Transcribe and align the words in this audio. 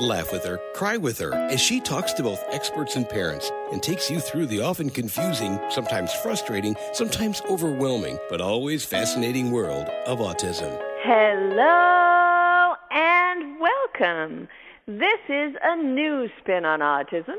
Laugh 0.00 0.32
with 0.32 0.42
her, 0.44 0.58
cry 0.74 0.96
with 0.96 1.18
her, 1.18 1.34
as 1.34 1.60
she 1.60 1.78
talks 1.78 2.14
to 2.14 2.22
both 2.22 2.42
experts 2.50 2.96
and 2.96 3.06
parents 3.06 3.52
and 3.72 3.82
takes 3.82 4.10
you 4.10 4.20
through 4.20 4.46
the 4.46 4.62
often 4.62 4.88
confusing, 4.88 5.60
sometimes 5.68 6.14
frustrating, 6.14 6.74
sometimes 6.94 7.42
overwhelming, 7.50 8.18
but 8.30 8.40
always 8.40 8.86
fascinating 8.86 9.50
world 9.50 9.86
of 10.06 10.18
autism. 10.18 10.80
Hello 11.02 12.74
and 12.90 13.60
welcome. 13.60 14.48
This 14.86 15.20
is 15.28 15.54
a 15.62 15.76
new 15.76 16.28
spin 16.40 16.64
on 16.64 16.80
autism 16.80 17.36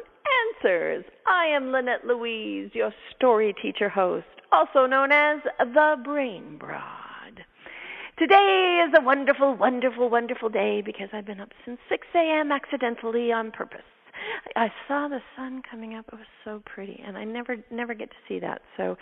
answers. 0.64 1.06
I 1.26 1.48
am 1.48 1.72
Lynette 1.72 2.06
Louise, 2.06 2.70
your 2.74 2.94
story 3.16 3.56
teacher 3.60 3.90
host, 3.90 4.28
also 4.52 4.86
known 4.86 5.12
as 5.12 5.40
the 5.58 5.96
Brain 6.04 6.58
Broad. 6.60 7.03
Today 8.20 8.86
is 8.88 8.94
a 8.96 9.04
wonderful, 9.04 9.56
wonderful, 9.56 10.08
wonderful 10.08 10.48
day 10.48 10.84
because 10.86 11.10
I've 11.14 11.26
been 11.26 11.40
up 11.40 11.50
since 11.66 11.80
6 11.90 12.06
a.m. 12.14 12.52
accidentally 12.52 13.32
on 13.32 13.50
purpose. 13.50 13.82
I 14.56 14.72
saw 14.88 15.08
the 15.08 15.20
sun 15.36 15.64
coming 15.70 15.96
up. 15.96 16.06
It 16.14 16.20
was 16.20 16.28
so 16.46 16.62
pretty, 16.64 17.02
and 17.04 17.18
I 17.18 17.24
never, 17.24 17.58
never 17.72 17.96
get 17.96 18.12
to 18.12 18.16
see 18.28 18.38
that. 18.38 18.62
So, 18.78 18.98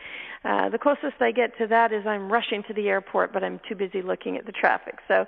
uh, 0.45 0.69
the 0.69 0.77
closest 0.77 1.21
I 1.21 1.31
get 1.31 1.57
to 1.57 1.67
that 1.67 1.91
is 1.91 2.07
I'm 2.07 2.31
rushing 2.31 2.63
to 2.69 2.73
the 2.73 2.87
airport, 2.87 3.33
but 3.33 3.43
I'm 3.43 3.59
too 3.67 3.75
busy 3.75 4.01
looking 4.01 4.37
at 4.37 4.45
the 4.45 4.53
traffic. 4.53 4.99
So, 5.09 5.25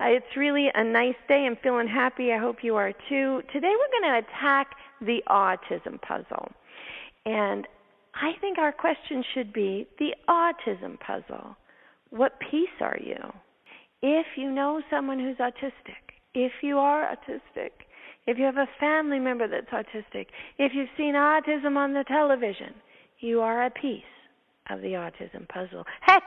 uh, 0.00 0.04
it's 0.04 0.34
really 0.34 0.70
a 0.74 0.82
nice 0.82 1.14
day. 1.28 1.44
I'm 1.44 1.56
feeling 1.62 1.88
happy. 1.88 2.32
I 2.32 2.38
hope 2.38 2.64
you 2.64 2.74
are 2.76 2.92
too. 2.92 3.42
Today 3.52 3.72
we're 3.78 4.00
going 4.00 4.22
to 4.22 4.28
attack 4.30 4.68
the 5.02 5.22
autism 5.28 6.00
puzzle, 6.00 6.50
and 7.26 7.68
I 8.14 8.32
think 8.40 8.56
our 8.56 8.72
question 8.72 9.22
should 9.34 9.52
be 9.52 9.86
the 9.98 10.14
autism 10.26 10.98
puzzle 10.98 11.54
what 12.10 12.38
piece 12.40 12.68
are 12.80 12.98
you? 13.02 13.16
If 14.02 14.26
you 14.36 14.50
know 14.50 14.82
someone 14.90 15.18
who's 15.18 15.36
autistic, 15.38 16.14
if 16.34 16.52
you 16.62 16.78
are 16.78 17.16
autistic, 17.16 17.70
if 18.26 18.38
you 18.38 18.44
have 18.44 18.56
a 18.56 18.68
family 18.78 19.18
member 19.18 19.48
that's 19.48 19.70
autistic, 19.70 20.26
if 20.58 20.72
you've 20.74 20.88
seen 20.96 21.14
autism 21.14 21.76
on 21.76 21.94
the 21.94 22.04
television, 22.04 22.74
you 23.20 23.40
are 23.40 23.64
a 23.64 23.70
piece 23.70 24.02
of 24.68 24.80
the 24.80 24.88
autism 24.88 25.48
puzzle. 25.48 25.84
Heck, 26.00 26.24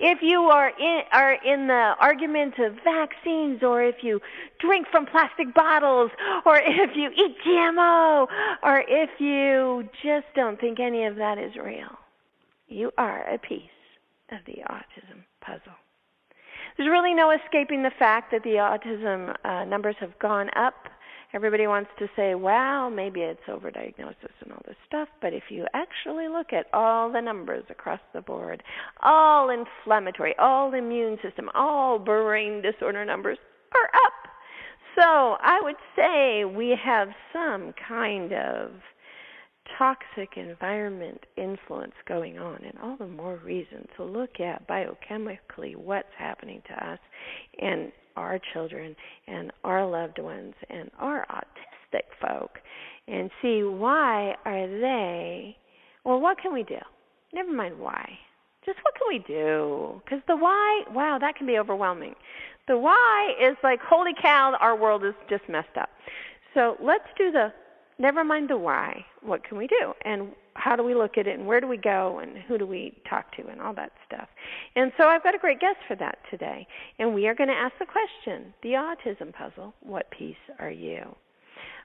if 0.00 0.18
you 0.22 0.42
are 0.42 0.70
in, 0.78 1.02
are 1.12 1.34
in 1.44 1.66
the 1.66 1.94
argument 2.00 2.54
of 2.58 2.74
vaccines, 2.84 3.62
or 3.62 3.82
if 3.82 3.96
you 4.02 4.20
drink 4.60 4.86
from 4.90 5.06
plastic 5.06 5.54
bottles, 5.54 6.10
or 6.44 6.58
if 6.58 6.90
you 6.94 7.10
eat 7.10 7.36
GMO, 7.46 8.26
or 8.62 8.84
if 8.86 9.10
you 9.18 9.88
just 10.02 10.26
don't 10.34 10.60
think 10.60 10.78
any 10.78 11.04
of 11.04 11.16
that 11.16 11.38
is 11.38 11.54
real, 11.56 11.98
you 12.68 12.90
are 12.98 13.28
a 13.28 13.38
piece 13.38 13.73
of 14.34 14.44
the 14.46 14.62
autism 14.70 15.24
puzzle. 15.40 15.76
There's 16.76 16.90
really 16.90 17.14
no 17.14 17.30
escaping 17.30 17.82
the 17.82 17.92
fact 17.98 18.32
that 18.32 18.42
the 18.42 18.56
autism 18.56 19.34
uh, 19.44 19.64
numbers 19.64 19.96
have 20.00 20.18
gone 20.18 20.50
up. 20.56 20.74
Everybody 21.32 21.66
wants 21.66 21.90
to 21.98 22.08
say, 22.14 22.34
wow, 22.34 22.88
maybe 22.88 23.20
it's 23.20 23.40
overdiagnosis 23.48 24.34
and 24.40 24.52
all 24.52 24.62
this 24.66 24.76
stuff, 24.86 25.08
but 25.20 25.32
if 25.32 25.44
you 25.50 25.66
actually 25.74 26.28
look 26.28 26.52
at 26.52 26.66
all 26.72 27.10
the 27.10 27.20
numbers 27.20 27.64
across 27.70 28.00
the 28.12 28.20
board, 28.20 28.62
all 29.02 29.50
inflammatory, 29.50 30.34
all 30.38 30.72
immune 30.74 31.18
system, 31.22 31.50
all 31.54 31.98
brain 31.98 32.62
disorder 32.62 33.04
numbers 33.04 33.38
are 33.74 34.00
up. 34.04 34.12
So 34.96 35.36
I 35.40 35.60
would 35.60 35.76
say 35.96 36.44
we 36.44 36.78
have 36.82 37.08
some 37.32 37.74
kind 37.88 38.32
of 38.32 38.70
toxic 39.78 40.36
environment 40.36 41.20
influence 41.36 41.94
going 42.06 42.38
on, 42.38 42.56
and 42.64 42.78
all 42.82 42.96
the 42.96 43.06
more 43.06 43.36
reason 43.44 43.86
to 43.96 44.04
look 44.04 44.40
at 44.40 44.66
biochemically 44.68 45.76
what's 45.76 46.08
happening 46.16 46.62
to 46.68 46.86
us 46.86 46.98
and 47.60 47.92
our 48.16 48.38
children 48.52 48.94
and 49.26 49.52
our 49.64 49.86
loved 49.88 50.18
ones 50.18 50.54
and 50.70 50.90
our 50.98 51.26
autistic 51.30 52.04
folk 52.20 52.58
and 53.08 53.30
see 53.42 53.62
why 53.62 54.34
are 54.44 54.66
they 54.66 55.56
well 56.04 56.20
what 56.20 56.38
can 56.38 56.52
we 56.52 56.62
do? 56.62 56.78
Never 57.32 57.52
mind 57.52 57.78
why. 57.78 58.18
Just 58.64 58.78
what 58.82 58.94
can 58.94 59.08
we 59.08 59.18
do? 59.26 60.00
Because 60.04 60.20
the 60.26 60.36
why 60.36 60.84
wow 60.92 61.18
that 61.18 61.36
can 61.36 61.46
be 61.46 61.58
overwhelming. 61.58 62.14
The 62.68 62.78
why 62.78 63.34
is 63.40 63.56
like 63.62 63.80
holy 63.80 64.12
cow 64.20 64.56
our 64.60 64.76
world 64.76 65.04
is 65.04 65.14
just 65.28 65.42
messed 65.48 65.76
up. 65.78 65.90
So 66.54 66.76
let's 66.80 67.04
do 67.18 67.32
the 67.32 67.52
never 67.98 68.24
mind 68.24 68.50
the 68.50 68.56
why. 68.56 69.04
What 69.22 69.44
can 69.44 69.58
we 69.58 69.66
do? 69.66 69.92
And 70.04 70.32
how 70.54 70.76
do 70.76 70.82
we 70.82 70.94
look 70.94 71.18
at 71.18 71.26
it? 71.26 71.38
And 71.38 71.46
where 71.46 71.60
do 71.60 71.66
we 71.66 71.76
go? 71.76 72.20
And 72.20 72.38
who 72.38 72.58
do 72.58 72.66
we 72.66 72.96
talk 73.08 73.34
to? 73.36 73.46
And 73.48 73.60
all 73.60 73.74
that 73.74 73.92
stuff. 74.06 74.28
And 74.76 74.92
so 74.96 75.04
I've 75.08 75.22
got 75.22 75.34
a 75.34 75.38
great 75.38 75.60
guest 75.60 75.78
for 75.88 75.96
that 75.96 76.18
today. 76.30 76.66
And 76.98 77.14
we 77.14 77.26
are 77.26 77.34
going 77.34 77.48
to 77.48 77.54
ask 77.54 77.74
the 77.78 77.86
question 77.86 78.54
the 78.62 78.70
autism 78.70 79.32
puzzle 79.32 79.74
what 79.80 80.10
piece 80.10 80.36
are 80.58 80.70
you? 80.70 81.14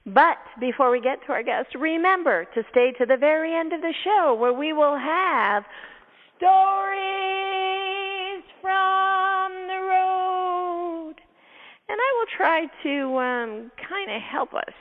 But 0.06 0.38
before 0.58 0.90
we 0.90 1.00
get 1.00 1.18
to 1.26 1.32
our 1.32 1.42
guest, 1.42 1.74
remember 1.74 2.46
to 2.54 2.62
stay 2.70 2.92
to 2.98 3.06
the 3.06 3.16
very 3.18 3.54
end 3.54 3.72
of 3.72 3.82
the 3.82 3.92
show 4.04 4.34
where 4.38 4.52
we 4.52 4.72
will 4.72 4.96
have 4.96 5.64
stories 6.38 6.80
from 8.62 9.52
the 9.66 9.78
road. 9.78 11.14
And 11.88 11.98
I 12.00 12.12
will 12.18 12.26
try 12.36 12.66
to 12.82 13.18
um, 13.18 13.70
kind 13.88 14.10
of 14.10 14.22
help 14.22 14.54
us 14.54 14.72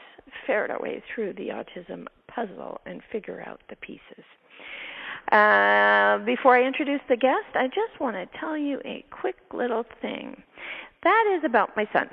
ferret 0.45 0.71
our 0.71 0.79
way 0.79 1.03
through 1.13 1.33
the 1.33 1.49
autism 1.49 2.05
puzzle 2.27 2.81
and 2.85 3.01
figure 3.11 3.43
out 3.45 3.61
the 3.69 3.75
pieces. 3.77 4.23
Uh, 5.31 6.17
before 6.25 6.55
I 6.57 6.63
introduce 6.63 7.01
the 7.07 7.17
guest, 7.17 7.55
I 7.55 7.67
just 7.67 7.99
want 7.99 8.15
to 8.15 8.39
tell 8.39 8.57
you 8.57 8.81
a 8.83 9.05
quick 9.11 9.35
little 9.53 9.85
thing. 10.01 10.41
That 11.03 11.35
is 11.37 11.43
about 11.45 11.75
my 11.77 11.87
son, 11.93 12.09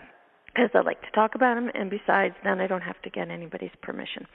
because 0.46 0.70
I 0.74 0.80
like 0.80 1.00
to 1.02 1.10
talk 1.12 1.34
about 1.34 1.56
him, 1.56 1.70
and 1.74 1.88
besides, 1.88 2.34
then 2.44 2.60
I 2.60 2.66
don't 2.66 2.82
have 2.82 3.00
to 3.02 3.10
get 3.10 3.30
anybody's 3.30 3.70
permission. 3.82 4.26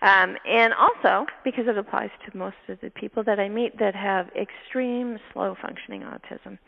Um, 0.00 0.36
and 0.48 0.72
also, 0.72 1.26
because 1.44 1.66
it 1.66 1.76
applies 1.76 2.10
to 2.26 2.36
most 2.36 2.56
of 2.68 2.80
the 2.80 2.90
people 2.90 3.22
that 3.24 3.38
I 3.38 3.48
meet 3.48 3.78
that 3.78 3.94
have 3.94 4.28
extreme 4.34 5.18
slow 5.32 5.54
functioning 5.60 6.02
autism. 6.02 6.58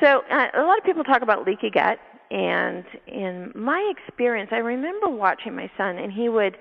So, 0.00 0.22
uh, 0.30 0.48
a 0.54 0.62
lot 0.62 0.78
of 0.78 0.84
people 0.84 1.04
talk 1.04 1.22
about 1.22 1.46
leaky 1.46 1.70
gut, 1.70 1.98
and 2.32 2.84
in 3.06 3.52
my 3.54 3.92
experience 3.96 4.50
i 4.52 4.56
remember 4.56 5.08
watching 5.08 5.54
my 5.54 5.70
son 5.76 5.98
and 5.98 6.12
he 6.12 6.28
would 6.28 6.56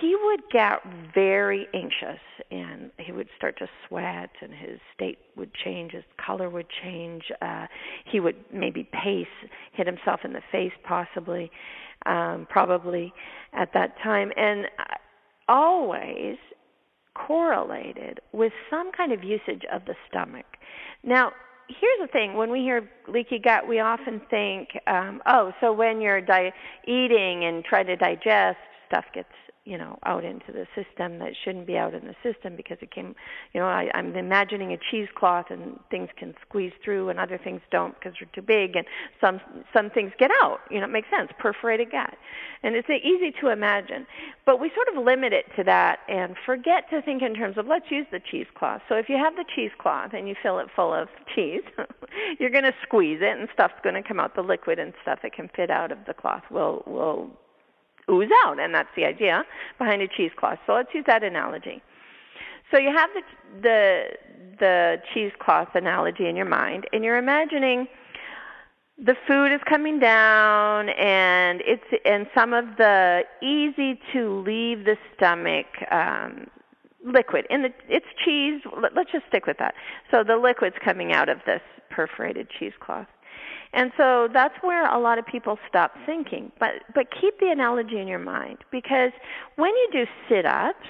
he 0.00 0.16
would 0.24 0.42
get 0.50 0.80
very 1.14 1.68
anxious 1.74 2.20
and 2.50 2.90
he 2.98 3.12
would 3.12 3.28
start 3.36 3.58
to 3.58 3.68
sweat 3.86 4.30
and 4.40 4.52
his 4.52 4.78
state 4.94 5.18
would 5.36 5.52
change 5.54 5.92
his 5.92 6.04
color 6.24 6.48
would 6.48 6.66
change 6.82 7.24
uh 7.42 7.66
he 8.10 8.20
would 8.20 8.36
maybe 8.52 8.88
pace 8.92 9.26
hit 9.72 9.86
himself 9.86 10.20
in 10.24 10.32
the 10.32 10.42
face 10.52 10.72
possibly 10.84 11.50
um 12.06 12.46
probably 12.48 13.12
at 13.52 13.72
that 13.74 13.96
time 14.02 14.30
and 14.36 14.66
always 15.48 16.36
correlated 17.14 18.20
with 18.32 18.52
some 18.70 18.90
kind 18.92 19.12
of 19.12 19.24
usage 19.24 19.62
of 19.72 19.84
the 19.86 19.94
stomach. 20.08 20.46
Now 21.02 21.32
here's 21.68 22.00
the 22.00 22.08
thing. 22.12 22.34
When 22.34 22.50
we 22.50 22.60
hear 22.60 22.88
leaky 23.08 23.38
gut 23.38 23.66
we 23.68 23.80
often 23.80 24.20
think 24.30 24.68
um 24.86 25.22
oh 25.26 25.52
so 25.60 25.72
when 25.72 26.00
you're 26.00 26.20
di- 26.20 26.52
eating 26.86 27.44
and 27.44 27.64
try 27.64 27.82
to 27.82 27.96
digest 27.96 28.58
stuff 28.88 29.04
gets 29.14 29.28
you 29.66 29.76
know 29.76 29.98
out 30.06 30.24
into 30.24 30.52
the 30.52 30.66
system 30.74 31.18
that 31.18 31.32
shouldn't 31.44 31.66
be 31.66 31.76
out 31.76 31.92
in 31.92 32.06
the 32.06 32.14
system 32.22 32.56
because 32.56 32.78
it 32.80 32.90
came 32.90 33.14
you 33.52 33.60
know 33.60 33.66
I, 33.66 33.90
I'm 33.92 34.16
imagining 34.16 34.72
a 34.72 34.78
cheesecloth 34.90 35.46
and 35.50 35.78
things 35.90 36.08
can 36.16 36.34
squeeze 36.48 36.72
through 36.82 37.10
and 37.10 37.18
other 37.18 37.38
things 37.38 37.60
don't 37.70 37.94
because 37.94 38.14
they're 38.18 38.30
too 38.34 38.42
big 38.46 38.76
and 38.76 38.86
some 39.20 39.40
some 39.74 39.90
things 39.90 40.12
get 40.18 40.30
out 40.42 40.60
you 40.70 40.80
know 40.80 40.86
it 40.86 40.92
makes 40.92 41.10
sense 41.10 41.30
perforated 41.38 41.90
gut. 41.90 42.14
And 42.62 42.74
it's 42.74 42.88
easy 42.88 43.32
to 43.40 43.48
imagine. 43.48 44.06
But 44.44 44.60
we 44.60 44.70
sort 44.74 44.88
of 44.96 45.04
limit 45.04 45.32
it 45.32 45.46
to 45.56 45.64
that 45.64 46.00
and 46.08 46.36
forget 46.44 46.88
to 46.90 47.02
think 47.02 47.22
in 47.22 47.34
terms 47.34 47.58
of 47.58 47.66
let's 47.66 47.90
use 47.90 48.06
the 48.10 48.20
cheesecloth. 48.20 48.82
So 48.88 48.96
if 48.96 49.08
you 49.08 49.16
have 49.16 49.36
the 49.36 49.44
cheesecloth 49.54 50.12
and 50.12 50.28
you 50.28 50.34
fill 50.42 50.58
it 50.58 50.68
full 50.74 50.92
of 50.92 51.08
cheese 51.34 51.62
you're 52.40 52.50
going 52.50 52.64
to 52.64 52.74
squeeze 52.82 53.18
it 53.20 53.38
and 53.38 53.48
stuff's 53.52 53.74
going 53.82 53.94
to 53.94 54.02
come 54.02 54.20
out. 54.20 54.34
The 54.34 54.42
liquid 54.42 54.78
and 54.78 54.92
stuff 55.02 55.20
that 55.22 55.32
can 55.32 55.48
fit 55.54 55.70
out 55.70 55.92
of 55.92 55.98
the 56.06 56.14
cloth 56.14 56.42
will 56.50 56.82
will 56.86 57.30
ooze 58.10 58.30
out, 58.44 58.58
and 58.58 58.74
that's 58.74 58.88
the 58.96 59.04
idea 59.04 59.44
behind 59.78 60.02
a 60.02 60.08
cheesecloth. 60.08 60.58
So 60.66 60.74
let's 60.74 60.92
use 60.94 61.04
that 61.06 61.22
analogy. 61.22 61.82
So 62.70 62.78
you 62.78 62.92
have 62.94 63.10
the 63.14 63.22
the 63.62 64.04
the 64.58 64.96
cheesecloth 65.12 65.74
analogy 65.74 66.28
in 66.28 66.36
your 66.36 66.46
mind, 66.46 66.86
and 66.92 67.04
you're 67.04 67.18
imagining 67.18 67.88
the 68.98 69.14
food 69.26 69.52
is 69.52 69.60
coming 69.68 69.98
down, 69.98 70.88
and 70.90 71.62
it's 71.64 71.84
and 72.04 72.26
some 72.34 72.52
of 72.52 72.64
the 72.76 73.22
easy 73.42 74.00
to 74.12 74.40
leave 74.40 74.84
the 74.84 74.96
stomach 75.14 75.66
um, 75.90 76.46
liquid 77.06 77.46
and 77.50 77.72
it's 77.88 78.06
cheese 78.24 78.60
let's 78.94 79.12
just 79.12 79.24
stick 79.28 79.46
with 79.46 79.58
that 79.58 79.74
so 80.10 80.24
the 80.24 80.36
liquid's 80.36 80.76
coming 80.84 81.12
out 81.12 81.28
of 81.28 81.38
this 81.46 81.60
perforated 81.88 82.48
cheesecloth 82.58 83.06
and 83.72 83.90
so 83.96 84.28
that's 84.32 84.54
where 84.62 84.86
a 84.86 84.98
lot 84.98 85.18
of 85.18 85.26
people 85.26 85.58
stop 85.68 85.92
thinking. 86.04 86.52
But 86.58 86.82
but 86.94 87.06
keep 87.20 87.38
the 87.40 87.48
analogy 87.48 87.98
in 87.98 88.08
your 88.08 88.18
mind 88.18 88.58
because 88.70 89.12
when 89.56 89.70
you 89.70 89.88
do 89.92 90.04
sit-ups 90.28 90.86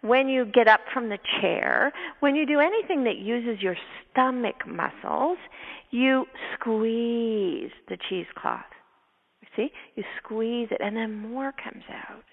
when 0.00 0.28
you 0.28 0.44
get 0.44 0.68
up 0.68 0.80
from 0.92 1.08
the 1.08 1.18
chair 1.40 1.92
when 2.20 2.36
you 2.36 2.46
do 2.46 2.60
anything 2.60 3.04
that 3.04 3.16
uses 3.16 3.60
your 3.60 3.76
stomach 4.12 4.66
muscles 4.66 5.38
you 5.90 6.26
squeeze 6.54 7.70
the 7.88 7.96
cheesecloth. 8.08 8.60
See? 9.56 9.70
You 9.96 10.04
squeeze 10.22 10.68
it 10.70 10.80
and 10.80 10.96
then 10.96 11.32
more 11.32 11.52
comes 11.52 11.84
out. 11.90 12.24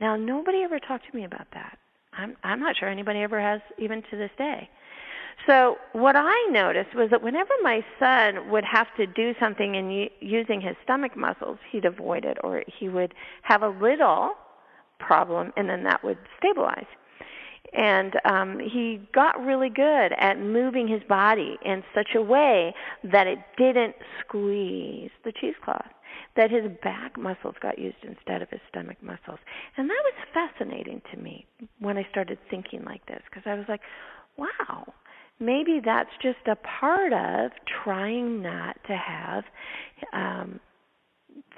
Now 0.00 0.16
nobody 0.16 0.62
ever 0.62 0.78
talked 0.78 1.10
to 1.10 1.16
me 1.16 1.24
about 1.24 1.46
that. 1.54 1.78
I'm 2.12 2.36
I'm 2.44 2.60
not 2.60 2.76
sure 2.78 2.88
anybody 2.88 3.20
ever 3.20 3.40
has 3.40 3.60
even 3.78 4.02
to 4.10 4.16
this 4.16 4.30
day. 4.38 4.68
So 5.46 5.76
what 5.92 6.16
I 6.16 6.48
noticed 6.50 6.94
was 6.94 7.10
that 7.10 7.22
whenever 7.22 7.52
my 7.62 7.84
son 7.98 8.50
would 8.50 8.64
have 8.64 8.88
to 8.96 9.06
do 9.06 9.34
something 9.38 9.74
in 9.74 10.08
using 10.20 10.60
his 10.60 10.74
stomach 10.82 11.16
muscles, 11.16 11.58
he'd 11.70 11.84
avoid 11.84 12.24
it 12.24 12.38
or 12.42 12.64
he 12.66 12.88
would 12.88 13.14
have 13.42 13.62
a 13.62 13.68
little 13.68 14.32
problem 14.98 15.52
and 15.56 15.68
then 15.68 15.84
that 15.84 16.02
would 16.02 16.18
stabilize. 16.38 16.86
And 17.72 18.14
um, 18.24 18.58
he 18.58 19.06
got 19.12 19.44
really 19.44 19.68
good 19.68 20.12
at 20.18 20.40
moving 20.40 20.88
his 20.88 21.02
body 21.08 21.58
in 21.64 21.82
such 21.94 22.14
a 22.14 22.22
way 22.22 22.74
that 23.04 23.26
it 23.26 23.38
didn't 23.58 23.94
squeeze 24.20 25.10
the 25.24 25.32
cheesecloth 25.32 25.84
that 26.36 26.50
his 26.50 26.70
back 26.82 27.18
muscles 27.18 27.54
got 27.60 27.78
used 27.78 27.96
instead 28.02 28.42
of 28.42 28.50
his 28.50 28.60
stomach 28.68 28.96
muscles. 29.02 29.38
And 29.76 29.88
that 29.88 30.02
was 30.04 30.14
fascinating 30.32 31.02
to 31.12 31.18
me 31.18 31.46
when 31.78 31.96
I 31.96 32.06
started 32.10 32.38
thinking 32.50 32.84
like 32.84 33.04
this 33.06 33.22
because 33.28 33.42
I 33.46 33.54
was 33.54 33.64
like, 33.68 33.80
wow, 34.36 34.92
maybe 35.38 35.80
that's 35.84 36.10
just 36.22 36.46
a 36.46 36.56
part 36.56 37.12
of 37.12 37.52
trying 37.84 38.42
not 38.42 38.76
to 38.86 38.96
have 38.96 39.44
um 40.12 40.60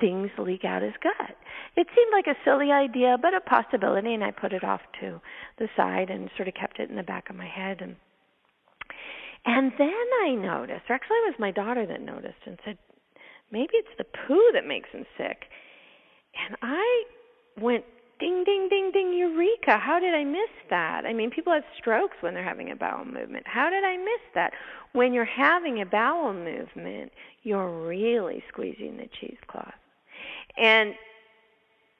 things 0.00 0.30
leak 0.38 0.64
out 0.64 0.82
his 0.82 0.92
gut. 1.02 1.36
It 1.76 1.86
seemed 1.94 2.12
like 2.12 2.26
a 2.26 2.38
silly 2.44 2.70
idea, 2.70 3.16
but 3.20 3.34
a 3.34 3.40
possibility, 3.40 4.14
and 4.14 4.24
I 4.24 4.30
put 4.30 4.52
it 4.52 4.64
off 4.64 4.80
to 5.00 5.20
the 5.58 5.68
side 5.76 6.10
and 6.10 6.30
sort 6.36 6.48
of 6.48 6.54
kept 6.54 6.78
it 6.78 6.90
in 6.90 6.96
the 6.96 7.02
back 7.02 7.30
of 7.30 7.36
my 7.36 7.46
head 7.46 7.80
and 7.80 7.96
and 9.44 9.72
then 9.78 10.06
I 10.24 10.34
noticed, 10.34 10.90
or 10.90 10.94
actually 10.94 11.16
it 11.18 11.30
was 11.30 11.38
my 11.38 11.50
daughter 11.50 11.86
that 11.86 12.02
noticed 12.02 12.42
and 12.44 12.58
said, 12.64 12.76
maybe 13.50 13.70
it's 13.74 13.96
the 13.96 14.04
poo 14.04 14.42
that 14.52 14.66
makes 14.66 14.90
him 14.90 15.06
sick. 15.16 15.44
And 16.46 16.56
I 16.60 17.04
went 17.58 17.84
ding, 18.18 18.44
ding, 18.44 18.68
ding, 18.68 18.90
ding, 18.92 19.16
eureka. 19.16 19.78
How 19.78 19.98
did 19.98 20.14
I 20.14 20.24
miss 20.24 20.50
that? 20.70 21.04
I 21.06 21.12
mean, 21.12 21.30
people 21.30 21.52
have 21.52 21.64
strokes 21.76 22.16
when 22.20 22.34
they're 22.34 22.44
having 22.44 22.70
a 22.70 22.76
bowel 22.76 23.04
movement. 23.04 23.46
How 23.46 23.70
did 23.70 23.84
I 23.84 23.96
miss 23.96 24.22
that? 24.34 24.52
When 24.92 25.12
you're 25.12 25.24
having 25.24 25.80
a 25.80 25.86
bowel 25.86 26.32
movement, 26.32 27.12
you're 27.42 27.86
really 27.86 28.42
squeezing 28.48 28.96
the 28.96 29.08
cheesecloth. 29.20 29.74
And 30.56 30.94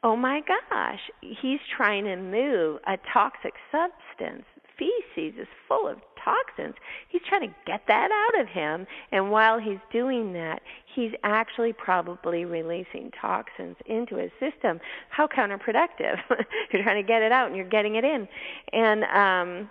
oh 0.02 0.16
my 0.16 0.40
gosh, 0.40 1.00
he's 1.20 1.60
trying 1.76 2.04
to 2.04 2.16
move 2.16 2.80
a 2.86 2.98
toxic 3.12 3.54
substance 3.70 4.44
feces 4.78 5.34
is 5.40 5.48
full 5.66 5.88
of 5.88 5.98
toxins. 6.22 6.74
He's 7.08 7.22
trying 7.28 7.48
to 7.48 7.54
get 7.66 7.82
that 7.88 8.10
out 8.10 8.40
of 8.40 8.48
him. 8.48 8.86
And 9.12 9.30
while 9.30 9.58
he's 9.58 9.78
doing 9.92 10.32
that, 10.34 10.60
he's 10.94 11.12
actually 11.24 11.72
probably 11.72 12.44
releasing 12.44 13.10
toxins 13.20 13.76
into 13.86 14.16
his 14.16 14.30
system. 14.38 14.80
How 15.10 15.26
counterproductive. 15.26 16.16
you're 16.72 16.82
trying 16.82 17.02
to 17.02 17.06
get 17.06 17.22
it 17.22 17.32
out 17.32 17.48
and 17.48 17.56
you're 17.56 17.68
getting 17.68 17.96
it 17.96 18.04
in. 18.04 18.28
And 18.72 19.04
um 19.04 19.70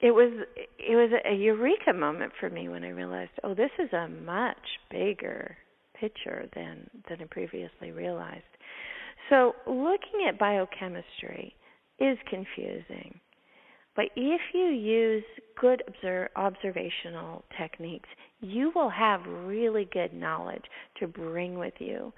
it 0.00 0.12
was 0.12 0.32
it 0.78 0.94
was 0.94 1.10
a 1.28 1.34
eureka 1.34 1.92
moment 1.92 2.32
for 2.38 2.48
me 2.48 2.68
when 2.68 2.84
I 2.84 2.90
realized, 2.90 3.32
oh, 3.42 3.54
this 3.54 3.70
is 3.78 3.92
a 3.92 4.08
much 4.08 4.56
bigger 4.90 5.56
picture 5.98 6.48
than 6.54 6.88
than 7.08 7.20
I 7.20 7.24
previously 7.24 7.90
realized. 7.90 8.44
So 9.28 9.54
looking 9.66 10.26
at 10.28 10.38
biochemistry 10.38 11.54
is 11.98 12.16
confusing. 12.30 13.20
But 13.98 14.10
if 14.14 14.40
you 14.54 14.66
use 14.66 15.24
good 15.60 15.82
observe, 15.88 16.28
observational 16.36 17.44
techniques, 17.60 18.08
you 18.40 18.70
will 18.72 18.90
have 18.90 19.20
really 19.26 19.88
good 19.92 20.12
knowledge 20.12 20.62
to 21.00 21.08
bring 21.08 21.58
with 21.58 21.74
you 21.80 22.12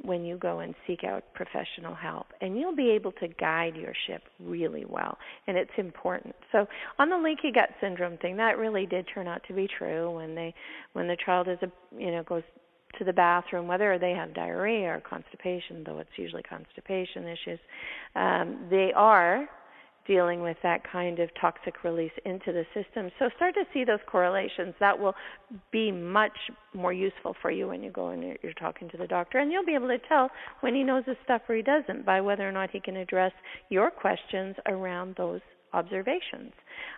when 0.00 0.24
you 0.24 0.38
go 0.38 0.60
and 0.60 0.74
seek 0.86 1.04
out 1.04 1.24
professional 1.34 1.94
help. 1.94 2.28
And 2.40 2.58
you'll 2.58 2.74
be 2.74 2.88
able 2.88 3.12
to 3.12 3.28
guide 3.28 3.76
your 3.76 3.92
ship 4.06 4.22
really 4.40 4.86
well 4.88 5.18
and 5.46 5.58
it's 5.58 5.70
important. 5.76 6.34
So 6.52 6.66
on 6.98 7.10
the 7.10 7.18
leaky 7.18 7.52
gut 7.52 7.68
syndrome 7.82 8.16
thing 8.16 8.38
that 8.38 8.56
really 8.56 8.86
did 8.86 9.06
turn 9.12 9.28
out 9.28 9.42
to 9.48 9.52
be 9.52 9.68
true 9.78 10.16
when 10.16 10.34
they 10.34 10.54
when 10.94 11.06
the 11.06 11.18
child 11.22 11.48
is 11.48 11.58
a 11.60 11.70
you 11.94 12.12
know 12.12 12.22
goes 12.22 12.44
to 12.98 13.04
the 13.04 13.12
bathroom 13.12 13.66
whether 13.66 13.98
they 13.98 14.12
have 14.12 14.32
diarrhea 14.32 14.86
or 14.86 15.00
constipation 15.00 15.84
though 15.84 15.98
it's 15.98 16.08
usually 16.16 16.42
constipation 16.42 17.26
issues 17.26 17.58
um, 18.14 18.66
they 18.70 18.90
are 18.96 19.46
dealing 20.06 20.42
with 20.42 20.56
that 20.62 20.80
kind 20.90 21.18
of 21.18 21.30
toxic 21.40 21.84
release 21.84 22.12
into 22.24 22.52
the 22.52 22.64
system. 22.74 23.10
So 23.18 23.28
start 23.36 23.54
to 23.54 23.64
see 23.72 23.84
those 23.84 23.98
correlations. 24.06 24.74
That 24.80 24.98
will 24.98 25.14
be 25.70 25.90
much 25.90 26.36
more 26.74 26.92
useful 26.92 27.34
for 27.40 27.50
you 27.50 27.68
when 27.68 27.82
you 27.82 27.90
go 27.90 28.08
and 28.08 28.22
you're, 28.22 28.52
talking 28.58 28.88
to 28.88 28.96
the 28.96 29.06
doctor. 29.06 29.38
And 29.38 29.52
you'll 29.52 29.64
be 29.64 29.74
able 29.74 29.88
to 29.88 29.98
tell 30.08 30.30
when 30.60 30.74
he 30.74 30.82
knows 30.82 31.04
his 31.06 31.16
stuff 31.24 31.42
or 31.48 31.56
he 31.56 31.62
doesn't 31.62 32.06
by 32.06 32.20
whether 32.20 32.48
or 32.48 32.52
not 32.52 32.70
he 32.70 32.80
can 32.80 32.96
address 32.96 33.32
your 33.68 33.90
questions 33.90 34.56
around 34.66 35.14
those 35.16 35.40
observations. 35.76 36.52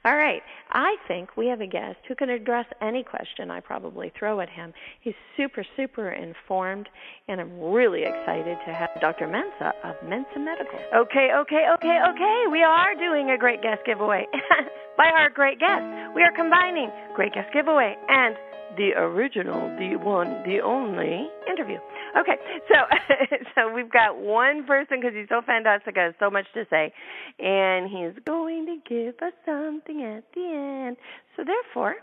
All 0.05 0.17
right, 0.17 0.43
I 0.71 0.97
think 1.09 1.37
we 1.37 1.47
have 1.49 1.61
a 1.61 1.67
guest 1.67 1.99
who 2.07 2.15
can 2.15 2.31
address 2.31 2.67
any 2.81 3.03
question 3.03 3.51
I 3.51 3.61
probably 3.61 4.13
throw 4.19 4.41
at 4.41 4.49
him. 4.49 4.73
He's 5.01 5.15
super, 5.37 5.65
super 5.77 6.11
informed, 6.11 6.89
and 7.27 7.41
I'm 7.41 7.59
really 7.59 8.03
excited 8.03 8.57
to 8.67 8.73
have 8.73 8.91
Dr. 9.01 9.27
Mensah 9.27 9.73
of 9.85 9.97
Mensah 10.07 10.39
Medical. 10.39 10.79
Okay, 10.95 11.31
okay, 11.35 11.67
okay, 11.75 11.99
okay. 12.11 12.45
We 12.51 12.63
are 12.63 12.95
doing 12.95 13.31
a 13.31 13.39
great 13.39 13.61
guest 13.63 13.83
giveaway. 13.85 14.27
By 14.97 15.11
our 15.11 15.31
great 15.31 15.59
guest, 15.59 15.83
we 16.15 16.23
are 16.23 16.33
combining 16.35 16.91
great 17.15 17.35
guest 17.35 17.53
giveaway 17.53 17.97
and 18.09 18.37
the 18.79 18.93
original, 18.97 19.69
the 19.77 19.97
one, 19.97 20.43
the 20.47 20.61
only 20.61 21.29
interview. 21.51 21.79
Okay, 22.17 22.37
so 22.69 22.77
so 23.55 23.73
we've 23.73 23.91
got 23.91 24.19
one 24.19 24.65
person 24.65 25.01
because 25.01 25.15
he's 25.15 25.29
so 25.29 25.43
fantastic, 25.45 25.97
has 25.97 26.15
so 26.19 26.31
much 26.31 26.47
to 26.55 26.65
say, 26.71 26.93
and 27.39 27.91
he's 27.91 28.23
going 28.25 28.67
to 28.67 28.79
give 28.89 29.15
us 29.21 29.35
something 29.45 30.03
at 30.03 30.25
the 30.35 30.87
end. 30.87 30.97
So 31.37 31.43
therefore, 31.45 31.97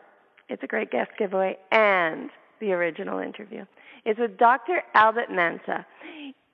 it's 0.49 0.61
a 0.61 0.67
great 0.67 0.91
guest 0.91 1.11
giveaway 1.17 1.57
and 1.71 2.29
the 2.59 2.73
original 2.73 3.19
interview. 3.19 3.65
It's 4.05 4.19
with 4.19 4.37
Dr. 4.37 4.83
Albert 4.93 5.29
Mensah. 5.31 5.85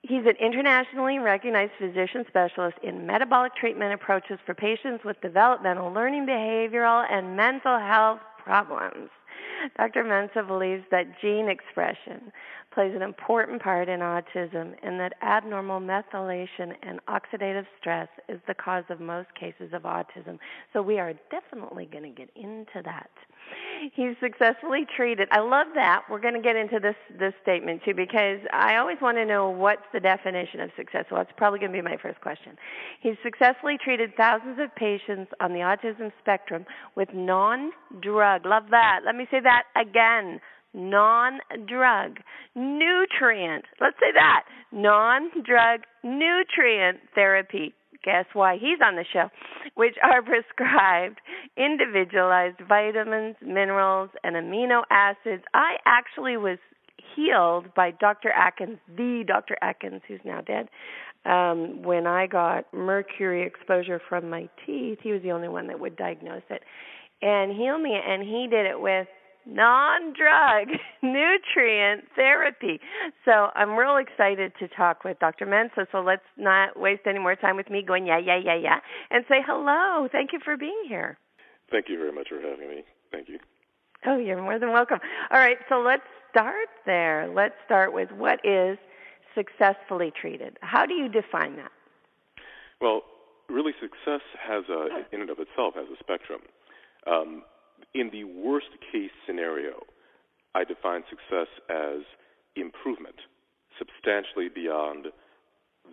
He's 0.04 0.26
an 0.26 0.36
internationally 0.40 1.20
recognized 1.20 1.74
physician 1.78 2.26
specialist 2.28 2.78
in 2.82 3.06
metabolic 3.06 3.56
treatment 3.56 3.94
approaches 3.94 4.40
for 4.46 4.56
patients 4.56 5.04
with 5.04 5.20
developmental, 5.22 5.92
learning, 5.92 6.26
behavioral, 6.26 7.06
and 7.12 7.36
mental 7.36 7.78
health 7.78 8.20
problems. 8.44 9.10
Dr. 9.78 10.04
Mensah 10.04 10.48
believes 10.48 10.84
that 10.92 11.06
gene 11.22 11.50
expression 11.50 12.32
plays 12.74 12.94
an 12.96 13.02
important 13.02 13.62
part 13.62 13.90
in 13.90 14.00
autism 14.00 14.74
and 14.82 15.00
that 15.00 15.14
abnormal 15.22 15.80
methylation 15.80 16.74
and 16.84 17.00
oxidative 17.08 17.66
stress 17.80 18.08
is 18.30 18.40
the 18.48 18.54
cause 18.54 18.84
of 18.90 19.00
most 19.00 19.28
cases 19.40 19.74
of 19.74 19.84
autism. 19.84 20.40
So 20.74 20.82
we 20.82 21.00
are 21.00 21.14
definitely 21.30 21.90
going 21.92 22.04
to 22.04 22.10
get 22.10 22.30
into 22.36 22.82
that. 22.86 23.10
He's 23.94 24.16
successfully 24.22 24.86
treated. 24.96 25.28
I 25.32 25.40
love 25.40 25.68
that. 25.76 26.04
We're 26.10 26.22
going 26.22 26.36
to 26.36 26.42
get 26.42 26.56
into 26.56 26.80
this 26.80 26.96
this 27.20 27.34
statement 27.42 27.82
too 27.84 27.94
because 27.94 28.40
I 28.54 28.78
always 28.78 28.98
want 29.02 29.18
to 29.18 29.26
know 29.26 29.50
what's 29.50 29.82
the 29.92 30.00
definition 30.00 30.62
of 30.62 30.70
success. 30.78 31.06
Well, 31.12 31.20
that's 31.22 31.36
probably 31.36 31.60
going 31.60 31.72
to 31.72 31.78
be 31.78 31.82
my 31.82 31.98
first 32.02 32.22
question. 32.22 32.56
He's 33.02 33.16
successfully 33.24 33.78
treated 33.84 34.16
thousands 34.16 34.60
of 34.60 34.74
patients 34.76 35.32
on 35.42 35.52
the 35.52 35.60
autism 35.60 36.12
spectrum 36.22 36.66
with 36.96 37.10
non-drug. 37.14 38.46
Love 38.46 38.64
that. 38.70 39.00
Let 39.06 39.16
me 39.16 39.28
say 39.32 39.40
that 39.42 39.64
again 39.76 40.40
non 40.74 41.40
drug 41.68 42.18
nutrient. 42.56 43.66
Let's 43.80 43.98
say 44.00 44.12
that 44.14 44.44
non 44.72 45.30
drug 45.46 45.82
nutrient 46.04 47.00
therapy. 47.16 47.74
Guess 48.04 48.26
why 48.34 48.56
he's 48.56 48.80
on 48.84 48.96
the 48.96 49.06
show? 49.12 49.30
Which 49.76 49.96
are 50.04 50.22
prescribed 50.24 51.20
individualized 51.56 52.58
vitamins, 52.68 53.36
minerals, 53.46 54.10
and 54.24 54.36
amino 54.36 54.82
acids. 54.90 55.44
I 55.54 55.76
actually 55.86 56.38
was 56.38 56.58
healed 57.16 57.74
by 57.76 57.92
Dr. 57.92 58.32
Atkins, 58.32 58.80
the 58.96 59.24
Dr. 59.28 59.58
Atkins, 59.62 60.02
who's 60.08 60.20
now 60.24 60.42
dead. 60.42 60.70
Um, 61.24 61.84
when 61.84 62.08
I 62.08 62.26
got 62.26 62.66
mercury 62.74 63.46
exposure 63.46 64.02
from 64.10 64.30
my 64.30 64.50
teeth, 64.66 65.00
he 65.04 65.12
was 65.12 65.22
the 65.22 65.32
only 65.32 65.50
one 65.50 65.68
that 65.68 65.80
would 65.80 65.96
diagnose 65.96 66.42
it 66.50 66.64
and 67.22 67.52
heal 67.52 67.78
me. 67.78 67.94
And 67.94 68.24
he 68.24 68.48
did 68.50 68.66
it 68.66 68.80
with 68.80 69.08
non 69.46 70.14
drug 70.14 70.78
nutrient 71.02 72.06
therapy. 72.16 72.80
So 73.26 73.50
I'm 73.56 73.72
real 73.72 73.98
excited 73.98 74.54
to 74.60 74.68
talk 74.68 75.04
with 75.04 75.20
Dr. 75.20 75.46
Mensah. 75.46 75.88
So 75.92 76.00
let's 76.00 76.22
not 76.38 76.80
waste 76.80 77.02
any 77.06 77.20
more 77.20 77.36
time 77.36 77.56
with 77.56 77.70
me 77.70 77.84
going, 77.86 78.06
yeah, 78.06 78.20
yeah, 78.20 78.40
yeah, 78.44 78.56
yeah, 78.56 78.80
and 79.10 79.26
say 79.28 79.38
hello. 79.46 80.08
Thank 80.12 80.34
you 80.34 80.40
for 80.44 80.58
being 80.58 80.84
here. 80.88 81.18
Thank 81.72 81.90
you 81.90 81.98
very 81.98 82.12
much 82.12 82.30
for 82.30 82.42
having 82.42 82.70
me. 82.70 82.84
Thank 83.12 83.30
you. 83.30 83.40
Oh, 84.06 84.18
you're 84.18 84.42
more 84.42 84.60
than 84.60 84.72
welcome. 84.72 85.00
All 85.32 85.40
right, 85.40 85.58
so 85.70 85.80
let's 85.80 86.04
start 86.30 86.70
there. 86.86 87.32
Let's 87.34 87.56
start 87.66 87.94
with 87.94 88.12
what 88.12 88.40
is 88.44 88.78
successfully 89.36 90.12
treated. 90.20 90.58
How 90.62 90.86
do 90.86 90.94
you 90.94 91.08
define 91.08 91.56
that? 91.58 91.72
Well, 92.82 93.04
really, 93.48 93.74
success 93.80 94.22
has 94.42 94.64
a, 94.70 95.06
in 95.14 95.22
and 95.22 95.30
of 95.30 95.38
itself, 95.40 95.76
has 95.76 95.86
a 95.88 95.98
spectrum. 96.00 96.42
Um, 97.08 97.44
in 97.94 98.10
the 98.12 98.24
worst 98.24 98.68
case 98.92 99.12
scenario, 99.26 99.84
I 100.56 100.64
define 100.64 101.04
success 101.10 101.48
as 101.70 102.02
improvement, 102.56 103.16
substantially 103.78 104.50
beyond 104.54 105.08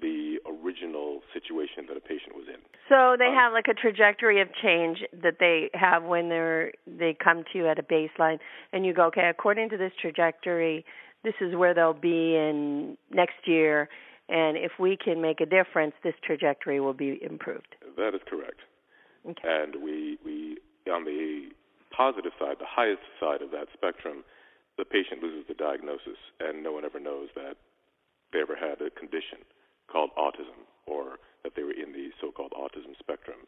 the 0.01 0.37
original 0.47 1.21
situation 1.33 1.87
that 1.89 1.97
a 1.97 2.01
patient 2.01 2.35
was 2.35 2.47
in. 2.47 2.61
So 2.89 3.17
they 3.19 3.29
um, 3.31 3.35
have 3.35 3.53
like 3.53 3.67
a 3.69 3.75
trajectory 3.75 4.41
of 4.41 4.49
change 4.63 4.99
that 5.23 5.37
they 5.41 5.71
have 5.75 6.05
when 6.05 6.29
they're 6.29 6.73
they 6.87 7.17
come 7.23 7.43
to 7.53 7.59
you 7.59 7.67
at 7.67 7.79
a 7.79 7.83
baseline 7.83 8.39
and 8.73 8.85
you 8.85 8.93
go, 8.93 9.07
okay, 9.07 9.29
according 9.29 9.71
to 9.71 9.77
this 9.77 9.93
trajectory, 10.01 10.85
this 11.25 11.35
is 11.41 11.57
where 11.57 11.75
they'll 11.75 11.95
be 11.95 12.37
in 12.37 12.97
next 13.11 13.47
year 13.47 13.89
and 14.29 14.57
if 14.59 14.73
we 14.79 14.97
can 15.03 15.21
make 15.21 15.41
a 15.41 15.47
difference, 15.47 15.95
this 16.05 16.15
trajectory 16.23 16.81
will 16.81 16.93
be 16.93 17.19
improved. 17.23 17.77
That 17.97 18.15
is 18.15 18.21
correct. 18.29 18.61
Okay. 19.29 19.41
And 19.45 19.83
we 19.83 20.19
we 20.25 20.59
on 20.91 21.05
the 21.05 21.49
positive 21.99 22.33
side, 22.39 22.63
the 22.63 22.71
highest 22.71 23.03
side 23.19 23.43
of 23.43 23.51
that 23.51 23.67
spectrum, 23.75 24.23
the 24.79 24.87
patient 24.87 25.21
loses 25.21 25.43
the 25.51 25.59
diagnosis 25.59 26.17
and 26.39 26.63
no 26.63 26.71
one 26.71 26.85
ever 26.87 27.01
knows 27.01 27.29
that 27.35 27.59
they 28.33 28.39
ever 28.39 28.55
had 28.55 28.79
a 28.79 28.95
condition 28.95 29.43
called 29.91 30.11
autism 30.17 30.63
or 30.87 31.19
that 31.43 31.53
they 31.57 31.65
were 31.67 31.75
in 31.75 31.91
the 31.93 32.15
so-called 32.21 32.53
autism 32.55 32.95
spectrum 32.99 33.39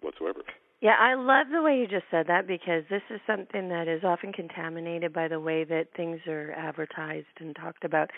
whatsoever. 0.00 0.40
Yeah, 0.80 0.96
I 0.98 1.14
love 1.14 1.48
the 1.52 1.62
way 1.62 1.76
you 1.76 1.86
just 1.86 2.06
said 2.10 2.26
that 2.28 2.46
because 2.46 2.84
this 2.88 3.02
is 3.10 3.20
something 3.26 3.68
that 3.68 3.88
is 3.88 4.04
often 4.04 4.32
contaminated 4.32 5.12
by 5.12 5.28
the 5.28 5.40
way 5.40 5.64
that 5.64 5.88
things 5.96 6.20
are 6.26 6.52
advertised 6.52 7.26
and 7.40 7.54
talked 7.56 7.84
about. 7.84 8.10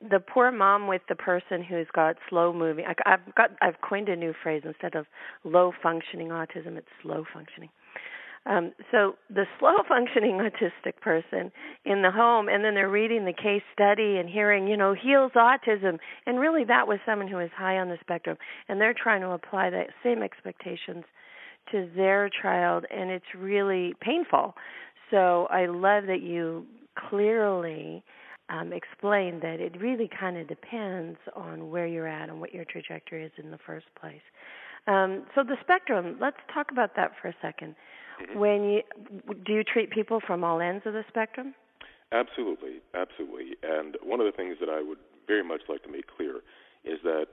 The 0.00 0.18
poor 0.18 0.50
mom 0.50 0.88
with 0.88 1.02
the 1.08 1.14
person 1.14 1.62
who's 1.62 1.86
got 1.94 2.16
slow 2.28 2.52
moving. 2.52 2.84
I've 3.06 3.34
got 3.36 3.50
I've 3.62 3.80
coined 3.80 4.08
a 4.08 4.16
new 4.16 4.34
phrase 4.42 4.62
instead 4.64 4.96
of 4.96 5.06
low 5.44 5.72
functioning 5.82 6.28
autism. 6.28 6.76
It's 6.76 6.88
slow 7.00 7.24
functioning. 7.32 7.70
Um, 8.46 8.72
so 8.90 9.14
the 9.30 9.44
slow 9.58 9.76
functioning 9.88 10.38
autistic 10.40 11.00
person 11.00 11.50
in 11.84 12.02
the 12.02 12.10
home, 12.10 12.48
and 12.48 12.64
then 12.64 12.74
they're 12.74 12.90
reading 12.90 13.24
the 13.24 13.32
case 13.32 13.62
study 13.72 14.18
and 14.18 14.28
hearing, 14.28 14.66
you 14.66 14.76
know, 14.76 14.94
heals 14.94 15.32
autism, 15.32 15.98
and 16.26 16.38
really 16.38 16.64
that 16.64 16.86
was 16.86 16.98
someone 17.06 17.28
who 17.28 17.38
is 17.38 17.50
high 17.56 17.78
on 17.78 17.88
the 17.88 17.98
spectrum, 18.00 18.36
and 18.68 18.80
they're 18.80 18.94
trying 18.94 19.22
to 19.22 19.30
apply 19.30 19.70
that 19.70 19.88
same 20.02 20.22
expectations 20.22 21.04
to 21.72 21.88
their 21.96 22.28
child, 22.42 22.84
and 22.90 23.10
it's 23.10 23.24
really 23.36 23.94
painful. 24.00 24.54
So 25.10 25.46
I 25.50 25.66
love 25.66 26.04
that 26.06 26.20
you 26.22 26.66
clearly 27.08 28.02
um, 28.50 28.72
explained 28.72 29.42
that 29.42 29.60
it 29.60 29.80
really 29.80 30.08
kind 30.20 30.36
of 30.36 30.46
depends 30.48 31.18
on 31.34 31.70
where 31.70 31.86
you're 31.86 32.08
at 32.08 32.28
and 32.28 32.40
what 32.40 32.52
your 32.52 32.64
trajectory 32.64 33.24
is 33.24 33.32
in 33.42 33.50
the 33.50 33.58
first 33.66 33.86
place. 33.98 34.20
Um, 34.86 35.24
so 35.34 35.42
the 35.42 35.56
spectrum, 35.62 36.18
let's 36.20 36.36
talk 36.52 36.70
about 36.70 36.94
that 36.96 37.12
for 37.20 37.28
a 37.28 37.34
second. 37.40 37.74
Mm-hmm. 38.20 38.38
When 38.38 38.64
you 38.64 38.82
do 39.44 39.52
you 39.52 39.64
treat 39.64 39.90
people 39.90 40.20
from 40.26 40.44
all 40.44 40.60
ends 40.60 40.84
of 40.86 40.92
the 40.92 41.04
spectrum? 41.08 41.54
Absolutely, 42.12 42.80
absolutely. 42.94 43.56
And 43.62 43.96
one 44.02 44.20
of 44.20 44.26
the 44.26 44.32
things 44.32 44.56
that 44.60 44.68
I 44.68 44.82
would 44.82 44.98
very 45.26 45.42
much 45.42 45.62
like 45.68 45.82
to 45.82 45.90
make 45.90 46.06
clear 46.06 46.36
is 46.84 46.98
that 47.02 47.26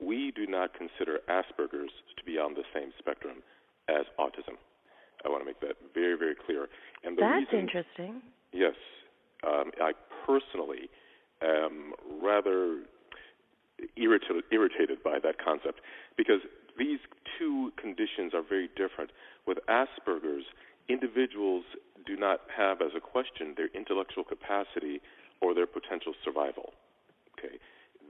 we 0.00 0.32
do 0.34 0.46
not 0.46 0.72
consider 0.74 1.20
Asperger's 1.28 1.92
to 2.16 2.24
be 2.24 2.38
on 2.38 2.54
the 2.54 2.64
same 2.74 2.92
spectrum 2.98 3.42
as 3.88 4.04
autism. 4.18 4.56
I 5.24 5.28
want 5.28 5.42
to 5.42 5.46
make 5.46 5.60
that 5.60 5.76
very, 5.94 6.16
very 6.16 6.34
clear. 6.34 6.68
And 7.04 7.16
the 7.16 7.22
That's 7.22 7.52
reason, 7.52 7.60
interesting. 7.60 8.22
Yes, 8.52 8.74
um, 9.46 9.70
I 9.80 9.92
personally 10.26 10.90
am 11.42 11.92
rather 12.20 12.80
irritated, 13.96 14.44
irritated 14.50 15.02
by 15.02 15.18
that 15.22 15.36
concept 15.42 15.80
because 16.16 16.40
these 16.78 16.98
two 17.38 17.72
conditions 17.80 18.34
are 18.34 18.42
very 18.42 18.68
different. 18.76 19.10
With 19.46 19.58
Asperger's, 19.68 20.44
individuals 20.88 21.64
do 22.06 22.16
not 22.16 22.40
have 22.56 22.80
as 22.80 22.92
a 22.96 23.00
question 23.00 23.54
their 23.56 23.68
intellectual 23.74 24.24
capacity 24.24 25.00
or 25.40 25.54
their 25.54 25.66
potential 25.66 26.14
survival. 26.24 26.72
Okay, 27.38 27.56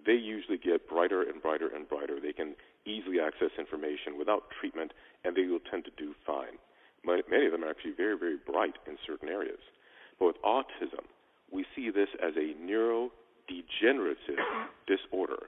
they 0.05 0.15
usually 0.15 0.59
get 0.59 0.89
brighter 0.89 1.23
and 1.23 1.43
brighter 1.43 1.69
and 1.69 1.89
brighter. 1.89 2.21
They 2.21 2.33
can 2.33 2.55
easily 2.85 3.19
access 3.21 3.51
information 3.59 4.19
without 4.19 4.45
treatment, 4.61 4.93
and 5.25 5.37
they 5.37 5.47
will 5.47 5.61
tend 5.71 5.85
to 5.87 5.91
do 5.97 6.15
fine. 6.27 6.59
Many 7.05 7.47
of 7.47 7.53
them 7.53 7.65
are 7.65 7.71
actually 7.71 7.95
very, 7.97 8.19
very 8.19 8.37
bright 8.37 8.75
in 8.87 8.97
certain 9.07 9.29
areas. 9.29 9.61
But 10.19 10.27
with 10.27 10.43
autism, 10.43 11.07
we 11.53 11.65
see 11.75 11.91
this 11.91 12.09
as 12.23 12.35
a 12.37 12.55
neurodegenerative 12.59 14.43
disorder. 14.87 15.47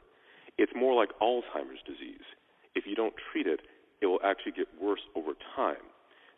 It's 0.56 0.72
more 0.74 0.94
like 0.94 1.10
Alzheimer's 1.20 1.82
disease 1.86 2.26
if 2.74 2.84
you 2.86 2.94
don't 2.94 3.14
treat 3.32 3.46
it, 3.46 3.60
it 4.00 4.06
will 4.06 4.20
actually 4.24 4.52
get 4.52 4.68
worse 4.80 5.00
over 5.14 5.32
time. 5.56 5.82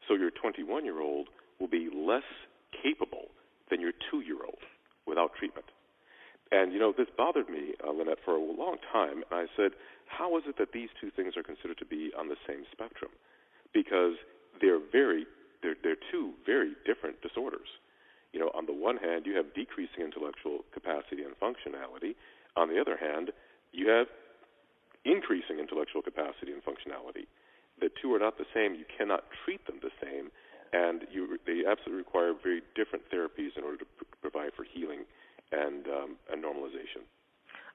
So 0.09 0.15
your 0.15 0.31
21 0.31 0.85
year 0.85 1.01
old 1.01 1.29
will 1.59 1.69
be 1.69 1.89
less 1.95 2.27
capable 2.83 3.29
than 3.71 3.81
your 3.81 3.93
two 4.11 4.21
year 4.21 4.43
old 4.45 4.63
without 5.07 5.35
treatment. 5.39 5.67
And, 6.53 6.73
you 6.73 6.81
know, 6.81 6.93
this 6.97 7.07
bothered 7.17 7.49
me, 7.49 7.75
uh, 7.87 7.93
Lynette, 7.93 8.19
for 8.25 8.35
a 8.35 8.43
long 8.43 8.77
time. 8.93 9.23
And 9.31 9.39
I 9.41 9.47
said, 9.57 9.73
how 10.07 10.37
is 10.37 10.43
it 10.47 10.59
that 10.59 10.73
these 10.73 10.89
two 11.01 11.11
things 11.11 11.37
are 11.37 11.45
considered 11.45 11.79
to 11.79 11.87
be 11.87 12.11
on 12.19 12.29
the 12.29 12.37
same 12.47 12.65
spectrum? 12.73 13.11
Because 13.73 14.15
they're 14.61 14.81
very, 14.81 15.27
they're, 15.63 15.77
they're 15.83 16.01
two 16.11 16.33
very 16.45 16.75
different 16.85 17.23
disorders. 17.23 17.69
You 18.33 18.41
know, 18.41 18.51
on 18.55 18.67
the 18.67 18.73
one 18.73 18.97
hand, 18.97 19.27
you 19.27 19.37
have 19.37 19.55
decreasing 19.55 20.03
intellectual 20.03 20.65
capacity 20.75 21.23
and 21.23 21.39
functionality. 21.39 22.15
On 22.57 22.69
the 22.69 22.81
other 22.81 22.97
hand, 22.97 23.31
you 23.73 23.89
have 23.89 24.09
increasing 25.05 25.59
intellectual 25.59 26.03
capacity 26.03 26.53
and 26.53 26.63
functionality. 26.65 27.27
The 27.81 27.91
two 28.01 28.15
are 28.15 28.19
not 28.19 28.37
the 28.37 28.47
same. 28.53 28.75
You 28.75 28.85
cannot 28.85 29.25
treat 29.45 29.67
them 29.67 29.81
the 29.81 29.91
same, 30.03 30.31
and 30.73 31.07
you, 31.11 31.39
they 31.47 31.65
absolutely 31.69 32.05
require 32.05 32.35
very 32.35 32.63
different 32.75 33.09
therapies 33.11 33.57
in 33.57 33.65
order 33.65 33.79
to 33.79 33.87
pr- 33.97 34.05
provide 34.21 34.53
for 34.55 34.65
healing 34.65 35.05
and, 35.53 35.87
um, 35.89 36.17
and 36.31 36.45
normalization. 36.45 37.09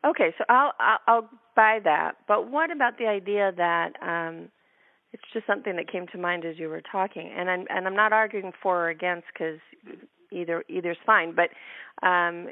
Okay, 0.05 0.33
so 0.37 0.43
I'll, 0.49 0.73
I'll 0.79 0.99
I'll 1.07 1.29
buy 1.55 1.79
that. 1.83 2.17
But 2.27 2.51
what 2.51 2.69
about 2.69 2.99
the 2.99 3.07
idea 3.07 3.51
that 3.57 3.93
um, 4.03 4.49
it's 5.13 5.23
just 5.33 5.47
something 5.47 5.75
that 5.77 5.91
came 5.91 6.05
to 6.11 6.17
mind 6.19 6.45
as 6.45 6.59
you 6.59 6.69
were 6.69 6.81
talking, 6.81 7.31
and 7.35 7.49
I'm 7.49 7.65
and 7.69 7.87
I'm 7.87 7.95
not 7.95 8.13
arguing 8.13 8.51
for 8.61 8.85
or 8.85 8.89
against 8.89 9.25
because 9.33 9.59
either 10.31 10.63
either's 10.69 10.97
fine. 11.05 11.33
But 11.33 11.49
um, 12.05 12.49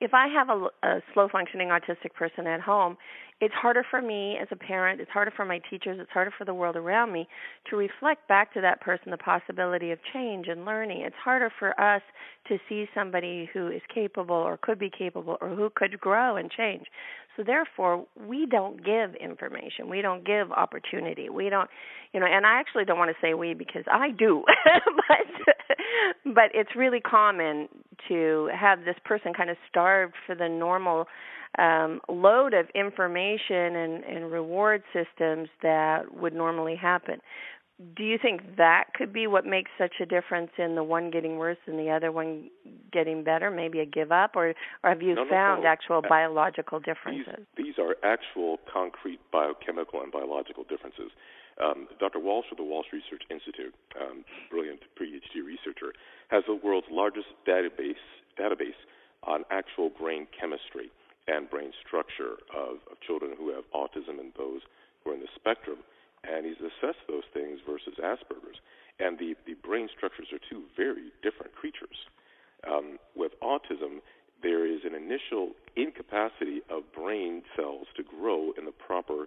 if 0.00 0.14
I 0.14 0.28
have 0.28 0.48
a, 0.48 0.68
a 0.86 1.00
slow 1.14 1.28
functioning 1.30 1.68
autistic 1.68 2.14
person 2.14 2.46
at 2.46 2.60
home, 2.60 2.96
it's 3.40 3.54
harder 3.54 3.84
for 3.90 4.02
me 4.02 4.36
as 4.40 4.48
a 4.50 4.56
parent, 4.56 5.00
it's 5.00 5.10
harder 5.10 5.32
for 5.34 5.46
my 5.46 5.60
teachers, 5.70 5.98
it's 5.98 6.10
harder 6.10 6.32
for 6.36 6.44
the 6.44 6.52
world 6.52 6.76
around 6.76 7.10
me 7.10 7.26
to 7.70 7.76
reflect 7.76 8.28
back 8.28 8.52
to 8.52 8.60
that 8.60 8.82
person 8.82 9.10
the 9.10 9.16
possibility 9.16 9.92
of 9.92 9.98
change 10.12 10.46
and 10.48 10.66
learning. 10.66 11.00
It's 11.02 11.16
harder 11.22 11.50
for 11.58 11.78
us 11.80 12.02
to 12.48 12.58
see 12.68 12.86
somebody 12.94 13.48
who 13.52 13.68
is 13.68 13.80
capable 13.94 14.36
or 14.36 14.58
could 14.58 14.78
be 14.78 14.90
capable 14.90 15.38
or 15.40 15.48
who 15.48 15.70
could 15.74 15.98
grow 15.98 16.36
and 16.36 16.50
change. 16.50 16.86
So 17.36 17.44
therefore, 17.44 18.04
we 18.28 18.44
don't 18.44 18.84
give 18.84 19.14
information. 19.14 19.88
We 19.88 20.02
don't 20.02 20.26
give 20.26 20.52
opportunity. 20.52 21.30
We 21.30 21.48
don't, 21.48 21.70
you 22.12 22.20
know, 22.20 22.26
and 22.26 22.44
I 22.44 22.60
actually 22.60 22.84
don't 22.84 22.98
want 22.98 23.10
to 23.10 23.26
say 23.26 23.32
we 23.32 23.54
because 23.54 23.84
I 23.90 24.10
do. 24.10 24.44
but 24.84 25.76
but 26.24 26.50
it's 26.54 26.70
really 26.76 27.00
common 27.00 27.68
to 28.08 28.48
have 28.58 28.84
this 28.84 28.96
person 29.04 29.32
kind 29.32 29.50
of 29.50 29.56
starved 29.68 30.14
for 30.26 30.34
the 30.34 30.48
normal 30.48 31.06
um, 31.58 32.00
load 32.08 32.54
of 32.54 32.66
information 32.74 33.76
and, 33.76 34.04
and 34.04 34.30
reward 34.30 34.82
systems 34.92 35.48
that 35.62 36.14
would 36.14 36.34
normally 36.34 36.76
happen. 36.76 37.20
Do 37.96 38.04
you 38.04 38.18
think 38.20 38.42
that 38.58 38.92
could 38.94 39.10
be 39.10 39.26
what 39.26 39.46
makes 39.46 39.70
such 39.78 39.94
a 40.02 40.06
difference 40.06 40.50
in 40.58 40.74
the 40.74 40.84
one 40.84 41.10
getting 41.10 41.38
worse 41.38 41.56
and 41.66 41.78
the 41.78 41.90
other 41.90 42.12
one 42.12 42.50
getting 42.92 43.24
better? 43.24 43.50
Maybe 43.50 43.80
a 43.80 43.86
give 43.86 44.12
up, 44.12 44.32
or, 44.36 44.54
or 44.84 44.90
have 44.90 45.00
you 45.00 45.14
no, 45.14 45.26
found 45.30 45.62
no, 45.62 45.64
no. 45.64 45.72
actual 45.72 46.02
biological 46.06 46.78
differences? 46.78 47.46
These, 47.56 47.66
these 47.66 47.74
are 47.78 47.96
actual 48.04 48.58
concrete 48.70 49.18
biochemical 49.32 50.02
and 50.02 50.12
biological 50.12 50.64
differences. 50.64 51.10
Um, 51.62 51.88
Dr. 51.98 52.18
Walsh 52.18 52.46
of 52.50 52.56
the 52.56 52.64
Walsh 52.64 52.86
Research 52.92 53.22
Institute, 53.30 53.74
um, 54.00 54.24
brilliant 54.50 54.80
PhD 54.98 55.44
researcher, 55.44 55.92
has 56.28 56.42
the 56.46 56.54
world's 56.54 56.86
largest 56.90 57.28
database 57.46 58.00
database 58.38 58.78
on 59.24 59.44
actual 59.50 59.90
brain 59.90 60.26
chemistry 60.38 60.90
and 61.28 61.50
brain 61.50 61.72
structure 61.86 62.40
of, 62.56 62.80
of 62.90 62.98
children 63.06 63.32
who 63.36 63.50
have 63.52 63.64
autism 63.74 64.18
and 64.18 64.32
those 64.38 64.62
who 65.04 65.10
are 65.10 65.14
in 65.14 65.20
the 65.20 65.28
spectrum. 65.34 65.78
And 66.24 66.46
he's 66.46 66.60
assessed 66.60 67.04
those 67.08 67.24
things 67.32 67.60
versus 67.66 67.94
Asperger's. 68.02 68.60
and 68.98 69.18
the, 69.18 69.34
the 69.46 69.54
brain 69.54 69.88
structures 69.94 70.28
are 70.32 70.40
two 70.50 70.64
very 70.76 71.12
different 71.22 71.54
creatures. 71.54 72.08
Um, 72.68 72.98
with 73.16 73.32
autism, 73.40 74.00
there 74.42 74.66
is 74.66 74.80
an 74.84 74.94
initial 74.94 75.52
incapacity 75.76 76.60
of 76.70 76.92
brain 76.92 77.42
cells 77.56 77.86
to 77.96 78.02
grow 78.02 78.52
in 78.56 78.64
the 78.64 78.72
proper. 78.72 79.26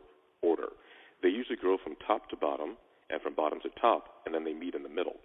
They 1.23 1.29
usually 1.29 1.55
grow 1.55 1.77
from 1.81 1.95
top 2.05 2.29
to 2.29 2.35
bottom 2.35 2.75
and 3.09 3.21
from 3.21 3.33
bottom 3.33 3.59
to 3.61 3.69
top, 3.79 4.21
and 4.25 4.35
then 4.35 4.43
they 4.43 4.53
meet 4.53 4.75
in 4.75 4.83
the 4.83 4.89
middle. 4.89 5.15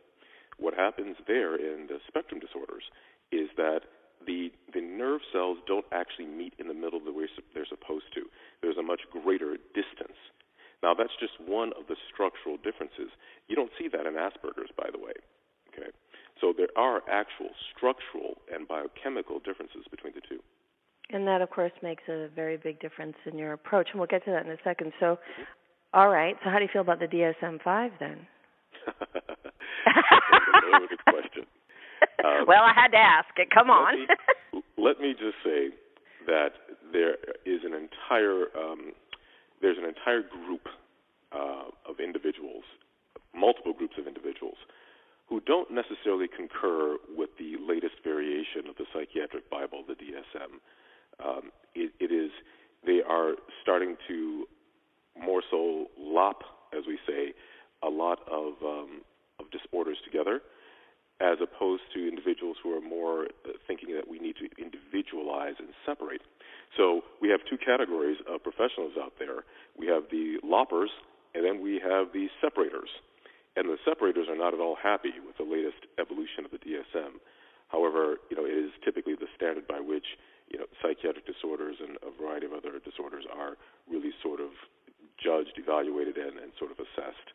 What 0.56 0.74
happens 0.74 1.16
there 1.26 1.54
in 1.54 1.86
the 1.88 1.98
spectrum 2.06 2.40
disorders 2.40 2.84
is 3.30 3.50
that 3.56 3.82
the 4.26 4.50
the 4.74 4.80
nerve 4.80 5.20
cells 5.32 5.58
don't 5.66 5.86
actually 5.92 6.26
meet 6.26 6.54
in 6.58 6.66
the 6.66 6.74
middle 6.74 6.98
the 6.98 7.12
way 7.12 7.26
they're 7.54 7.66
supposed 7.66 8.10
to. 8.14 8.26
There's 8.62 8.78
a 8.78 8.82
much 8.82 9.02
greater 9.10 9.56
distance. 9.74 10.18
Now 10.82 10.94
that's 10.94 11.14
just 11.18 11.38
one 11.38 11.72
of 11.78 11.86
the 11.88 11.96
structural 12.12 12.56
differences. 12.56 13.10
You 13.46 13.54
don't 13.54 13.70
see 13.78 13.88
that 13.88 14.06
in 14.06 14.14
Asperger's, 14.14 14.70
by 14.76 14.90
the 14.90 14.98
way. 14.98 15.14
Okay, 15.70 15.90
so 16.40 16.52
there 16.56 16.70
are 16.76 17.02
actual 17.10 17.50
structural 17.74 18.38
and 18.52 18.66
biochemical 18.66 19.38
differences 19.38 19.86
between 19.90 20.14
the 20.14 20.22
two. 20.22 20.42
And 21.10 21.26
that, 21.26 21.40
of 21.40 21.48
course, 21.50 21.72
makes 21.82 22.02
a 22.08 22.28
very 22.34 22.58
big 22.58 22.80
difference 22.80 23.16
in 23.24 23.38
your 23.38 23.54
approach, 23.54 23.88
and 23.90 23.98
we'll 23.98 24.08
get 24.08 24.24
to 24.26 24.30
that 24.30 24.44
in 24.44 24.52
a 24.52 24.58
second. 24.62 24.92
So, 25.00 25.16
mm-hmm. 25.16 25.42
All 25.94 26.08
right. 26.08 26.36
So, 26.44 26.50
how 26.50 26.58
do 26.58 26.64
you 26.64 26.70
feel 26.72 26.82
about 26.82 27.00
the 27.00 27.06
DSM-5 27.06 27.90
then? 27.98 28.26
That's 28.86 30.84
a 30.84 30.88
good 30.88 31.04
question. 31.04 31.44
Um, 32.24 32.46
well, 32.46 32.62
I 32.62 32.72
had 32.74 32.88
to 32.88 32.98
ask 32.98 33.28
it. 33.36 33.48
Come 33.54 33.70
on. 33.70 33.94
let, 33.94 34.08
me, 34.52 34.62
let 34.76 35.00
me 35.00 35.12
just 35.12 35.38
say 35.44 35.70
that 36.26 36.50
there 36.92 37.14
is 37.46 37.60
an 37.64 37.74
entire 37.74 38.46
um, 38.58 38.92
there's 39.60 39.78
an 39.78 39.84
entire 39.84 40.22
group 40.22 40.66
uh, 41.32 41.70
of 41.88 42.00
individuals, 42.02 42.64
multiple 43.34 43.72
groups 43.72 43.94
of 43.98 44.06
individuals, 44.06 44.56
who 45.28 45.40
don't 45.40 45.70
necessarily 45.70 46.26
concur 46.28 46.96
with 47.16 47.30
the 47.38 47.56
latest 47.60 47.94
variation 48.02 48.66
of 48.68 48.76
the 48.76 48.84
psychiatric 48.92 49.50
Bible, 49.50 49.84
the 49.86 49.94
DSM. 49.94 50.58
Um, 51.24 51.50
it, 51.74 51.92
it 52.00 52.12
is 52.12 52.30
they 52.86 53.00
are 53.08 53.34
starting 53.62 53.96
to 54.08 54.46
more 55.20 55.42
so 55.50 55.86
lop, 55.98 56.42
as 56.76 56.84
we 56.86 56.98
say, 57.06 57.34
a 57.82 57.88
lot 57.88 58.20
of 58.30 58.54
um, 58.62 59.02
of 59.40 59.46
disorders 59.50 59.98
together 60.04 60.40
as 61.20 61.38
opposed 61.42 61.82
to 61.94 62.06
individuals 62.08 62.47
who 62.62 62.76
are 62.76 62.80
more 62.80 63.24
uh, 63.44 63.56
thinking 63.66 63.94
that 63.94 64.08
we 64.08 64.18
need 64.18 64.36
to 64.36 64.48
individualize 64.60 65.54
and 65.58 65.68
separate. 65.86 66.22
So 66.76 67.02
we 67.20 67.28
have 67.30 67.40
two 67.48 67.58
categories 67.58 68.18
of 68.28 68.42
professionals 68.42 68.92
out 69.00 69.14
there. 69.18 69.44
We 69.78 69.86
have 69.88 70.04
the 70.10 70.38
loppers, 70.44 70.90
and 71.34 71.44
then 71.44 71.62
we 71.62 71.80
have 71.82 72.12
the 72.12 72.28
separators. 72.40 72.90
And 73.56 73.68
the 73.68 73.78
separators 73.84 74.28
are 74.28 74.36
not 74.36 74.54
at 74.54 74.60
all 74.60 74.76
happy 74.76 75.16
with 75.24 75.36
the 75.36 75.48
latest 75.48 75.88
evolution 75.98 76.44
of 76.44 76.50
the 76.52 76.62
DSM. 76.62 77.18
However, 77.68 78.16
you 78.30 78.36
know, 78.36 78.44
it 78.44 78.56
is 78.56 78.70
typically 78.84 79.14
the 79.14 79.28
standard 79.36 79.66
by 79.66 79.80
which 79.80 80.16
you 80.48 80.58
know 80.58 80.66
psychiatric 80.80 81.26
disorders 81.26 81.76
and 81.80 81.98
a 82.00 82.10
variety 82.16 82.46
of 82.46 82.52
other 82.52 82.80
disorders 82.80 83.24
are 83.28 83.56
really 83.90 84.12
sort 84.22 84.40
of 84.40 84.50
judged, 85.18 85.58
evaluated, 85.58 86.16
and, 86.16 86.38
and 86.38 86.52
sort 86.58 86.70
of 86.70 86.78
assessed. 86.78 87.34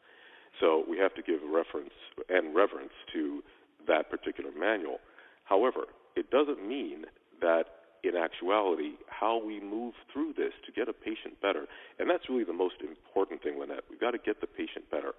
So 0.60 0.86
we 0.88 0.98
have 0.98 1.14
to 1.16 1.22
give 1.22 1.42
reference 1.44 1.94
and 2.30 2.56
reverence 2.56 2.94
to 3.14 3.44
that 3.88 4.10
particular 4.10 4.52
manual. 4.58 5.00
However, 5.44 5.92
it 6.16 6.32
doesn't 6.32 6.66
mean 6.66 7.06
that 7.42 7.66
in 8.04 8.16
actuality, 8.16 9.00
how 9.08 9.44
we 9.44 9.60
move 9.60 9.94
through 10.12 10.34
this 10.34 10.52
to 10.66 10.72
get 10.72 10.90
a 10.90 10.94
patient 10.94 11.40
better, 11.42 11.66
and 12.00 12.10
that's 12.10 12.30
really 12.30 12.44
the 12.44 12.54
most 12.54 12.76
important 12.82 13.42
thing, 13.42 13.60
Lynette. 13.60 13.84
We've 13.90 14.00
got 14.00 14.12
to 14.12 14.18
get 14.18 14.42
the 14.42 14.48
patient 14.48 14.90
better. 14.92 15.14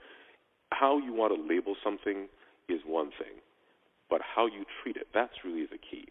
How 0.70 0.98
you 0.98 1.12
want 1.12 1.34
to 1.34 1.40
label 1.74 1.80
something 1.82 2.28
is 2.68 2.80
one 2.86 3.10
thing, 3.18 3.40
but 4.10 4.20
how 4.34 4.46
you 4.46 4.64
treat 4.82 4.96
it, 4.96 5.08
that's 5.14 5.32
really 5.44 5.66
the 5.66 5.78
key. 5.78 6.08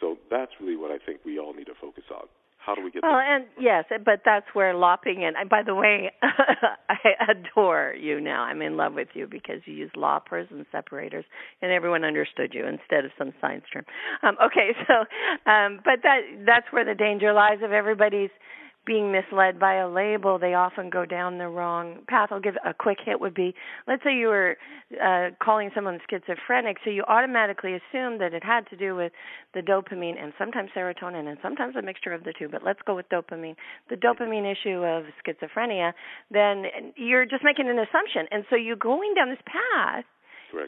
So 0.00 0.16
that's 0.30 0.52
really 0.60 0.76
what 0.76 0.90
I 0.90 0.98
think 1.04 1.20
we 1.24 1.38
all 1.38 1.54
need 1.54 1.66
to 1.66 1.74
focus 1.80 2.04
on. 2.10 2.26
How 2.58 2.74
do 2.74 2.82
we 2.82 2.90
get? 2.90 3.04
Well, 3.04 3.14
and 3.14 3.44
yes, 3.60 3.84
but 4.04 4.22
that's 4.24 4.46
where 4.52 4.74
lopping 4.74 5.22
and 5.24 5.48
by 5.48 5.62
the 5.64 5.74
way, 5.74 6.10
I 6.22 7.30
adore 7.30 7.94
you 7.98 8.20
now. 8.20 8.42
I'm 8.42 8.60
in 8.60 8.76
love 8.76 8.94
with 8.94 9.08
you 9.14 9.28
because 9.30 9.60
you 9.66 9.74
use 9.74 9.90
loppers 9.94 10.48
and 10.50 10.66
separators, 10.72 11.24
and 11.62 11.70
everyone 11.70 12.04
understood 12.04 12.52
you 12.52 12.66
instead 12.66 13.04
of 13.04 13.12
some 13.16 13.32
science 13.40 13.64
term. 13.72 13.84
Um, 14.24 14.36
okay, 14.44 14.70
so 14.88 14.94
um, 15.48 15.78
but 15.84 16.02
that 16.02 16.22
that's 16.44 16.66
where 16.72 16.84
the 16.84 16.96
danger 16.96 17.32
lies 17.32 17.58
of 17.62 17.70
everybody's 17.70 18.30
being 18.86 19.12
misled 19.12 19.58
by 19.58 19.74
a 19.74 19.88
label, 19.88 20.38
they 20.38 20.54
often 20.54 20.88
go 20.90 21.04
down 21.04 21.38
the 21.38 21.48
wrong 21.48 21.98
path. 22.08 22.28
I'll 22.30 22.40
give 22.40 22.54
a 22.64 22.72
quick 22.72 22.98
hit 23.04 23.20
would 23.20 23.34
be 23.34 23.54
let's 23.86 24.02
say 24.04 24.14
you 24.14 24.28
were 24.28 24.56
uh, 25.02 25.30
calling 25.42 25.70
someone 25.74 25.98
schizophrenic, 26.08 26.78
so 26.84 26.90
you 26.90 27.02
automatically 27.08 27.74
assume 27.74 28.18
that 28.18 28.32
it 28.32 28.44
had 28.44 28.66
to 28.68 28.76
do 28.76 28.94
with 28.94 29.12
the 29.54 29.60
dopamine 29.60 30.22
and 30.22 30.32
sometimes 30.38 30.70
serotonin 30.76 31.28
and 31.28 31.38
sometimes 31.42 31.74
a 31.76 31.82
mixture 31.82 32.12
of 32.12 32.24
the 32.24 32.32
two, 32.38 32.48
but 32.48 32.62
let's 32.64 32.80
go 32.86 32.94
with 32.94 33.08
dopamine. 33.08 33.56
The 33.90 33.96
dopamine 33.96 34.50
issue 34.50 34.84
of 34.84 35.04
schizophrenia, 35.20 35.92
then 36.30 36.92
you're 36.96 37.26
just 37.26 37.42
making 37.44 37.68
an 37.68 37.78
assumption. 37.78 38.26
And 38.30 38.44
so 38.48 38.56
you're 38.56 38.76
going 38.76 39.14
down 39.14 39.30
this 39.30 39.38
path 39.44 40.04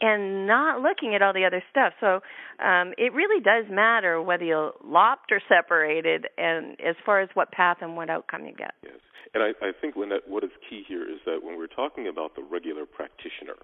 and 0.01 0.47
not 0.47 0.81
looking 0.81 1.15
at 1.15 1.21
all 1.21 1.33
the 1.33 1.45
other 1.45 1.63
stuff. 1.69 1.93
So 1.99 2.19
um, 2.63 2.93
it 2.97 3.13
really 3.13 3.41
does 3.41 3.65
matter 3.69 4.21
whether 4.21 4.43
you're 4.43 4.73
lopped 4.83 5.31
or 5.31 5.41
separated, 5.47 6.27
and 6.37 6.79
as 6.79 6.95
far 7.05 7.21
as 7.21 7.29
what 7.33 7.51
path 7.51 7.77
and 7.81 7.95
what 7.95 8.09
outcome 8.09 8.45
you 8.45 8.53
get. 8.53 8.73
Yes, 8.83 8.99
and 9.33 9.43
I, 9.43 9.49
I 9.61 9.71
think 9.79 9.95
Lynette, 9.95 10.27
what 10.27 10.43
is 10.43 10.51
key 10.69 10.83
here 10.87 11.03
is 11.03 11.19
that 11.25 11.43
when 11.43 11.57
we're 11.57 11.67
talking 11.67 12.07
about 12.07 12.35
the 12.35 12.43
regular 12.43 12.85
practitioner, 12.85 13.57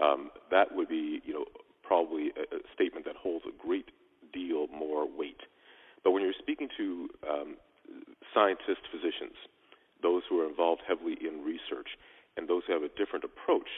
um, 0.00 0.30
that 0.50 0.74
would 0.74 0.88
be 0.88 1.20
you 1.24 1.34
know 1.34 1.44
probably 1.82 2.30
a, 2.36 2.56
a 2.56 2.58
statement 2.74 3.04
that 3.06 3.16
holds 3.16 3.44
a 3.46 3.66
great 3.66 3.90
deal 4.32 4.68
more 4.68 5.06
weight. 5.06 5.40
But 6.04 6.12
when 6.12 6.22
you're 6.22 6.38
speaking 6.38 6.68
to 6.76 7.08
um, 7.28 7.56
scientists, 8.32 8.86
physicians, 8.90 9.36
those 10.02 10.22
who 10.28 10.40
are 10.40 10.48
involved 10.48 10.82
heavily 10.86 11.18
in 11.20 11.44
research, 11.44 11.88
and 12.36 12.48
those 12.48 12.62
who 12.66 12.72
have 12.72 12.82
a 12.82 12.92
different 12.96 13.24
approach, 13.24 13.68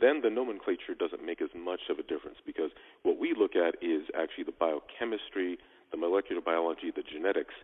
then 0.00 0.20
the 0.22 0.30
nomenclature 0.30 0.94
doesn't 0.98 1.24
make 1.24 1.42
as 1.42 1.50
much 1.54 1.80
of 1.90 1.98
a 1.98 2.02
difference 2.02 2.38
because 2.44 2.70
what 3.02 3.18
we 3.18 3.34
look 3.36 3.56
at 3.56 3.74
is 3.82 4.08
actually 4.16 4.44
the 4.44 4.56
biochemistry, 4.58 5.58
the 5.90 5.96
molecular 5.96 6.40
biology, 6.40 6.90
the 6.94 7.02
genetics 7.02 7.54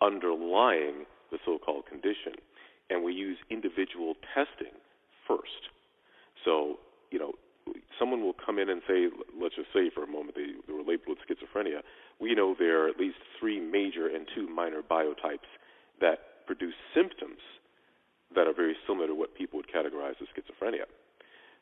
underlying 0.00 1.06
the 1.30 1.38
so 1.44 1.58
called 1.58 1.86
condition. 1.86 2.34
And 2.90 3.04
we 3.04 3.12
use 3.12 3.38
individual 3.50 4.14
testing 4.34 4.72
first. 5.26 5.72
So, 6.44 6.78
you 7.10 7.18
know, 7.18 7.32
someone 7.98 8.22
will 8.22 8.34
come 8.34 8.58
in 8.58 8.68
and 8.68 8.80
say, 8.86 9.08
let's 9.40 9.56
just 9.56 9.68
say 9.74 9.90
for 9.92 10.04
a 10.04 10.06
moment 10.06 10.36
they, 10.36 10.56
they 10.66 10.72
were 10.72 10.80
labeled 10.84 11.16
with 11.16 11.18
schizophrenia. 11.24 11.80
We 12.20 12.34
know 12.34 12.54
there 12.58 12.84
are 12.84 12.88
at 12.88 12.98
least 12.98 13.18
three 13.38 13.60
major 13.60 14.08
and 14.08 14.26
two 14.34 14.48
minor 14.48 14.82
biotypes 14.82 15.48
that 16.00 16.46
produce 16.46 16.74
symptoms 16.94 17.40
that 18.34 18.46
are 18.46 18.54
very 18.54 18.76
similar 18.86 19.08
to 19.08 19.14
what 19.14 19.34
people 19.34 19.58
would 19.58 19.68
categorize 19.68 20.16
as 20.20 20.28
schizophrenia. 20.32 20.84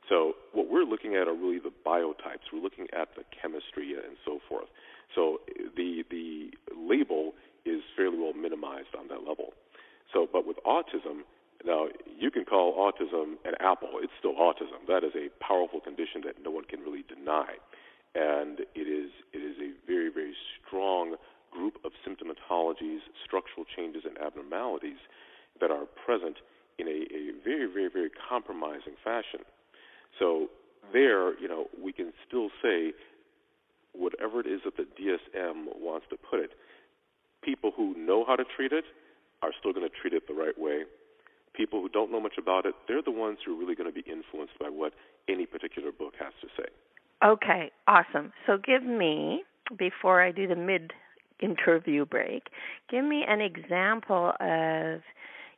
So 0.09 0.35
what 0.53 0.71
we're 0.71 0.85
looking 0.85 1.15
at 1.17 1.27
are 1.27 1.35
really 1.35 1.59
the 1.59 1.73
biotypes. 1.85 2.47
We're 2.53 2.63
looking 2.63 2.87
at 2.93 3.09
the 3.17 3.25
chemistry 3.31 3.95
and 3.95 4.17
so 4.25 4.39
forth. 4.49 4.69
So 5.15 5.41
the 5.77 6.05
the 6.11 6.51
label 6.77 7.33
is 7.65 7.83
fairly 7.97 8.19
well 8.19 8.33
minimized 8.33 8.95
on 8.99 9.09
that 9.09 9.27
level. 9.27 9.53
So, 10.13 10.29
but 10.31 10.47
with 10.47 10.57
autism, 10.65 11.27
now 11.65 11.89
you 12.07 12.31
can 12.31 12.45
call 12.45 12.75
autism 12.79 13.35
an 13.45 13.55
apple. 13.61 13.99
It's 14.01 14.13
still 14.19 14.35
autism. 14.35 14.87
That 14.87 15.03
is 15.03 15.13
a 15.17 15.29
powerful 15.43 15.81
condition 15.81 16.23
that 16.25 16.37
no 16.43 16.51
one 16.51 16.65
can 16.65 16.81
really 16.81 17.05
deny, 17.09 17.59
and 18.15 18.61
it 18.75 18.87
is 18.87 19.11
it 19.33 19.39
is 19.39 19.57
a 19.59 19.73
very 19.87 20.11
very 20.11 20.35
strong 20.63 21.17
group 21.51 21.79
of 21.85 21.93
symptomatologies, 22.07 23.01
structural 23.25 23.65
changes, 23.77 24.03
and 24.05 24.19
abnormalities 24.19 25.01
that 25.61 25.71
are 25.71 25.87
present 26.05 26.37
in 26.79 26.87
a, 26.87 27.07
a 27.13 27.33
very 27.43 27.67
very 27.67 27.89
very 27.89 28.11
compromising 28.29 28.95
fashion. 29.03 29.41
So 30.19 30.49
there, 30.93 31.39
you 31.41 31.49
know, 31.49 31.67
we 31.83 31.93
can 31.93 32.13
still 32.27 32.49
say 32.63 32.93
whatever 33.93 34.41
it 34.41 34.47
is 34.47 34.61
that 34.65 34.77
the 34.77 34.85
DSM 34.85 35.67
wants 35.81 36.07
to 36.11 36.17
put 36.17 36.41
it. 36.41 36.51
People 37.43 37.73
who 37.77 37.95
know 37.97 38.25
how 38.27 38.37
to 38.37 38.45
treat 38.45 38.73
it 38.73 38.85
are 39.43 39.51
still 39.59 39.73
going 39.73 39.89
to 39.89 39.95
treat 39.95 40.13
it 40.13 40.27
the 40.29 40.35
right 40.35 40.59
way. 40.59 40.83
People 41.55 41.81
who 41.81 41.89
don't 41.89 42.13
know 42.13 42.21
much 42.21 42.35
about 42.39 42.67
it, 42.67 42.75
they're 42.87 43.03
the 43.03 43.11
ones 43.11 43.39
who 43.45 43.55
are 43.55 43.59
really 43.59 43.75
going 43.75 43.89
to 43.89 43.95
be 43.95 44.05
influenced 44.11 44.59
by 44.59 44.69
what 44.69 44.93
any 45.29 45.47
particular 45.47 45.91
book 45.91 46.15
has 46.19 46.33
to 46.43 46.49
say. 46.57 46.69
Okay, 47.25 47.71
awesome. 47.89 48.33
So 48.47 48.59
give 48.59 48.83
me, 48.83 49.43
before 49.79 50.23
I 50.23 50.33
do 50.33 50.47
the 50.47 50.57
mid 50.57 50.93
interview 51.41 52.05
break, 52.05 52.49
give 52.91 53.05
me 53.05 53.25
an 53.27 53.41
example 53.41 54.33
of 54.41 55.01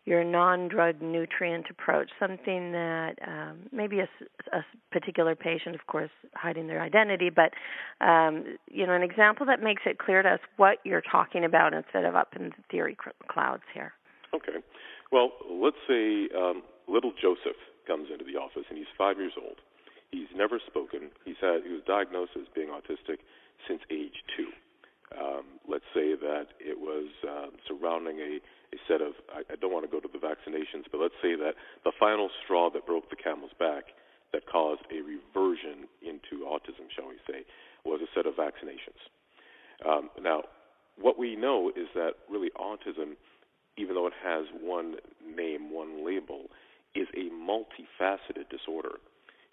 your 0.04 0.24
non-drug 0.24 1.02
nutrient 1.02 1.66
approach, 1.68 2.10
something 2.18 2.72
that 2.72 3.14
um, 3.26 3.58
maybe 3.72 4.00
a, 4.00 4.08
particular 4.90 5.34
patient, 5.34 5.74
of 5.74 5.86
course, 5.86 6.10
hiding 6.34 6.66
their 6.66 6.80
identity, 6.80 7.30
but 7.30 7.52
um, 8.04 8.56
you 8.70 8.86
know, 8.86 8.94
an 8.94 9.02
example 9.02 9.46
that 9.46 9.62
makes 9.62 9.82
it 9.86 9.98
clear 9.98 10.22
to 10.22 10.28
us 10.34 10.40
what 10.56 10.78
you're 10.84 11.02
talking 11.02 11.44
about 11.44 11.74
instead 11.74 12.04
of 12.04 12.14
up 12.14 12.34
in 12.36 12.50
the 12.50 12.62
theory 12.70 12.96
clouds 13.28 13.62
here. 13.74 13.92
Okay. 14.34 14.58
Well, 15.10 15.32
let's 15.50 15.80
say 15.88 16.28
um, 16.36 16.62
little 16.86 17.12
Joseph 17.20 17.56
comes 17.86 18.08
into 18.12 18.24
the 18.24 18.38
office 18.38 18.64
and 18.68 18.76
he's 18.76 18.92
five 18.96 19.18
years 19.18 19.32
old. 19.40 19.56
He's 20.10 20.28
never 20.34 20.60
spoken. 20.66 21.10
He's 21.24 21.40
had 21.40 21.64
he 21.64 21.72
was 21.72 21.82
diagnosed 21.86 22.32
as 22.36 22.46
being 22.54 22.68
autistic 22.68 23.20
since 23.66 23.80
age 23.90 24.24
two. 24.36 24.52
Um, 25.16 25.56
let's 25.66 25.88
say 25.94 26.12
that 26.16 26.52
it 26.60 26.78
was 26.78 27.08
uh, 27.24 27.48
surrounding 27.66 28.20
a, 28.20 28.40
a 28.72 28.78
set 28.86 29.00
of 29.00 29.12
I, 29.32 29.40
I 29.52 29.56
don't 29.56 29.72
want 29.72 29.84
to 29.84 29.92
go 29.92 30.00
to 30.00 30.08
the 30.08 30.20
vaccinations, 30.20 30.84
but 30.92 31.00
let's 31.00 31.16
say 31.20 31.36
that 31.36 31.56
the 31.84 31.92
final 31.98 32.28
straw 32.44 32.70
that 32.70 32.86
broke 32.86 33.08
the 33.08 33.16
camel's 33.16 33.56
back 33.58 33.96
that 34.32 34.46
caused 34.46 34.82
a 34.90 35.00
reversion 35.02 35.88
into 36.02 36.44
autism, 36.44 36.88
shall 36.94 37.08
we 37.08 37.16
say, 37.30 37.44
was 37.84 38.00
a 38.02 38.10
set 38.14 38.26
of 38.26 38.34
vaccinations. 38.34 39.00
Um, 39.86 40.10
now, 40.20 40.42
what 41.00 41.18
we 41.18 41.36
know 41.36 41.70
is 41.74 41.86
that 41.94 42.14
really 42.28 42.50
autism, 42.58 43.14
even 43.76 43.94
though 43.94 44.06
it 44.06 44.12
has 44.22 44.46
one 44.60 44.96
name, 45.24 45.72
one 45.72 46.04
label, 46.04 46.46
is 46.94 47.06
a 47.16 47.30
multifaceted 47.30 48.48
disorder. 48.50 48.98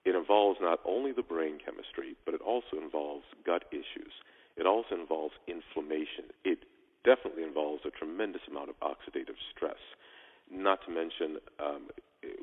It 0.05 0.15
involves 0.15 0.59
not 0.61 0.79
only 0.85 1.11
the 1.11 1.23
brain 1.23 1.57
chemistry, 1.63 2.15
but 2.25 2.33
it 2.33 2.41
also 2.41 2.77
involves 2.81 3.25
gut 3.45 3.65
issues. 3.71 4.13
It 4.57 4.65
also 4.65 4.95
involves 4.95 5.33
inflammation. 5.47 6.31
It 6.43 6.59
definitely 7.03 7.43
involves 7.43 7.81
a 7.85 7.91
tremendous 7.91 8.41
amount 8.49 8.69
of 8.69 8.79
oxidative 8.79 9.37
stress. 9.55 9.81
Not 10.49 10.79
to 10.85 10.91
mention, 10.91 11.37
um, 11.59 11.89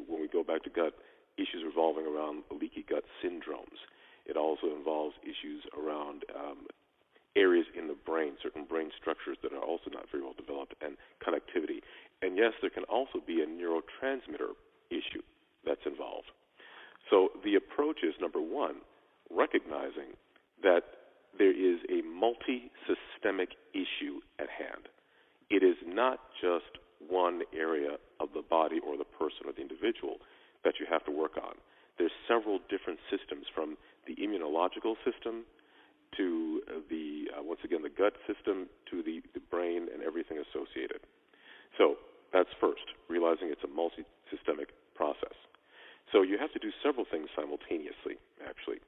when 0.09 0.21
we 0.21 0.29
go 0.29 0.43
back 0.43 0.63
to 0.65 0.71
gut, 0.71 0.95
issues 1.39 1.63
revolving 1.65 2.07
around 2.07 2.43
leaky 2.51 2.82
gut 2.93 3.05
syndromes. 3.25 3.81
It 4.27 4.37
also 4.37 4.69
involves 4.77 5.17
issues 5.25 5.65
around 5.73 6.25
um, 6.37 6.69
areas 7.35 7.67
in 7.77 7.89
the 7.89 7.97
brain, 8.05 8.35
certain 8.43 8.65
brain 8.65 8.91
structures 9.01 9.39
that 9.43 9.53
are 9.53 9.65
also 9.65 9.89
not 9.91 10.05
very 10.13 10.23
well 10.23 10.37
developed, 10.37 10.75
and 10.85 10.97
connectivity. 11.25 11.81
And 12.21 12.37
yes, 12.37 12.53
there 12.61 12.71
can 12.71 12.85
also 12.85 13.19
be 13.27 13.41
a 13.41 13.47
neurotransmitter 13.47 14.53
issue 14.91 15.25
that's 15.65 15.81
involved. 15.87 16.29
So 17.11 17.31
the 17.45 17.57
approach 17.57 18.05
is 18.05 18.15
number 18.21 18.41
one, 18.41 18.77
recognizing 19.31 20.15
that 20.63 20.83
there 21.39 21.51
is 21.51 21.81
a 21.89 22.03
multi 22.07 22.71
systemic 22.87 23.51
issue 23.73 24.21
at 24.39 24.49
hand. 24.53 24.93
It 25.51 25.63
is 25.63 25.77
not 25.87 26.21
just 26.41 26.79
one 27.09 27.43
area 27.57 27.97
of 28.21 28.29
the 28.35 28.43
body 28.43 28.79
or 28.87 28.97
the 28.97 29.05
person 29.05 29.47
or 29.47 29.53
the 29.53 29.63
individual 29.63 30.17
that 30.65 30.75
you 30.79 30.87
have 30.89 31.05
to 31.07 31.11
work 31.11 31.37
on. 31.37 31.55
Several 32.29 32.61
different 32.71 33.01
systems 33.11 33.47
from 33.55 33.77
the 34.07 34.15
immunological 34.17 34.95
system 35.05 35.45
to 36.17 36.61
the 36.91 37.29
uh, 37.33 37.43
once 37.43 37.61
again 37.65 37.83
the 37.83 37.91
gut 37.91 38.13
system 38.27 38.69
to 38.91 39.03
the, 39.03 39.23
the 39.35 39.41
brain 39.41 39.89
and 39.93 40.03
everything 40.03 40.39
associated. 40.39 41.01
So 41.79 41.97
that's 42.33 42.53
first, 42.61 42.85
realizing 43.09 43.49
it's 43.49 43.65
a 43.65 43.73
multi-systemic 43.73 44.73
process. 44.95 45.37
So 46.13 46.21
you 46.23 46.37
have 46.37 46.53
to 46.53 46.59
do 46.59 46.71
several 46.85 47.07
things 47.09 47.29
simultaneously, 47.35 48.21
actually. 48.45 48.85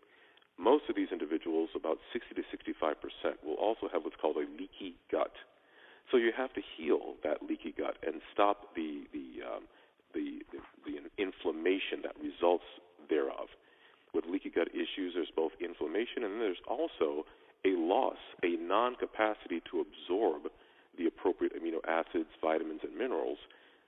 Most 0.58 0.84
of 0.88 0.96
these 0.96 1.08
individuals, 1.10 1.70
about 1.74 1.98
60 2.12 2.34
to 2.36 2.42
65 2.50 3.00
percent, 3.00 3.40
will 3.42 3.58
also 3.58 3.88
have 3.92 4.04
what's 4.04 4.20
called 4.20 4.36
a 4.36 4.46
leaky 4.46 4.94
gut. 5.10 5.32
So 6.12 6.18
you 6.18 6.30
have 6.36 6.52
to 6.54 6.62
heal 6.76 7.16
that 7.24 7.42
leaky 7.42 7.72
gut 7.72 7.96
and 8.06 8.20
stop 8.32 8.74
the 8.76 9.08
the 9.12 9.42
um, 9.42 9.64
the, 10.14 10.46
the, 10.54 10.60
the 10.86 10.94
inflammation 11.18 12.06
that 12.06 12.14
results 12.22 12.64
gut 14.54 14.68
issues, 14.72 15.14
there's 15.14 15.32
both 15.34 15.52
inflammation 15.60 16.24
and 16.24 16.34
then 16.34 16.40
there's 16.40 16.64
also 16.68 17.26
a 17.64 17.76
loss, 17.76 18.20
a 18.42 18.56
non 18.60 18.94
capacity 18.94 19.60
to 19.70 19.84
absorb 19.84 20.50
the 20.96 21.06
appropriate 21.06 21.52
amino 21.56 21.80
acids, 21.88 22.30
vitamins, 22.40 22.80
and 22.82 22.96
minerals 22.96 23.38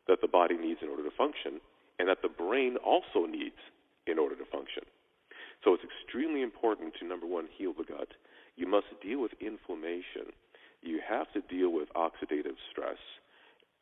that 0.08 0.20
the 0.20 0.28
body 0.28 0.56
needs 0.56 0.80
in 0.82 0.88
order 0.88 1.02
to 1.04 1.10
function, 1.16 1.60
and 1.98 2.08
that 2.08 2.22
the 2.22 2.28
brain 2.28 2.76
also 2.84 3.26
needs 3.26 3.58
in 4.06 4.18
order 4.18 4.36
to 4.36 4.44
function. 4.46 4.82
So 5.64 5.74
it's 5.74 5.82
extremely 5.84 6.42
important 6.42 6.94
to, 7.00 7.06
number 7.06 7.26
one, 7.26 7.48
heal 7.56 7.72
the 7.76 7.84
gut. 7.84 8.08
You 8.56 8.66
must 8.66 8.86
deal 9.02 9.20
with 9.20 9.32
inflammation. 9.40 10.32
You 10.82 11.00
have 11.08 11.32
to 11.32 11.40
deal 11.42 11.72
with 11.72 11.88
oxidative 11.94 12.56
stress. 12.70 12.98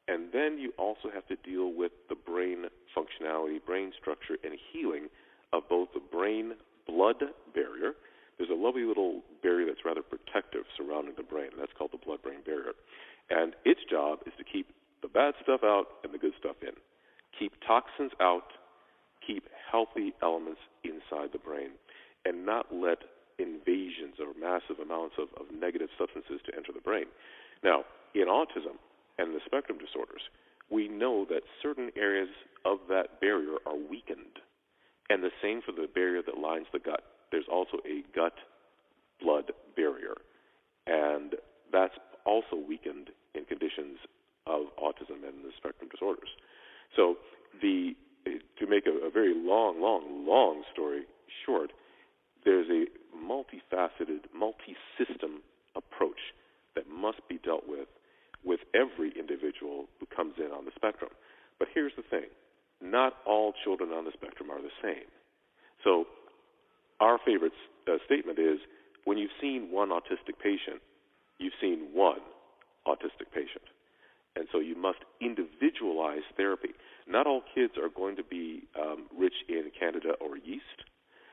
And 0.09 0.33
then 0.33 0.59
you 0.59 0.73
also 0.79 1.09
have 1.13 1.27
to 1.29 1.37
deal 1.37 1.73
with 1.73 1.93
the 2.09 2.15
brain 2.15 2.67
functionality, 2.97 3.65
brain 3.65 3.93
structure, 4.01 4.37
and 4.45 4.55
healing 4.73 5.09
of 5.53 5.69
both 5.69 5.89
the 5.95 6.01
brain 6.01 6.55
blood 7.05 7.29
barrier. 7.55 7.93
There's 8.39 8.51
a 8.51 8.55
lovely 8.55 8.83
little 8.83 9.21
barrier 9.43 9.67
that's 9.67 9.85
rather 9.85 10.03
protective 10.03 10.65
surrounding 10.77 11.15
the 11.17 11.23
brain, 11.23 11.49
and 11.53 11.61
that's 11.61 11.73
called 11.77 11.93
the 11.93 12.01
blood 12.01 12.23
brain 12.23 12.41
barrier. 12.45 12.73
And 13.31 13.55
its 13.65 13.81
job 13.89 14.21
is 14.27 14.33
to 14.39 14.45
keep 14.45 14.69
the 15.03 15.09
bad 15.09 15.35
stuff 15.43 15.61
out 15.63 16.01
and 16.03 16.13
the 16.13 16.19
good 16.19 16.33
stuff 16.39 16.57
in. 16.63 16.73
Keep 17.39 17.53
toxins 17.67 18.13
out, 18.21 18.57
keep 19.27 19.45
healthy 19.71 20.15
elements 20.23 20.61
inside 20.83 21.31
the 21.33 21.39
brain, 21.39 21.77
and 22.25 22.47
not 22.47 22.73
let 22.73 22.99
invasions 23.39 24.17
or 24.19 24.33
massive 24.41 24.81
amounts 24.81 25.17
of, 25.19 25.29
of 25.37 25.53
negative 25.53 25.89
substances 25.99 26.41
to 26.47 26.57
enter 26.57 26.73
the 26.73 26.81
brain. 26.81 27.07
Now, 27.63 27.85
in 28.15 28.29
autism 28.29 28.81
and 29.19 29.35
the 29.35 29.41
spectrum 29.45 29.79
disorders, 29.79 30.23
we 30.71 30.89
know 30.89 31.27
that 31.29 31.43
certain 31.61 31.91
areas 31.97 32.31
of 32.65 32.79
that 32.89 33.21
barrier 33.21 33.61
are 33.67 33.77
weakened 33.77 34.41
and 35.11 35.23
the 35.23 35.31
same 35.43 35.61
for 35.65 35.73
the 35.73 35.89
barrier 35.93 36.23
that 36.25 36.39
lines 36.39 36.67
the 36.73 36.79
gut. 36.79 37.03
There's 37.31 37.49
also 37.51 37.79
a 37.85 38.03
gut 38.15 38.35
blood 39.21 39.53
barrier, 39.77 40.15
and 40.87 41.35
that's 41.73 41.95
also 42.25 42.57
weakened 42.57 43.11
in 43.35 43.45
conditions 43.45 43.99
of 44.47 44.67
autism 44.83 45.27
and 45.27 45.45
the 45.45 45.53
spectrum 45.57 45.89
disorders. 45.91 46.29
So, 46.97 47.17
the 47.61 47.95
to 48.59 48.67
make 48.67 48.87
a, 48.87 49.07
a 49.07 49.11
very 49.11 49.35
long, 49.35 49.83
long, 49.83 50.27
long 50.27 50.63
story 50.73 51.03
short, 51.45 51.73
there's 52.45 52.69
a 52.71 52.87
multifaceted, 53.17 54.25
multi-system 54.35 55.43
approach 55.77 56.33
that 56.75 56.89
must 56.89 57.21
be 57.29 57.39
dealt 57.45 57.69
with 57.69 57.89
with 58.45 58.61
every 58.75 59.13
individual 59.19 59.87
who 59.99 60.07
comes 60.15 60.35
in 60.39 60.53
on 60.53 60.65
the 60.65 60.71
spectrum. 60.77 61.11
But 61.59 61.69
here's 61.75 61.93
the 61.97 62.03
thing 62.03 62.29
not 62.85 63.15
all 63.27 63.53
children 63.65 63.91
on 63.91 64.05
the 64.05 64.13
spectrum 64.13 64.51
are 64.51 64.61
the 64.61 64.75
same. 64.83 65.09
So, 65.83 66.05
our 67.01 67.19
favorite 67.25 67.53
uh, 67.89 67.97
statement 68.05 68.39
is 68.39 68.59
when 69.05 69.19
you've 69.19 69.35
seen 69.41 69.69
one 69.71 69.91
autistic 69.91 70.39
patient, 70.43 70.81
you've 71.39 71.57
seen 71.61 71.89
one 71.93 72.21
autistic 72.87 73.33
patient. 73.35 73.65
And 74.37 74.47
so 74.51 74.59
you 74.59 74.75
must 74.77 74.99
individualize 75.21 76.27
therapy. 76.37 76.71
Not 77.07 77.27
all 77.27 77.43
kids 77.55 77.75
are 77.77 77.89
going 77.89 78.17
to 78.17 78.25
be 78.25 78.63
um, 78.79 79.07
rich 79.17 79.35
in 79.49 79.71
candida 79.79 80.15
or 80.21 80.37
yeast. 80.37 80.85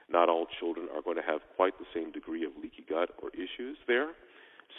Not 0.09 0.29
all 0.29 0.45
children 0.59 0.87
are 0.93 1.01
going 1.01 1.15
to 1.15 1.23
have 1.23 1.41
quite 1.55 1.73
the 1.79 1.85
same 1.93 2.11
degree 2.11 2.45
of 2.45 2.51
leaky 2.61 2.85
gut 2.87 3.09
or 3.21 3.29
issues 3.33 3.77
there. 3.87 4.09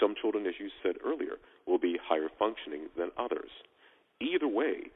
Some 0.01 0.15
children, 0.21 0.47
as 0.47 0.55
you 0.61 0.69
said 0.83 0.97
earlier, 1.05 1.37
will 1.67 1.79
be 1.79 1.99
higher 2.03 2.29
functioning 2.39 2.89
than 2.97 3.11
others. 3.19 3.51
Either 4.21 4.47
way, 4.47 4.93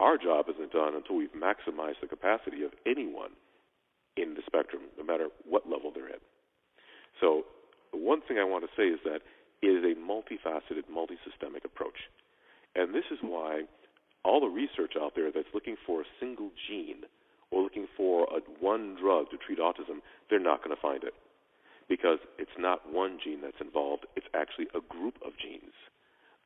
our 0.00 0.16
job 0.16 0.46
isn't 0.48 0.72
done 0.72 0.94
until 0.94 1.16
we've 1.16 1.34
maximized 1.34 2.00
the 2.00 2.06
capacity 2.06 2.62
of 2.62 2.72
anyone 2.86 3.30
in 4.16 4.34
the 4.34 4.42
spectrum, 4.46 4.82
no 4.96 5.04
matter 5.04 5.28
what 5.44 5.68
level 5.68 5.90
they're 5.94 6.08
in. 6.08 6.22
So, 7.20 7.44
the 7.92 7.98
one 7.98 8.20
thing 8.22 8.38
I 8.38 8.44
want 8.44 8.64
to 8.64 8.70
say 8.76 8.88
is 8.88 9.00
that 9.04 9.22
it 9.62 9.66
is 9.66 9.82
a 9.82 9.98
multifaceted, 9.98 10.86
multisystemic 10.92 11.64
approach. 11.64 12.10
And 12.76 12.94
this 12.94 13.04
is 13.10 13.18
why 13.22 13.62
all 14.24 14.40
the 14.40 14.46
research 14.46 14.92
out 15.00 15.14
there 15.16 15.32
that's 15.32 15.48
looking 15.54 15.76
for 15.86 16.02
a 16.02 16.04
single 16.20 16.50
gene 16.68 17.02
or 17.50 17.62
looking 17.62 17.86
for 17.96 18.24
a 18.24 18.40
one 18.60 18.96
drug 19.00 19.30
to 19.30 19.36
treat 19.36 19.58
autism, 19.58 20.00
they're 20.28 20.38
not 20.38 20.62
going 20.62 20.74
to 20.74 20.80
find 20.80 21.02
it. 21.02 21.14
Because 21.88 22.18
it's 22.38 22.58
not 22.58 22.92
one 22.92 23.18
gene 23.22 23.40
that's 23.40 23.60
involved, 23.60 24.04
it's 24.14 24.26
actually 24.34 24.66
a 24.74 24.80
group 24.86 25.16
of 25.24 25.32
genes 25.40 25.72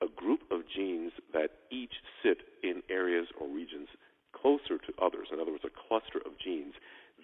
a 0.02 0.08
group 0.10 0.40
of 0.50 0.62
genes 0.66 1.12
that 1.32 1.50
each 1.70 1.94
sit 2.22 2.38
in 2.62 2.82
areas 2.90 3.28
or 3.40 3.46
regions 3.46 3.88
closer 4.34 4.76
to 4.78 4.92
others, 5.00 5.28
in 5.32 5.38
other 5.38 5.52
words, 5.52 5.64
a 5.64 5.70
cluster 5.88 6.18
of 6.26 6.32
genes. 6.42 6.74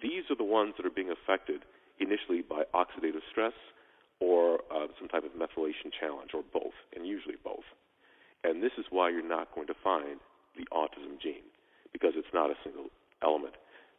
These 0.01 0.31
are 0.31 0.39
the 0.39 0.47
ones 0.47 0.75
that 0.77 0.85
are 0.85 0.93
being 0.93 1.11
affected 1.11 1.61
initially 1.99 2.41
by 2.41 2.63
oxidative 2.73 3.25
stress 3.29 3.53
or 4.19 4.59
uh, 4.71 4.87
some 4.99 5.07
type 5.07 5.23
of 5.23 5.31
methylation 5.31 5.91
challenge, 5.97 6.31
or 6.33 6.43
both, 6.51 6.75
and 6.95 7.07
usually 7.07 7.35
both. 7.43 7.63
And 8.43 8.63
this 8.63 8.75
is 8.77 8.85
why 8.89 9.09
you're 9.09 9.27
not 9.27 9.53
going 9.55 9.67
to 9.67 9.75
find 9.83 10.19
the 10.55 10.67
autism 10.75 11.19
gene, 11.21 11.47
because 11.91 12.13
it's 12.15 12.33
not 12.33 12.49
a 12.49 12.59
single 12.63 12.87
element. 13.23 13.55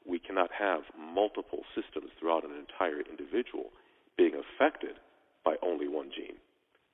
We 0.07 0.19
cannot 0.19 0.51
have 0.53 0.83
multiple 0.99 1.65
systems 1.75 2.11
throughout 2.19 2.45
an 2.45 2.53
entire 2.57 3.01
individual 3.01 3.73
being 4.17 4.33
affected 4.37 4.97
by 5.45 5.57
only 5.63 5.89
one 5.89 6.11
gene. 6.15 6.37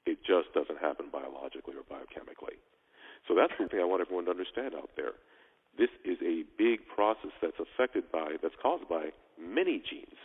It 0.07 0.19
just 0.25 0.55
doesn't 0.55 0.79
happen 0.79 1.07
biologically 1.13 1.75
or 1.75 1.85
biochemically. 1.85 2.57
So 3.29 3.35
that's 3.35 3.53
the 3.59 3.69
thing 3.69 3.81
I 3.81 3.85
want 3.85 4.01
everyone 4.01 4.25
to 4.27 4.31
understand 4.31 4.75
out 4.75 4.91
there. 4.97 5.19
This 5.77 5.91
is 6.05 6.17
a 6.23 6.45
big 6.57 6.87
process 6.95 7.33
that's 7.43 7.59
affected 7.59 8.11
by, 8.11 8.37
that's 8.41 8.55
caused 8.63 8.89
by 8.89 9.11
many 9.39 9.83
genes, 9.83 10.17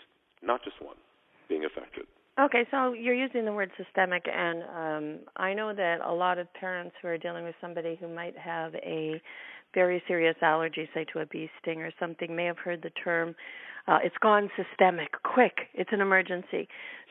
not 0.41 0.63
just 0.63 0.81
one 0.81 0.95
being 1.49 1.65
affected. 1.65 2.05
Okay, 2.39 2.65
so 2.71 2.93
you're 2.93 3.13
using 3.13 3.43
the 3.43 3.51
word 3.51 3.71
systemic, 3.75 4.23
and 4.25 4.63
um, 4.63 5.19
I 5.35 5.53
know 5.53 5.73
that 5.73 5.99
a 6.01 6.13
lot 6.13 6.37
of 6.37 6.51
parents 6.53 6.95
who 7.01 7.09
are 7.09 7.17
dealing 7.17 7.43
with 7.43 7.55
somebody 7.59 7.97
who 7.99 8.07
might 8.07 8.37
have 8.37 8.73
a 8.75 9.21
very 9.73 10.01
serious 10.07 10.35
allergy, 10.41 10.87
say 10.93 11.05
to 11.11 11.19
a 11.19 11.25
bee 11.25 11.49
sting 11.61 11.81
or 11.81 11.91
something, 11.99 12.33
may 12.33 12.45
have 12.45 12.57
heard 12.57 12.81
the 12.81 12.89
term 12.91 13.35
uh, 13.87 13.99
it's 14.03 14.17
gone 14.21 14.49
systemic. 14.55 15.21
Quick, 15.23 15.69
it's 15.73 15.91
an 15.91 16.01
emergency. 16.01 16.67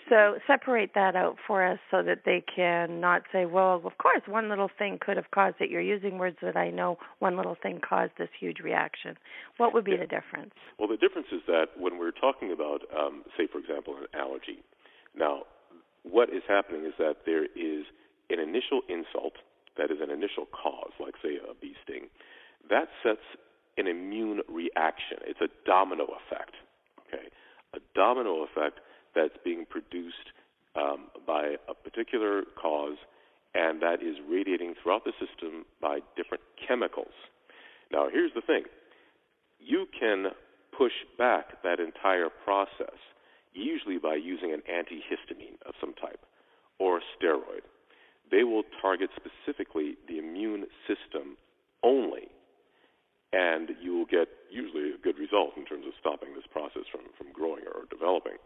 So 0.09 0.39
separate 0.47 0.91
that 0.97 1.15
out 1.15 1.37
for 1.47 1.65
us 1.65 1.79
so 1.89 2.03
that 2.03 2.23
they 2.25 2.43
can 2.43 3.01
not 3.01 3.23
say, 3.33 3.47
well, 3.47 3.81
of 3.85 3.97
course, 3.99 4.23
one 4.27 4.49
little 4.49 4.71
thing 4.77 4.99
could 5.01 5.17
have 5.17 5.31
caused 5.33 5.57
it. 5.61 5.71
You're 5.71 5.81
using 5.81 6.19
words 6.19 6.37
that 6.43 6.57
I 6.57 6.71
know 6.71 6.99
one 7.21 7.37
little 7.37 7.57
thing 7.63 7.81
caused 7.87 8.13
this 8.19 8.29
huge 8.39 8.59
reaction. 8.59 9.17
What 9.59 9.73
would 9.73 9.85
be 9.85 9.93
yeah. 9.93 9.99
the 9.99 10.07
difference? 10.07 10.53
Well, 10.81 10.89
the 10.89 10.97
difference 10.97 11.29
is 11.31 11.43
that 11.47 11.67
when 11.79 11.99
we're 11.99 12.11
talking 12.11 12.51
about, 12.51 12.81
um, 12.97 13.23
say, 13.37 13.47
for 13.47 13.59
example, 13.59 13.95
an 13.99 14.07
allergy, 14.19 14.65
now, 15.17 15.43
what 16.03 16.31
is 16.31 16.43
happening 16.49 16.85
is 16.87 16.95
that 16.99 17.27
there 17.27 17.45
is 17.45 17.85
an 18.31 18.41
initial 18.41 18.83
insult, 18.89 19.35
that 19.77 19.91
is 19.91 19.99
an 20.01 20.11
initial 20.11 20.47
cause, 20.47 20.93
like, 20.99 21.15
say, 21.23 21.39
a 21.39 21.55
bee 21.55 21.75
sting, 21.85 22.09
that 22.69 22.89
sets 23.03 23.23
an 23.81 23.89
immune 23.89 24.41
reaction. 24.49 25.19
It's 25.27 25.41
a 25.41 25.49
domino 25.67 26.05
effect, 26.05 26.55
okay? 27.07 27.27
A 27.75 27.79
domino 27.95 28.45
effect 28.45 28.81
that's 29.15 29.37
being 29.45 29.67
produced 29.69 30.31
um, 30.77 31.09
by 31.27 31.57
a 31.69 31.75
particular 31.75 32.45
cause 32.61 32.97
and 33.55 33.83
that 33.83 34.03
is 34.03 34.17
radiating 34.29 34.75
throughout 34.81 35.05
the 35.05 35.13
system 35.13 35.65
by 35.81 36.01
different 36.17 36.43
chemicals. 36.67 37.15
Now, 37.91 38.09
here's 38.11 38.33
the 38.35 38.43
thing 38.43 38.65
you 39.59 39.87
can 39.99 40.27
push 40.77 40.93
back 41.19 41.63
that 41.63 41.81
entire 41.81 42.29
process, 42.45 42.97
usually 43.53 43.99
by 43.99 44.15
using 44.15 44.53
an 44.53 44.63
antihistamine 44.71 45.61
of 45.67 45.75
some 45.81 45.95
type 45.95 46.21
or 46.79 46.99
a 46.99 47.01
steroid. 47.19 47.67
They 48.31 48.45
will 48.45 48.63
target 48.81 49.11
specifically 49.17 49.97
the 50.09 50.19
immune 50.19 50.67
system 50.87 51.37
only, 51.83 52.29
and 53.33 53.71
you 53.81 53.95
will 53.97 54.07
get 54.07 54.29
usually 54.51 54.91
a 54.91 54.99
good 54.99 55.19
result 55.19 55.57
in 55.57 55.65
terms 55.65 55.87
of 55.87 55.93
stopping 56.01 56.35
this 56.35 56.47
process 56.51 56.83
from, 56.91 57.03
from 57.17 57.33
growing 57.33 57.63
or 57.67 57.87
developing. 57.91 58.37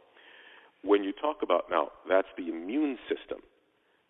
When 0.83 1.03
you 1.03 1.13
talk 1.13 1.43
about 1.43 1.71
now, 1.71 1.89
that's 2.09 2.29
the 2.37 2.49
immune 2.49 2.99
system. 3.09 3.41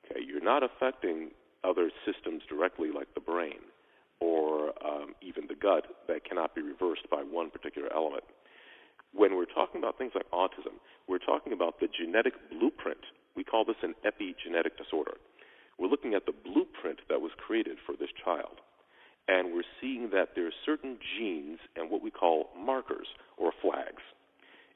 Okay, 0.04 0.20
you're 0.26 0.42
not 0.42 0.62
affecting 0.62 1.30
other 1.62 1.90
systems 2.04 2.42
directly, 2.48 2.90
like 2.92 3.08
the 3.14 3.20
brain 3.20 3.62
or 4.20 4.72
um, 4.84 5.14
even 5.22 5.46
the 5.48 5.54
gut, 5.54 5.86
that 6.08 6.24
cannot 6.24 6.54
be 6.54 6.62
reversed 6.62 7.08
by 7.10 7.22
one 7.22 7.50
particular 7.50 7.92
element. 7.92 8.24
When 9.12 9.36
we're 9.36 9.50
talking 9.50 9.80
about 9.80 9.98
things 9.98 10.12
like 10.14 10.30
autism, 10.30 10.80
we're 11.08 11.18
talking 11.18 11.52
about 11.52 11.80
the 11.80 11.88
genetic 11.88 12.34
blueprint. 12.50 13.00
We 13.36 13.44
call 13.44 13.64
this 13.64 13.76
an 13.82 13.94
epigenetic 14.04 14.76
disorder. 14.78 15.14
We're 15.78 15.88
looking 15.88 16.14
at 16.14 16.26
the 16.26 16.32
blueprint 16.32 17.00
that 17.08 17.20
was 17.20 17.32
created 17.36 17.78
for 17.84 17.94
this 17.98 18.10
child. 18.24 18.62
And 19.26 19.54
we're 19.54 19.68
seeing 19.80 20.10
that 20.10 20.34
there 20.34 20.46
are 20.46 20.62
certain 20.74 20.98
genes 21.18 21.58
and 21.76 21.90
what 21.90 22.02
we 22.02 22.10
call 22.10 22.48
markers 22.58 23.06
or 23.36 23.52
flags 23.62 24.02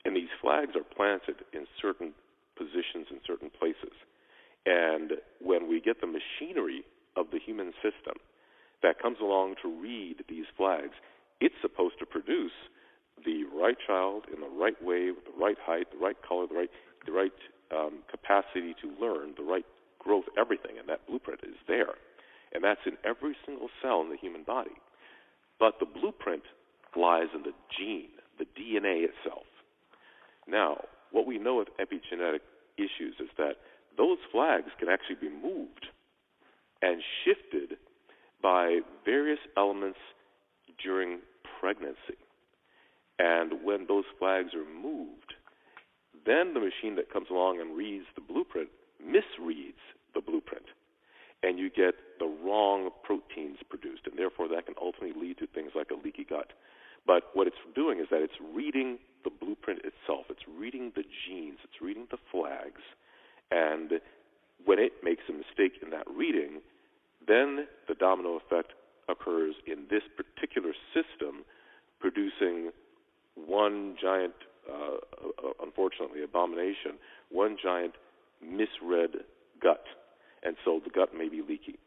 and 0.04 0.16
these 0.16 0.32
flags 0.40 0.72
are 0.74 0.84
planted 0.84 1.44
in 1.52 1.66
certain 1.80 2.12
positions 2.56 3.06
in 3.10 3.20
certain 3.26 3.50
places. 3.50 3.92
And 4.66 5.12
when 5.40 5.68
we 5.68 5.80
get 5.80 6.00
the 6.00 6.06
machinery 6.06 6.84
of 7.16 7.26
the 7.30 7.38
human 7.38 7.72
system 7.82 8.16
that 8.82 9.00
comes 9.00 9.18
along 9.20 9.56
to 9.62 9.68
read 9.68 10.24
these 10.28 10.46
flags, 10.56 10.94
it's 11.40 11.54
supposed 11.60 11.98
to 11.98 12.06
produce 12.06 12.56
the 13.24 13.44
right 13.52 13.76
child 13.86 14.24
in 14.32 14.40
the 14.40 14.48
right 14.48 14.80
way, 14.82 15.10
with 15.10 15.24
the 15.24 15.38
right 15.38 15.58
height, 15.60 15.90
the 15.92 15.98
right 15.98 16.16
color, 16.26 16.46
the 16.46 16.54
right, 16.54 16.70
the 17.06 17.12
right 17.12 17.38
um, 17.70 18.00
capacity 18.10 18.74
to 18.80 18.88
learn, 19.00 19.34
the 19.36 19.44
right 19.44 19.66
growth, 19.98 20.24
everything. 20.38 20.78
And 20.78 20.88
that 20.88 21.06
blueprint 21.06 21.40
is 21.42 21.56
there. 21.66 21.98
And 22.54 22.62
that's 22.62 22.80
in 22.86 22.96
every 23.04 23.36
single 23.44 23.68
cell 23.82 24.00
in 24.00 24.10
the 24.10 24.16
human 24.16 24.44
body. 24.44 24.78
But 25.58 25.74
the 25.80 25.86
blueprint 25.86 26.44
lies 26.96 27.28
in 27.34 27.42
the 27.42 27.52
gene, 27.76 28.16
the 28.38 28.46
DNA 28.56 29.04
itself. 29.04 29.44
Now, 30.48 30.78
what 31.12 31.26
we 31.26 31.38
know 31.38 31.56
with 31.56 31.68
epigenetic 31.78 32.40
issues 32.78 33.14
is 33.20 33.28
that 33.36 33.56
those 33.96 34.18
flags 34.32 34.68
can 34.78 34.88
actually 34.88 35.16
be 35.20 35.28
moved 35.28 35.86
and 36.80 37.02
shifted 37.24 37.76
by 38.42 38.80
various 39.04 39.40
elements 39.56 39.98
during 40.82 41.18
pregnancy. 41.60 42.16
And 43.18 43.64
when 43.64 43.86
those 43.88 44.04
flags 44.18 44.54
are 44.54 44.64
moved, 44.64 45.34
then 46.24 46.54
the 46.54 46.60
machine 46.60 46.96
that 46.96 47.12
comes 47.12 47.26
along 47.30 47.60
and 47.60 47.76
reads 47.76 48.06
the 48.14 48.20
blueprint 48.20 48.68
misreads 49.04 49.82
the 50.14 50.20
blueprint. 50.20 50.66
And 51.42 51.58
you 51.58 51.68
get 51.68 51.94
the 52.18 52.26
wrong 52.44 52.90
proteins 53.02 53.58
produced, 53.68 54.02
and 54.06 54.18
therefore 54.18 54.48
that 54.48 54.66
can 54.66 54.74
ultimately 54.80 55.20
lead 55.20 55.38
to 55.38 55.46
things 55.46 55.72
like 55.74 55.90
a 55.90 55.94
leaky 55.94 56.24
gut. 56.24 56.52
But 57.06 57.24
what 57.34 57.46
it's 57.46 57.56
doing 57.74 58.00
is 58.00 58.06
that 58.10 58.22
it's 58.22 58.38
reading 58.54 58.98
the 59.24 59.30
blueprint 59.30 59.80
itself. 59.80 60.26
It's 60.30 60.46
reading 60.58 60.92
the 60.94 61.02
genes. 61.02 61.58
It's 61.64 61.80
reading 61.80 62.06
the 62.10 62.18
flags. 62.30 62.82
And 63.50 64.00
when 64.64 64.78
it 64.78 64.92
makes 65.02 65.22
a 65.28 65.32
mistake 65.32 65.80
in 65.82 65.90
that 65.90 66.06
reading, 66.08 66.60
then 67.26 67.66
the 67.88 67.94
domino 67.94 68.36
effect 68.36 68.72
occurs 69.08 69.54
in 69.66 69.86
this 69.90 70.02
particular 70.16 70.72
system, 70.92 71.44
producing 72.00 72.70
one 73.34 73.96
giant, 74.00 74.34
uh, 74.68 74.96
uh, 74.96 75.52
unfortunately, 75.62 76.22
abomination, 76.22 76.98
one 77.30 77.56
giant 77.62 77.94
misread 78.42 79.24
gut. 79.62 79.84
And 80.42 80.56
so 80.64 80.80
the 80.84 80.90
gut 80.90 81.10
may 81.16 81.28
be 81.28 81.42
leaky. 81.42 81.78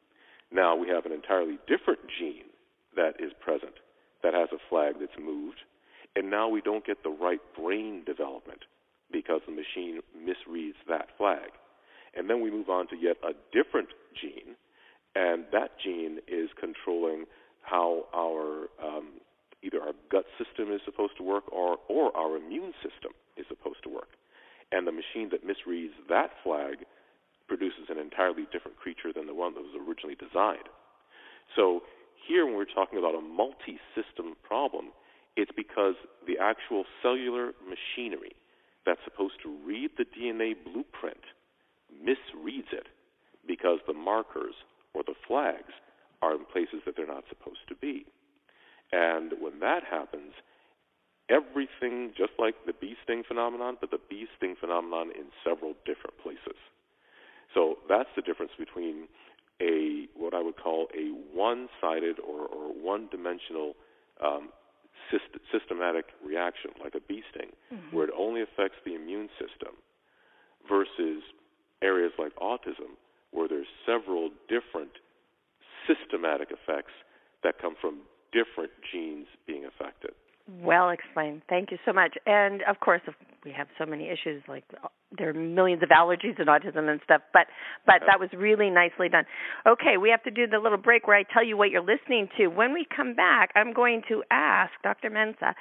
Now 0.52 0.76
we 0.76 0.90
have 0.90 1.06
an 1.06 1.12
entirely 1.12 1.58
different 1.68 2.00
gene 2.20 2.52
that 2.96 3.16
is 3.20 3.32
present 3.40 3.74
that 4.22 4.34
has 4.34 4.50
a 4.52 4.60
flag 4.70 4.96
that's 5.00 5.18
moved 5.18 5.62
and 6.16 6.30
now 6.30 6.50
we 6.50 6.62
don't 6.62 6.86
get 6.86 7.04
the 7.04 7.10
right 7.10 7.40
brain 7.58 8.04
development 8.06 8.62
because 9.12 9.42
the 9.46 9.52
machine 9.52 10.00
misreads 10.18 10.76
that 10.88 11.08
flag. 11.18 11.52
And 12.16 12.30
then 12.30 12.42
we 12.42 12.52
move 12.52 12.70
on 12.70 12.88
to 12.90 12.96
yet 12.98 13.18
a 13.24 13.32
different 13.54 13.90
gene, 14.20 14.56
and 15.16 15.46
that 15.54 15.72
gene 15.84 16.20
is 16.28 16.50
controlling 16.60 17.26
how 17.62 18.06
our 18.14 18.68
um, 18.84 19.08
either 19.64 19.80
our 19.80 19.94
gut 20.12 20.26
system 20.72 20.76
is 20.76 20.82
supposed 20.86 21.18
to 21.18 21.24
work 21.24 21.44
or, 21.52 21.78
or 21.90 22.16
our 22.16 22.38
immune 22.38 22.74
system 22.84 23.12
is 23.38 23.46
supposed 23.48 23.84
to 23.84 23.90
work. 23.90 24.10
And 24.72 24.88
the 24.88 24.92
machine 24.92 25.30
that 25.32 25.46
misreads 25.46 25.92
that 26.10 26.32
flag 26.44 26.86
produces 27.48 27.90
an 27.90 27.98
entirely 27.98 28.48
different 28.52 28.78
creature 28.78 29.12
than 29.14 29.28
the 29.28 29.34
one 29.34 29.54
that 29.56 29.62
was 29.62 29.76
originally 29.76 30.16
designed. 30.16 30.70
So 31.56 31.82
here, 32.28 32.46
when 32.46 32.56
we're 32.56 32.66
talking 32.66 32.98
about 32.98 33.16
a 33.16 33.22
multi-system 33.22 34.36
problem, 34.44 34.92
it's 35.36 35.52
because 35.56 35.96
the 36.28 36.38
actual 36.40 36.86
cellular 37.02 37.52
machinery 37.68 38.32
that's 38.86 39.02
supposed 39.04 39.36
to 39.44 39.58
read 39.66 39.92
the 39.98 40.06
DNA 40.06 40.54
blueprint 40.56 41.24
misreads 41.92 42.72
it 42.72 42.88
because 43.48 43.80
the 43.86 43.94
markers 43.94 44.56
or 44.94 45.04
the 45.04 45.16
flags 45.28 45.74
are 46.22 46.34
in 46.34 46.46
places 46.46 46.80
that 46.86 46.96
they're 46.96 47.08
not 47.08 47.24
supposed 47.28 47.68
to 47.68 47.76
be. 47.76 48.06
And 48.92 49.34
when 49.40 49.60
that 49.60 49.84
happens, 49.90 50.34
everything, 51.32 52.12
just 52.18 52.34
like 52.38 52.56
the 52.66 52.74
bee 52.74 52.96
sting 53.04 53.24
phenomenon, 53.28 53.78
but 53.80 53.90
the 53.92 54.00
bee 54.10 54.28
sting 54.38 54.56
phenomenon 54.60 55.08
in 55.16 55.26
several 55.44 55.74
different 55.86 56.18
places. 56.22 56.60
So 57.54 57.78
that's 57.88 58.10
the 58.16 58.22
difference 58.22 58.52
between 58.60 59.08
a 59.62 60.08
what 60.16 60.34
I 60.34 60.42
would 60.42 60.58
call 60.58 60.88
a 60.94 61.06
one-sided 61.36 62.20
or, 62.20 62.48
or 62.48 62.66
one-dimensional 62.74 63.74
um, 64.24 64.50
syst- 65.12 65.40
systematic 65.52 66.06
reaction, 66.26 66.72
like 66.84 66.96
a 66.96 67.04
bee 67.08 67.24
sting, 67.32 67.52
mm-hmm. 67.72 67.96
where 67.96 68.06
it 68.06 68.14
only 68.18 68.42
affects 68.42 68.78
the 68.86 68.96
immune 68.96 69.30
system, 69.40 69.74
versus 70.70 71.24
areas 71.82 72.12
like 72.18 72.34
autism, 72.36 72.98
where 73.32 73.48
there's 73.48 73.68
several 73.86 74.30
different 74.48 74.92
systematic 75.88 76.50
effects 76.52 76.94
that 77.44 77.60
come 77.60 77.76
from 77.82 78.02
different 78.32 78.72
genes 78.92 79.28
being 79.48 79.66
affected. 79.66 80.12
Well 80.48 80.90
explained. 80.90 81.42
Thank 81.50 81.72
you 81.72 81.78
so 81.86 81.94
much. 81.94 82.18
And 82.26 82.62
of 82.64 82.80
course, 82.80 83.02
we 83.46 83.52
have 83.52 83.68
so 83.78 83.86
many 83.86 84.10
issues 84.10 84.44
like 84.48 84.64
there 85.18 85.30
are 85.30 85.34
millions 85.34 85.82
of 85.84 85.90
allergies 85.90 86.40
and 86.40 86.48
autism 86.48 86.90
and 86.90 87.00
stuff, 87.04 87.22
but 87.34 87.48
but 87.86 88.02
that 88.08 88.20
was 88.20 88.30
really 88.36 88.70
nicely 88.70 89.10
done. 89.10 89.26
Okay, 89.68 89.98
we 90.00 90.10
have 90.10 90.24
to 90.24 90.32
do 90.32 90.48
the 90.48 90.60
little 90.60 90.78
break 90.78 91.08
where 91.08 91.18
I 91.18 91.24
tell 91.24 91.44
you 91.44 91.58
what 91.58 91.70
you're 91.70 91.82
listening 91.82 92.30
to. 92.38 92.48
When 92.48 92.74
we 92.74 92.86
come 92.96 93.16
back, 93.16 93.50
I'm 93.56 93.74
going 93.74 94.04
to 94.10 94.24
ask 94.32 94.72
Dr. 94.84 95.10
Mensah 95.10 95.54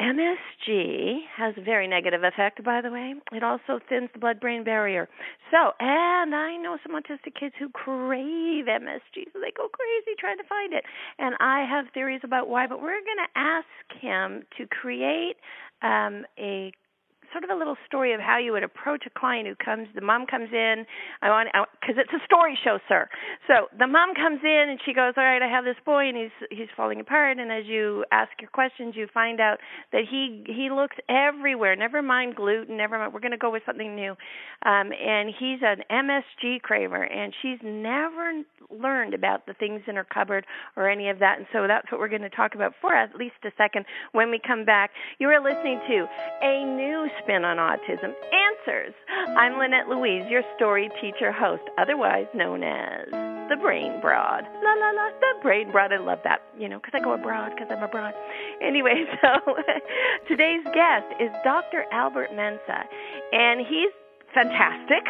MSG 0.00 1.18
has 1.36 1.54
a 1.58 1.60
very 1.60 1.86
negative 1.86 2.24
effect, 2.24 2.64
by 2.64 2.80
the 2.80 2.90
way. 2.90 3.14
It 3.32 3.42
also 3.42 3.80
thins 3.86 4.08
the 4.14 4.18
blood 4.18 4.40
brain 4.40 4.64
barrier. 4.64 5.08
So, 5.50 5.72
and 5.78 6.34
I 6.34 6.56
know 6.56 6.78
some 6.82 6.96
autistic 6.96 7.34
kids 7.38 7.54
who 7.58 7.68
crave 7.68 8.64
MSG, 8.64 9.28
so 9.32 9.40
they 9.40 9.52
go 9.54 9.68
crazy 9.68 10.16
trying 10.18 10.38
to 10.38 10.44
find 10.48 10.72
it. 10.72 10.84
And 11.18 11.34
I 11.38 11.66
have 11.68 11.86
theories 11.92 12.22
about 12.24 12.48
why, 12.48 12.66
but 12.66 12.80
we're 12.80 13.04
going 13.04 13.24
to 13.26 13.38
ask 13.38 13.66
him 14.00 14.44
to 14.56 14.66
create 14.66 15.36
um, 15.82 16.24
a 16.38 16.72
sort 17.32 17.44
of 17.44 17.50
a 17.50 17.54
little 17.54 17.76
story 17.86 18.12
of 18.12 18.20
how 18.20 18.38
you 18.38 18.52
would 18.52 18.62
approach 18.62 19.04
a 19.06 19.18
client 19.18 19.46
who 19.46 19.54
comes. 19.56 19.88
The 19.94 20.00
mom 20.00 20.26
comes 20.26 20.50
in. 20.52 20.84
I 21.22 21.28
want 21.28 21.48
because 21.80 21.96
it's 21.98 22.12
a 22.12 22.24
story 22.24 22.58
show, 22.62 22.78
sir. 22.88 23.08
So 23.46 23.68
the 23.78 23.86
mom 23.86 24.14
comes 24.14 24.40
in 24.42 24.66
and 24.70 24.80
she 24.84 24.92
goes, 24.92 25.14
"All 25.16 25.24
right, 25.24 25.42
I 25.42 25.48
have 25.48 25.64
this 25.64 25.78
boy 25.84 26.08
and 26.08 26.16
he's 26.16 26.36
he's 26.50 26.68
falling 26.76 27.00
apart." 27.00 27.38
And 27.38 27.50
as 27.50 27.66
you 27.66 28.04
ask 28.12 28.30
your 28.40 28.50
questions, 28.50 28.94
you 28.96 29.06
find 29.12 29.40
out 29.40 29.58
that 29.92 30.02
he 30.10 30.44
he 30.46 30.70
looks 30.70 30.96
everywhere. 31.08 31.76
Never 31.76 32.02
mind 32.02 32.36
gluten. 32.36 32.76
Never 32.76 32.98
mind. 32.98 33.12
We're 33.12 33.20
going 33.20 33.32
to 33.32 33.38
go 33.38 33.50
with 33.50 33.62
something 33.66 33.94
new. 33.94 34.12
Um, 34.64 34.92
and 34.92 35.30
he's 35.38 35.60
an 35.62 35.82
MSG 35.90 36.60
craver, 36.62 37.02
and 37.10 37.34
she's 37.42 37.58
never 37.62 38.42
learned 38.70 39.14
about 39.14 39.46
the 39.46 39.54
things 39.54 39.82
in 39.86 39.96
her 39.96 40.04
cupboard 40.04 40.46
or 40.76 40.88
any 40.88 41.08
of 41.08 41.18
that. 41.18 41.38
And 41.38 41.46
so 41.52 41.66
that's 41.66 41.90
what 41.90 42.00
we're 42.00 42.08
going 42.08 42.22
to 42.22 42.30
talk 42.30 42.54
about 42.54 42.74
for 42.80 42.94
at 42.94 43.14
least 43.16 43.34
a 43.44 43.50
second 43.56 43.84
when 44.12 44.30
we 44.30 44.40
come 44.44 44.64
back. 44.64 44.90
You 45.18 45.28
are 45.28 45.42
listening 45.42 45.80
to 45.88 46.06
a 46.42 46.64
new 46.64 47.08
spin 47.22 47.44
on 47.44 47.56
autism 47.58 48.12
answers. 48.32 48.94
I'm 49.36 49.58
Lynette 49.58 49.88
Louise, 49.88 50.24
your 50.28 50.42
story 50.56 50.90
teacher 51.00 51.32
host, 51.32 51.62
otherwise 51.78 52.26
known 52.34 52.62
as 52.62 53.06
the 53.48 53.56
Brain 53.60 54.00
Broad. 54.00 54.44
La 54.62 54.72
la 54.74 54.90
la, 54.90 55.10
the 55.20 55.34
Brain 55.42 55.70
Broad. 55.72 55.92
I 55.92 55.98
love 55.98 56.20
that, 56.24 56.40
you 56.58 56.68
know, 56.68 56.78
because 56.78 56.92
I 56.94 57.02
go 57.02 57.12
abroad 57.14 57.52
because 57.54 57.68
I'm 57.70 57.82
abroad. 57.82 58.14
Anyway, 58.62 59.04
so 59.20 59.54
today's 60.28 60.64
guest 60.74 61.06
is 61.20 61.30
Dr. 61.44 61.84
Albert 61.92 62.30
Mensah, 62.32 62.84
and 63.32 63.60
he's 63.60 63.92
fantastic. 64.34 65.04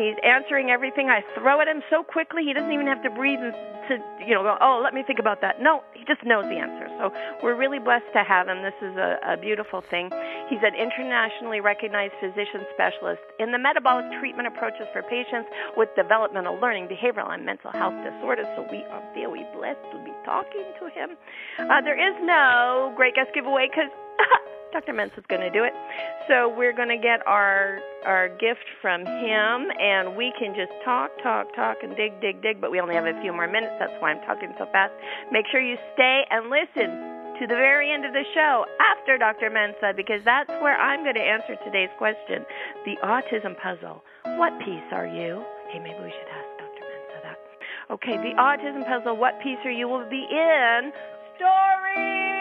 He's 0.00 0.16
answering 0.24 0.70
everything. 0.70 1.10
I 1.10 1.20
throw 1.36 1.60
at 1.60 1.68
him 1.68 1.82
so 1.90 2.02
quickly 2.02 2.42
he 2.44 2.54
doesn't 2.54 2.72
even 2.72 2.86
have 2.86 3.02
to 3.02 3.10
breathe 3.10 3.40
to 3.40 4.00
you 4.24 4.32
know 4.32 4.42
go, 4.42 4.56
oh, 4.60 4.80
let 4.82 4.94
me 4.94 5.04
think 5.04 5.18
about 5.18 5.42
that. 5.42 5.60
No, 5.60 5.84
he 5.92 6.04
just 6.08 6.24
knows 6.24 6.44
the 6.48 6.56
answer. 6.56 6.88
So 6.96 7.12
we're 7.42 7.54
really 7.54 7.78
blessed 7.78 8.08
to 8.14 8.24
have 8.24 8.48
him. 8.48 8.62
This 8.62 8.76
is 8.80 8.96
a, 8.96 9.20
a 9.26 9.36
beautiful 9.36 9.82
thing. 9.82 10.08
He's 10.48 10.64
an 10.64 10.72
internationally 10.72 11.60
recognized 11.60 12.14
physician 12.16 12.64
specialist 12.72 13.20
in 13.38 13.52
the 13.52 13.58
metabolic 13.58 14.08
treatment 14.18 14.48
approaches 14.48 14.88
for 14.92 15.02
patients 15.02 15.52
with 15.76 15.92
developmental 15.96 16.56
learning, 16.56 16.88
behavioral, 16.88 17.28
and 17.28 17.44
mental 17.44 17.70
health 17.70 17.96
disorders. 18.00 18.48
So 18.56 18.64
we 18.72 18.80
are 18.88 19.04
very 19.12 19.44
blessed 19.52 19.84
to 19.92 19.98
be 20.00 20.16
talking 20.24 20.64
to 20.80 20.88
him. 20.88 21.20
Uh, 21.58 21.84
there 21.84 21.98
is 21.98 22.16
no 22.24 22.94
great 22.96 23.14
guest 23.14 23.36
giveaway 23.36 23.68
because 23.68 23.92
Dr. 24.72 24.92
Mensah 24.92 25.18
is 25.18 25.26
going 25.28 25.42
to 25.42 25.50
do 25.50 25.64
it. 25.64 25.72
So 26.28 26.48
we're 26.48 26.72
going 26.72 26.88
to 26.88 26.98
get 26.98 27.26
our 27.26 27.80
our 28.06 28.28
gift 28.28 28.64
from 28.80 29.04
him, 29.04 29.68
and 29.78 30.16
we 30.16 30.32
can 30.38 30.54
just 30.54 30.72
talk, 30.84 31.10
talk, 31.22 31.54
talk, 31.54 31.78
and 31.82 31.96
dig, 31.96 32.20
dig, 32.20 32.40
dig. 32.42 32.60
But 32.60 32.70
we 32.70 32.80
only 32.80 32.94
have 32.94 33.06
a 33.06 33.20
few 33.20 33.32
more 33.32 33.46
minutes. 33.46 33.74
That's 33.78 33.92
why 34.00 34.12
I'm 34.12 34.22
talking 34.26 34.54
so 34.58 34.66
fast. 34.72 34.92
Make 35.32 35.46
sure 35.50 35.60
you 35.60 35.76
stay 35.94 36.24
and 36.30 36.48
listen 36.48 36.90
to 37.40 37.46
the 37.46 37.56
very 37.56 37.90
end 37.92 38.04
of 38.04 38.12
the 38.12 38.24
show 38.34 38.66
after 38.92 39.18
Dr. 39.18 39.50
Mensah, 39.50 39.96
because 39.96 40.22
that's 40.24 40.50
where 40.60 40.78
I'm 40.78 41.02
going 41.02 41.16
to 41.16 41.22
answer 41.24 41.56
today's 41.64 41.90
question: 41.98 42.46
the 42.84 42.96
autism 43.02 43.58
puzzle. 43.60 44.02
What 44.38 44.58
piece 44.60 44.88
are 44.92 45.06
you? 45.06 45.44
Hey, 45.68 45.78
maybe 45.78 45.98
we 45.98 46.10
should 46.10 46.30
ask 46.30 46.48
Dr. 46.58 46.84
Mensah 46.86 47.22
that. 47.24 47.38
Okay, 47.90 48.16
the 48.16 48.34
autism 48.38 48.86
puzzle. 48.86 49.16
What 49.16 49.40
piece 49.42 49.58
are 49.64 49.70
you? 49.70 49.88
Will 49.88 50.08
be 50.08 50.26
in 50.30 50.92
story. 51.36 52.39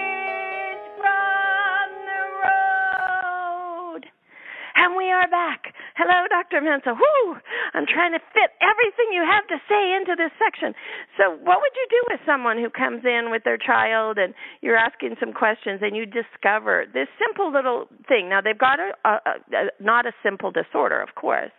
And 4.80 4.96
we 4.96 5.12
are 5.12 5.28
back. 5.28 5.76
Hello, 5.98 6.24
Dr. 6.32 6.64
Mensah. 6.64 6.96
Whoo! 6.96 7.36
I'm 7.76 7.84
trying 7.84 8.14
to 8.14 8.24
fit 8.32 8.56
everything 8.64 9.12
you 9.12 9.28
have 9.28 9.44
to 9.52 9.60
say 9.68 9.92
into 9.92 10.16
this 10.16 10.32
section. 10.40 10.72
So, 11.20 11.36
what 11.36 11.60
would 11.60 11.76
you 11.76 11.88
do 11.92 12.02
with 12.08 12.22
someone 12.26 12.56
who 12.56 12.70
comes 12.70 13.04
in 13.04 13.28
with 13.28 13.44
their 13.44 13.58
child 13.58 14.18
and 14.18 14.34
you're 14.62 14.80
asking 14.80 15.18
some 15.20 15.34
questions 15.34 15.82
and 15.84 15.98
you 15.98 16.06
discover 16.06 16.86
this 16.94 17.12
simple 17.20 17.52
little 17.52 17.92
thing? 18.08 18.30
Now, 18.30 18.40
they've 18.40 18.58
got 18.58 18.80
a, 18.80 18.96
a, 19.04 19.12
a 19.52 19.84
not 19.84 20.06
a 20.06 20.14
simple 20.24 20.50
disorder, 20.50 21.02
of 21.02 21.12
course, 21.20 21.52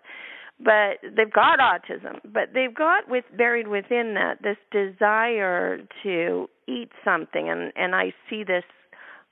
but 0.57 1.05
they've 1.05 1.29
got 1.29 1.61
autism. 1.61 2.25
But 2.25 2.57
they've 2.57 2.75
got 2.75 3.05
with 3.05 3.25
buried 3.37 3.69
within 3.69 4.17
that 4.17 4.41
this 4.41 4.57
desire 4.73 5.77
to 6.05 6.49
eat 6.67 6.89
something, 7.05 7.51
and 7.51 7.71
and 7.77 7.95
I 7.95 8.15
see 8.31 8.45
this 8.49 8.65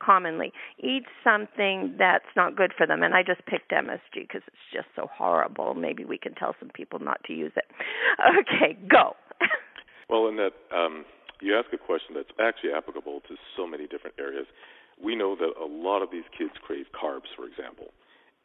commonly. 0.02 0.52
Eat 0.78 1.04
something 1.24 1.94
that's 1.98 2.28
not 2.36 2.56
good 2.56 2.72
for 2.76 2.86
them. 2.86 3.02
And 3.02 3.14
i 3.14 3.22
just 3.22 3.44
picked 3.46 3.70
msg 3.70 4.14
because 4.14 4.42
it's 4.46 4.68
just 4.72 4.88
so 4.96 5.08
horrible. 5.12 5.74
Maybe 5.74 6.04
we 6.04 6.18
can 6.18 6.34
tell 6.34 6.54
some 6.58 6.70
people 6.74 6.98
not 6.98 7.22
to 7.24 7.32
use 7.32 7.52
it. 7.56 7.64
Okay 8.40 8.76
go. 8.88 9.14
Well 10.08 10.28
in 10.28 10.36
that 10.36 10.52
um, 10.74 11.04
you 11.40 11.56
ask 11.56 11.72
a 11.72 11.78
question 11.78 12.14
that's 12.14 12.32
actually 12.40 12.72
applicable 12.72 13.20
to 13.28 13.36
so 13.56 13.66
many 13.66 13.86
different 13.86 14.16
areas. 14.18 14.46
We 15.02 15.14
know 15.14 15.36
that 15.36 15.52
a 15.60 15.66
lot 15.66 16.02
of 16.02 16.10
these 16.10 16.24
kids 16.36 16.52
crave 16.62 16.86
carbs 16.96 17.28
for 17.36 17.46
example 17.46 17.92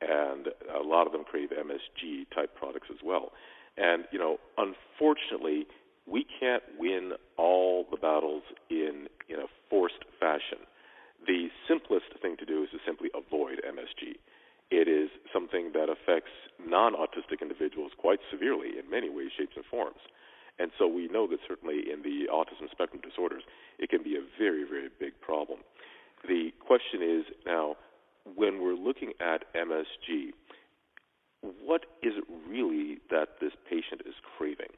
and 0.01 0.47
a 0.75 0.83
lot 0.85 1.07
of 1.07 1.13
them 1.13 1.23
crave 1.23 1.49
msg 1.49 2.25
type 2.35 2.55
products 2.55 2.87
as 2.91 2.99
well. 3.03 3.31
And 3.77 4.05
you 4.11 4.19
know 4.19 4.37
unfortunately 4.57 5.67
we 6.05 6.25
can't 6.39 6.63
win 6.77 7.13
all 7.37 7.85
the 7.89 7.97
battles 7.97 8.43
in 8.69 9.07
in 9.29 9.39
a 9.39 9.47
forced 9.69 10.03
fashion 10.19 10.59
the 11.25 11.49
simplest 11.67 12.11
thing 12.21 12.37
to 12.37 12.45
do 12.45 12.63
is 12.63 12.69
to 12.71 12.79
simply 12.85 13.09
avoid 13.15 13.61
MSG. 13.63 14.15
It 14.71 14.87
is 14.87 15.09
something 15.31 15.71
that 15.73 15.89
affects 15.89 16.31
non 16.59 16.93
autistic 16.93 17.41
individuals 17.41 17.91
quite 17.97 18.19
severely 18.31 18.79
in 18.79 18.89
many 18.89 19.09
ways, 19.09 19.29
shapes, 19.37 19.53
and 19.55 19.65
forms. 19.65 20.01
And 20.59 20.71
so 20.77 20.87
we 20.87 21.07
know 21.07 21.27
that 21.27 21.39
certainly 21.47 21.91
in 21.91 22.03
the 22.03 22.29
autism 22.31 22.69
spectrum 22.71 23.01
disorders, 23.01 23.43
it 23.79 23.89
can 23.89 24.03
be 24.03 24.15
a 24.15 24.23
very, 24.37 24.63
very 24.63 24.89
big 24.99 25.19
problem. 25.21 25.59
The 26.27 26.51
question 26.59 27.01
is 27.01 27.25
now, 27.45 27.75
when 28.35 28.61
we're 28.61 28.75
looking 28.75 29.13
at 29.19 29.51
MSG, 29.53 30.31
what 31.41 31.85
is 32.01 32.13
it 32.15 32.23
really 32.47 32.99
that 33.09 33.41
this 33.41 33.51
patient 33.69 34.01
is 34.05 34.15
craving? 34.37 34.71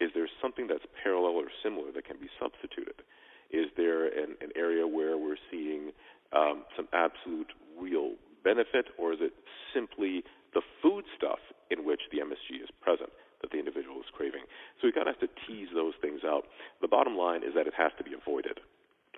Is 0.00 0.10
there 0.14 0.28
something 0.40 0.66
that's 0.66 0.84
parallel 1.02 1.36
or 1.36 1.48
similar 1.62 1.92
that 1.92 2.06
can 2.06 2.16
be 2.18 2.28
substituted? 2.40 3.02
Is 3.50 3.66
there 3.76 4.06
an, 4.06 4.36
an 4.40 4.50
area 4.56 4.86
where 4.86 5.16
we're 5.16 5.40
seeing 5.50 5.90
um, 6.32 6.64
some 6.76 6.88
absolute 6.92 7.52
real 7.78 8.12
benefit, 8.44 8.86
or 8.98 9.12
is 9.12 9.18
it 9.20 9.32
simply 9.74 10.22
the 10.54 10.62
food 10.82 11.04
stuff 11.16 11.38
in 11.70 11.84
which 11.84 12.00
the 12.12 12.18
MSG 12.18 12.62
is 12.62 12.70
present 12.80 13.10
that 13.42 13.50
the 13.50 13.58
individual 13.58 13.98
is 13.98 14.10
craving? 14.12 14.42
So 14.80 14.88
we 14.88 14.92
kind 14.92 15.08
of 15.08 15.16
have 15.16 15.28
to 15.28 15.32
tease 15.46 15.68
those 15.74 15.94
things 16.00 16.20
out. 16.24 16.44
The 16.80 16.88
bottom 16.88 17.16
line 17.16 17.42
is 17.42 17.54
that 17.54 17.66
it 17.66 17.74
has 17.76 17.92
to 17.98 18.04
be 18.04 18.14
avoided. 18.14 18.60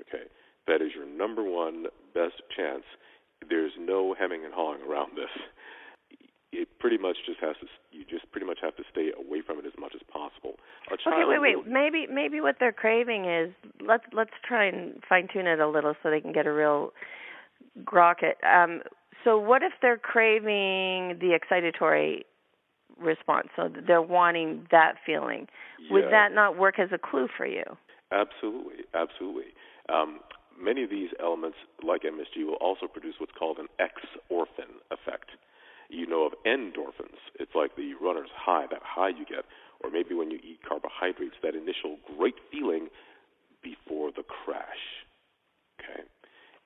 Okay, 0.00 0.24
that 0.66 0.80
is 0.80 0.92
your 0.94 1.06
number 1.06 1.42
one 1.42 1.86
best 2.14 2.40
chance. 2.54 2.84
There's 3.48 3.72
no 3.78 4.14
hemming 4.18 4.44
and 4.44 4.54
hawing 4.54 4.82
around 4.82 5.16
this 5.16 5.30
it 6.52 6.68
pretty 6.78 6.98
much 6.98 7.16
just 7.26 7.40
has 7.40 7.56
to 7.60 7.66
you 7.92 8.04
just 8.08 8.30
pretty 8.32 8.46
much 8.46 8.58
have 8.62 8.76
to 8.76 8.82
stay 8.90 9.10
away 9.18 9.42
from 9.44 9.58
it 9.58 9.66
as 9.66 9.72
much 9.78 9.92
as 9.94 10.00
possible. 10.10 10.56
okay, 10.92 11.24
wait, 11.26 11.40
wait. 11.40 11.66
Maybe 11.66 12.06
maybe 12.10 12.40
what 12.40 12.56
they're 12.58 12.72
craving 12.72 13.24
is 13.26 13.52
let's 13.86 14.04
let's 14.12 14.32
try 14.46 14.64
and 14.66 15.02
fine 15.08 15.28
tune 15.32 15.46
it 15.46 15.60
a 15.60 15.68
little 15.68 15.94
so 16.02 16.10
they 16.10 16.20
can 16.20 16.32
get 16.32 16.46
a 16.46 16.52
real 16.52 16.92
grok 17.84 18.22
it. 18.22 18.38
Um, 18.44 18.82
so 19.24 19.38
what 19.38 19.62
if 19.62 19.72
they're 19.82 19.98
craving 19.98 21.18
the 21.20 21.36
excitatory 21.38 22.22
response? 22.98 23.48
So 23.56 23.68
they're 23.86 24.02
wanting 24.02 24.66
that 24.70 24.94
feeling. 25.04 25.48
Yeah. 25.80 25.92
Would 25.92 26.04
that 26.10 26.32
not 26.32 26.56
work 26.56 26.78
as 26.78 26.88
a 26.92 26.98
clue 26.98 27.28
for 27.36 27.46
you? 27.46 27.64
Absolutely, 28.10 28.84
absolutely. 28.94 29.52
Um, 29.92 30.20
many 30.58 30.82
of 30.82 30.90
these 30.90 31.10
elements, 31.20 31.58
like 31.84 32.02
MSG, 32.02 32.46
will 32.46 32.54
also 32.54 32.86
produce 32.86 33.16
what's 33.18 33.32
called 33.38 33.58
an 33.58 33.66
X 33.78 34.00
orphan 34.30 34.80
effect 34.90 35.30
you 35.88 36.06
know 36.06 36.26
of 36.26 36.32
endorphins. 36.48 37.20
It's 37.38 37.54
like 37.54 37.76
the 37.76 37.94
runner's 38.00 38.32
high, 38.34 38.66
that 38.70 38.82
high 38.82 39.10
you 39.10 39.24
get, 39.28 39.44
or 39.80 39.90
maybe 39.90 40.14
when 40.14 40.30
you 40.30 40.38
eat 40.42 40.60
carbohydrates, 40.66 41.36
that 41.42 41.54
initial 41.54 41.98
great 42.16 42.36
feeling 42.50 42.88
before 43.62 44.10
the 44.10 44.24
crash. 44.24 45.04
Okay? 45.78 46.02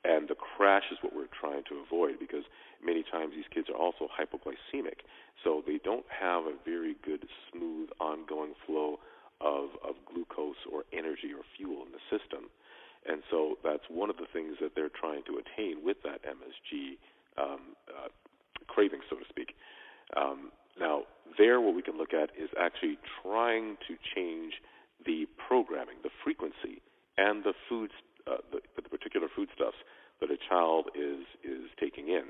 And 0.05 0.29
the 0.29 0.35
crash 0.35 0.85
is 0.91 0.99
what 1.03 1.15
we're 1.15 1.31
trying 1.31 1.63
to 1.69 1.83
avoid 1.85 2.19
because 2.19 2.45
many 2.85 3.05
times 3.05 3.35
these 3.35 3.49
kids 3.55 3.69
are 3.71 3.79
also 3.79 4.09
hypoglycemic. 4.11 5.07
So 5.45 5.63
they 5.67 5.79
don't 5.85 6.07
have 6.09 6.45
a 6.45 6.55
very 6.65 6.97
good, 7.05 7.27
smooth, 7.51 7.91
ongoing 8.01 8.55
flow 8.67 8.99
of, 9.41 9.71
of 9.87 9.95
glucose 10.07 10.59
or 10.71 10.85
energy 10.93 11.31
or 11.35 11.43
fuel 11.57 11.87
in 11.87 11.93
the 11.93 12.03
system. 12.11 12.51
And 13.07 13.23
so 13.31 13.59
that's 13.63 13.83
one 13.89 14.11
of 14.11 14.17
the 14.17 14.31
things 14.33 14.57
that 14.61 14.75
they're 14.75 14.93
trying 14.93 15.23
to 15.27 15.43
attain 15.43 15.83
with 15.85 15.99
that 16.03 16.23
MSG 16.23 16.99
um, 17.39 17.75
uh, 18.73 18.75
craving, 18.75 19.01
so 19.11 19.17
to 19.17 19.25
speak. 19.29 19.55
Um, 20.17 20.51
now, 20.79 21.03
there, 21.39 21.61
what 21.61 21.75
we 21.75 21.83
can 21.83 21.99
look 21.99 22.15
at 22.15 22.31
is 22.39 22.51
actually 22.61 22.99
trying 23.23 23.77
to 23.89 23.97
change 24.15 24.55
the 25.05 25.27
programming, 25.49 25.97
the 26.03 26.11
frequency, 26.25 26.83
and 27.19 27.45
the 27.45 27.53
foods, 27.69 27.93
uh, 28.27 28.37
the, 28.53 28.61
the 28.77 28.89
particular 28.89 29.29
foodstuffs 29.35 29.77
that 30.21 30.31
a 30.31 30.39
child 30.49 30.87
is 30.95 31.27
is 31.45 31.71
taking 31.81 32.09
in. 32.09 32.25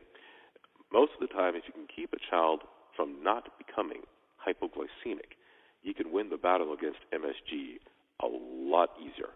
Most 0.93 1.12
of 1.20 1.20
the 1.20 1.32
time, 1.32 1.55
if 1.57 1.64
you 1.66 1.72
can 1.72 1.86
keep 1.95 2.12
a 2.12 2.18
child 2.30 2.62
from 2.97 3.22
not 3.22 3.49
becoming 3.59 4.03
hypoglycemic, 4.40 5.38
you 5.82 5.95
can 5.95 6.12
win 6.12 6.30
the 6.30 6.36
battle 6.36 6.72
against 6.72 7.01
MSG 7.12 7.78
a 8.22 8.26
lot 8.68 8.90
easier. 9.01 9.30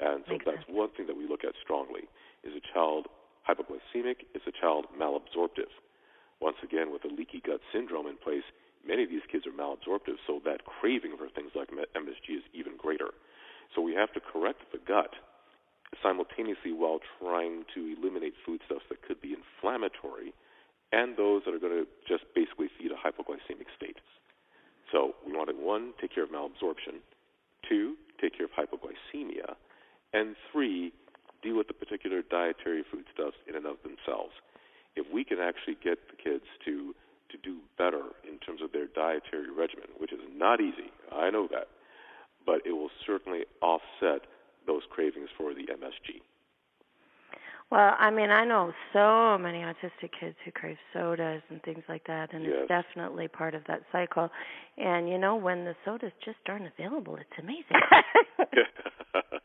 And 0.00 0.24
so 0.26 0.32
Makes 0.32 0.44
that's 0.44 0.66
sense. 0.66 0.76
one 0.76 0.90
thing 0.96 1.06
that 1.06 1.16
we 1.16 1.28
look 1.28 1.44
at 1.44 1.54
strongly. 1.62 2.08
Is 2.42 2.52
a 2.56 2.74
child 2.74 3.06
hypoglycemic? 3.48 4.26
Is 4.34 4.42
a 4.46 4.52
child 4.52 4.86
malabsorptive? 5.00 5.72
Once 6.44 6.60
again, 6.62 6.92
with 6.92 7.08
a 7.08 7.08
leaky 7.08 7.40
gut 7.40 7.64
syndrome 7.72 8.06
in 8.06 8.20
place, 8.20 8.44
many 8.86 9.02
of 9.02 9.08
these 9.08 9.24
kids 9.32 9.48
are 9.48 9.56
malabsorptive, 9.56 10.20
so 10.28 10.44
that 10.44 10.68
craving 10.68 11.16
for 11.16 11.32
things 11.32 11.56
like 11.56 11.72
MSG 11.72 12.36
is 12.36 12.44
even 12.52 12.76
greater. 12.76 13.16
So 13.72 13.80
we 13.80 13.96
have 13.96 14.12
to 14.12 14.20
correct 14.20 14.60
the 14.68 14.78
gut 14.78 15.16
simultaneously 16.02 16.76
while 16.76 17.00
trying 17.18 17.64
to 17.72 17.96
eliminate 17.96 18.34
foodstuffs 18.44 18.84
that 18.90 19.00
could 19.00 19.24
be 19.24 19.32
inflammatory 19.32 20.36
and 20.92 21.16
those 21.16 21.42
that 21.48 21.54
are 21.54 21.58
going 21.58 21.72
to 21.72 21.88
just 22.06 22.28
basically 22.36 22.68
feed 22.76 22.92
a 22.92 22.98
hypoglycemic 23.00 23.72
state. 23.74 23.96
So 24.92 25.16
we 25.26 25.32
want 25.32 25.48
to, 25.48 25.56
one, 25.56 25.96
take 25.98 26.14
care 26.14 26.24
of 26.24 26.30
malabsorption, 26.30 27.00
two, 27.66 27.96
take 28.20 28.36
care 28.36 28.46
of 28.46 28.52
hypoglycemia, 28.52 29.56
and 30.12 30.36
three, 30.52 30.92
deal 31.42 31.56
with 31.56 31.68
the 31.68 31.74
particular 31.74 32.20
dietary 32.20 32.84
foodstuffs 32.92 33.40
in 33.48 33.56
and 33.56 33.64
of 33.64 33.76
themselves. 33.82 34.36
If 34.96 35.06
we 35.12 35.24
can 35.24 35.38
actually 35.38 35.76
get 35.82 35.98
the 36.08 36.16
kids 36.16 36.44
to 36.64 36.94
to 37.30 37.38
do 37.42 37.58
better 37.76 38.02
in 38.30 38.38
terms 38.38 38.60
of 38.62 38.70
their 38.70 38.86
dietary 38.86 39.50
regimen, 39.50 39.88
which 39.98 40.12
is 40.12 40.20
not 40.36 40.60
easy, 40.60 40.92
I 41.10 41.30
know 41.30 41.48
that, 41.50 41.66
but 42.46 42.60
it 42.64 42.72
will 42.72 42.90
certainly 43.04 43.44
offset 43.60 44.26
those 44.66 44.82
cravings 44.88 45.28
for 45.36 45.52
the 45.52 45.62
MSG. 45.62 46.22
Well, 47.70 47.94
I 47.98 48.10
mean, 48.10 48.30
I 48.30 48.44
know 48.44 48.72
so 48.92 49.36
many 49.38 49.58
autistic 49.58 50.10
kids 50.20 50.36
who 50.44 50.52
crave 50.52 50.76
sodas 50.92 51.42
and 51.48 51.62
things 51.62 51.82
like 51.88 52.06
that, 52.06 52.32
and 52.32 52.44
yes. 52.44 52.52
it's 52.60 52.68
definitely 52.68 53.26
part 53.26 53.54
of 53.54 53.62
that 53.66 53.82
cycle. 53.90 54.30
And 54.76 55.08
you 55.08 55.18
know, 55.18 55.34
when 55.34 55.64
the 55.64 55.74
sodas 55.84 56.12
just 56.24 56.38
aren't 56.46 56.66
available, 56.66 57.16
it's 57.16 57.38
amazing. 57.38 57.64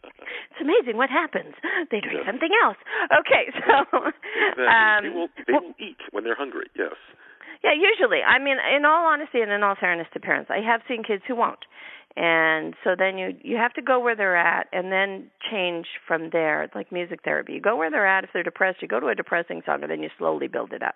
it's 0.60 0.68
amazing 0.68 0.99
what 0.99 1.10
happens. 1.10 1.55
They 1.91 2.03
drink 2.03 2.22
yes. 2.22 2.28
something 2.28 2.51
else. 2.64 2.78
Okay, 3.24 3.47
so 3.64 3.88
exactly. 3.95 4.68
um, 4.68 5.01
they 5.07 5.14
will 5.16 5.32
they 5.47 5.53
will 5.55 5.76
eat 5.80 6.01
when 6.12 6.28
they're 6.28 6.36
hungry. 6.36 6.68
Yes. 6.76 6.99
Yeah, 7.64 7.72
usually. 7.72 8.20
I 8.20 8.39
mean, 8.39 8.57
in 8.60 8.84
all 8.84 9.07
honesty 9.07 9.39
and 9.39 9.51
in 9.51 9.64
all 9.64 9.76
fairness 9.80 10.07
to 10.14 10.20
parents, 10.20 10.51
I 10.51 10.60
have 10.60 10.82
seen 10.88 11.03
kids 11.03 11.24
who 11.28 11.36
won't 11.36 11.64
and 12.16 12.76
so 12.84 12.95
then 12.97 13.18
you 13.18 13.36
you 13.41 13.57
have 13.57 13.74
to 13.74 13.82
go 13.82 13.99
where 13.99 14.16
they're 14.16 14.38
at 14.38 14.68
and 14.74 14.91
then 14.91 15.30
change 15.51 15.88
from 16.07 16.30
there 16.32 16.70
like 16.74 16.91
music 16.91 17.20
therapy 17.24 17.53
you 17.53 17.62
go 17.62 17.76
where 17.78 17.91
they're 17.91 18.07
at 18.07 18.24
if 18.24 18.32
they're 18.34 18.43
depressed 18.43 18.82
you 18.82 18.88
go 18.88 18.99
to 18.99 19.07
a 19.07 19.16
depressing 19.16 19.62
song 19.66 19.80
and 19.82 19.91
then 19.91 20.01
you 20.01 20.10
slowly 20.18 20.47
build 20.47 20.74
it 20.74 20.82
up 20.82 20.95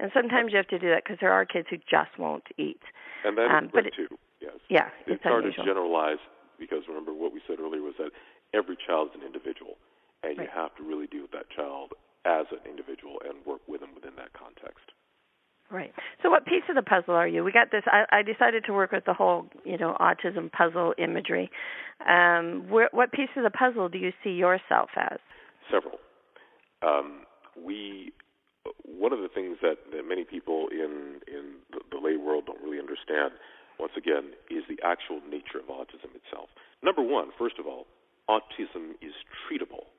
and 0.00 0.10
sometimes 0.14 0.52
you 0.52 0.56
have 0.56 0.66
to 0.66 0.78
do 0.78 0.88
that 0.88 1.04
because 1.04 1.18
there 1.20 1.32
are 1.32 1.44
kids 1.44 1.66
who 1.70 1.76
just 1.76 2.18
won't 2.18 2.44
eat 2.58 2.80
and 3.24 3.36
that 3.36 3.50
um, 3.50 3.66
is 3.66 3.92
too 3.94 4.16
yes 4.40 4.52
yeah 4.68 4.88
it's, 5.06 5.16
it's 5.16 5.22
hard 5.22 5.44
unusual. 5.44 5.64
to 5.64 5.70
generalize 5.70 6.18
because 6.58 6.82
remember 6.88 7.12
what 7.12 7.32
we 7.32 7.40
said 7.46 7.60
earlier 7.60 7.82
was 7.82 7.94
that 7.98 8.10
every 8.54 8.76
child 8.86 9.10
is 9.10 9.20
an 9.20 9.26
individual 9.26 9.78
and 10.22 10.38
right. 10.38 10.46
you 10.46 10.50
have 10.52 10.74
to 10.76 10.82
really 10.82 11.06
deal 11.06 11.22
with 11.22 11.32
that 11.32 11.50
child 11.50 11.92
as 12.24 12.46
an 12.50 12.62
individual 12.68 13.22
and 13.24 13.38
work 13.46 13.60
with 13.66 13.80
them 13.80 13.94
within 13.94 14.14
that 14.16 14.32
context 14.34 14.92
Right. 15.70 15.92
So, 16.22 16.30
what 16.30 16.44
piece 16.46 16.62
of 16.68 16.76
the 16.76 16.82
puzzle 16.82 17.14
are 17.14 17.26
you? 17.26 17.42
We 17.42 17.50
got 17.50 17.72
this. 17.72 17.82
I, 17.86 18.04
I 18.12 18.22
decided 18.22 18.64
to 18.66 18.72
work 18.72 18.92
with 18.92 19.04
the 19.04 19.14
whole, 19.14 19.46
you 19.64 19.76
know, 19.76 19.96
autism 20.00 20.50
puzzle 20.50 20.94
imagery. 20.96 21.50
Um, 22.08 22.70
where, 22.70 22.88
what 22.92 23.10
piece 23.10 23.30
of 23.36 23.42
the 23.42 23.50
puzzle 23.50 23.88
do 23.88 23.98
you 23.98 24.12
see 24.22 24.30
yourself 24.30 24.90
as? 24.96 25.18
Several. 25.70 25.98
Um, 26.82 27.22
we. 27.60 28.12
One 28.84 29.12
of 29.12 29.20
the 29.20 29.28
things 29.28 29.58
that, 29.62 29.78
that 29.92 30.08
many 30.08 30.24
people 30.24 30.66
in 30.70 31.18
in 31.26 31.58
the, 31.70 31.80
the 31.90 31.98
lay 31.98 32.16
world 32.16 32.46
don't 32.46 32.62
really 32.62 32.78
understand, 32.78 33.34
once 33.78 33.92
again, 33.96 34.34
is 34.50 34.62
the 34.68 34.78
actual 34.86 35.20
nature 35.28 35.58
of 35.58 35.66
autism 35.66 36.14
itself. 36.14 36.48
Number 36.82 37.02
one, 37.02 37.30
first 37.38 37.58
of 37.58 37.66
all, 37.66 37.86
autism 38.28 38.98
is 39.00 39.14
treatable. 39.44 39.90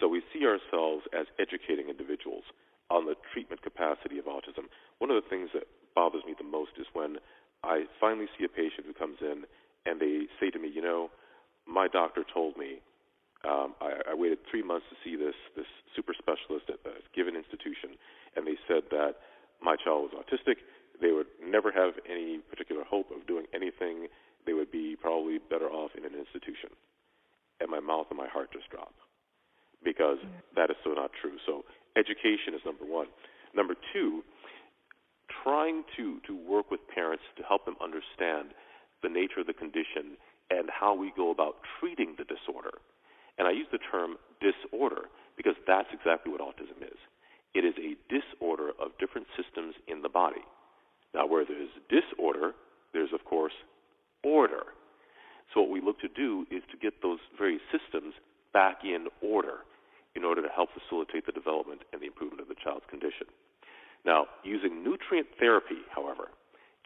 So 0.00 0.06
we 0.06 0.22
see 0.32 0.46
ourselves 0.46 1.04
as 1.12 1.26
educating 1.38 1.88
individuals 1.88 2.44
on 2.90 3.04
the 3.04 3.14
treatment 3.32 3.62
capacity 3.62 4.18
of 4.18 4.26
autism. 4.26 4.70
One 4.98 5.10
of 5.10 5.22
the 5.22 5.28
things 5.28 5.50
that 5.54 5.64
bothers 5.94 6.22
me 6.24 6.34
the 6.38 6.46
most 6.46 6.78
is 6.78 6.86
when 6.92 7.18
I 7.64 7.84
finally 8.00 8.28
see 8.38 8.44
a 8.44 8.48
patient 8.48 8.86
who 8.86 8.94
comes 8.94 9.18
in 9.20 9.44
and 9.86 10.00
they 10.00 10.30
say 10.38 10.50
to 10.50 10.58
me, 10.58 10.70
you 10.72 10.82
know, 10.82 11.10
my 11.66 11.88
doctor 11.88 12.24
told 12.24 12.56
me 12.56 12.80
um, 13.46 13.74
I, 13.80 14.12
I 14.12 14.14
waited 14.14 14.38
three 14.50 14.62
months 14.62 14.86
to 14.90 14.96
see 15.04 15.14
this 15.14 15.36
this 15.54 15.68
super 15.94 16.14
specialist 16.14 16.66
at 16.70 16.82
a 16.82 16.98
given 17.14 17.36
institution, 17.36 17.94
and 18.34 18.46
they 18.46 18.58
said 18.66 18.90
that 18.90 19.22
my 19.62 19.76
child 19.76 20.10
was 20.10 20.14
autistic. 20.18 20.58
They 21.00 21.12
would 21.12 21.30
never 21.38 21.70
have 21.70 21.94
any 22.10 22.38
particular 22.50 22.82
hope 22.82 23.10
of 23.14 23.26
doing 23.26 23.46
anything. 23.54 24.08
They 24.46 24.54
would 24.54 24.72
be 24.72 24.96
probably 24.98 25.38
better 25.38 25.70
off 25.70 25.92
in 25.96 26.04
an 26.04 26.18
institution. 26.18 26.74
And 27.60 27.70
my 27.70 27.80
mouth 27.80 28.06
and 28.10 28.18
my 28.18 28.28
heart 28.28 28.52
just 28.52 28.70
drop 28.70 28.94
because 29.84 30.18
that 30.56 30.70
is 30.70 30.76
so 30.84 30.90
not 30.90 31.10
true. 31.20 31.36
So 31.46 31.64
education 31.96 32.54
is 32.54 32.60
number 32.64 32.84
one. 32.84 33.06
Number 33.54 33.74
two, 33.92 34.22
trying 35.42 35.84
to, 35.96 36.20
to 36.26 36.34
work 36.34 36.70
with 36.70 36.80
parents 36.92 37.24
to 37.36 37.42
help 37.42 37.64
them 37.64 37.76
understand 37.82 38.54
the 39.02 39.08
nature 39.08 39.40
of 39.40 39.46
the 39.46 39.54
condition 39.54 40.18
and 40.50 40.68
how 40.70 40.94
we 40.94 41.12
go 41.16 41.30
about 41.30 41.56
treating 41.78 42.16
the 42.18 42.24
disorder. 42.24 42.78
And 43.38 43.46
I 43.46 43.52
use 43.52 43.68
the 43.70 43.78
term 43.78 44.16
disorder 44.40 45.10
because 45.36 45.54
that's 45.66 45.88
exactly 45.92 46.32
what 46.32 46.40
autism 46.40 46.82
is. 46.82 46.98
It 47.54 47.64
is 47.64 47.74
a 47.78 47.96
disorder 48.10 48.70
of 48.80 48.98
different 48.98 49.26
systems 49.36 49.74
in 49.86 50.02
the 50.02 50.08
body. 50.08 50.44
Now, 51.14 51.26
where 51.26 51.44
there's 51.44 51.70
disorder, 51.88 52.52
there's, 52.92 53.12
of 53.14 53.24
course, 53.24 53.54
order. 54.24 54.74
So, 55.54 55.62
what 55.62 55.70
we 55.70 55.80
look 55.80 55.98
to 56.00 56.08
do 56.08 56.44
is 56.50 56.62
to 56.70 56.76
get 56.76 57.00
those 57.00 57.20
very 57.38 57.58
systems 57.72 58.14
back 58.52 58.84
in 58.84 59.06
order 59.22 59.64
in 60.18 60.24
order 60.24 60.42
to 60.42 60.48
help 60.50 60.70
facilitate 60.74 61.26
the 61.26 61.32
development 61.32 61.86
and 61.92 62.02
the 62.02 62.06
improvement 62.10 62.42
of 62.42 62.48
the 62.48 62.58
child's 62.58 62.84
condition. 62.90 63.30
Now, 64.04 64.26
using 64.42 64.82
nutrient 64.82 65.28
therapy, 65.38 65.86
however, 65.94 66.34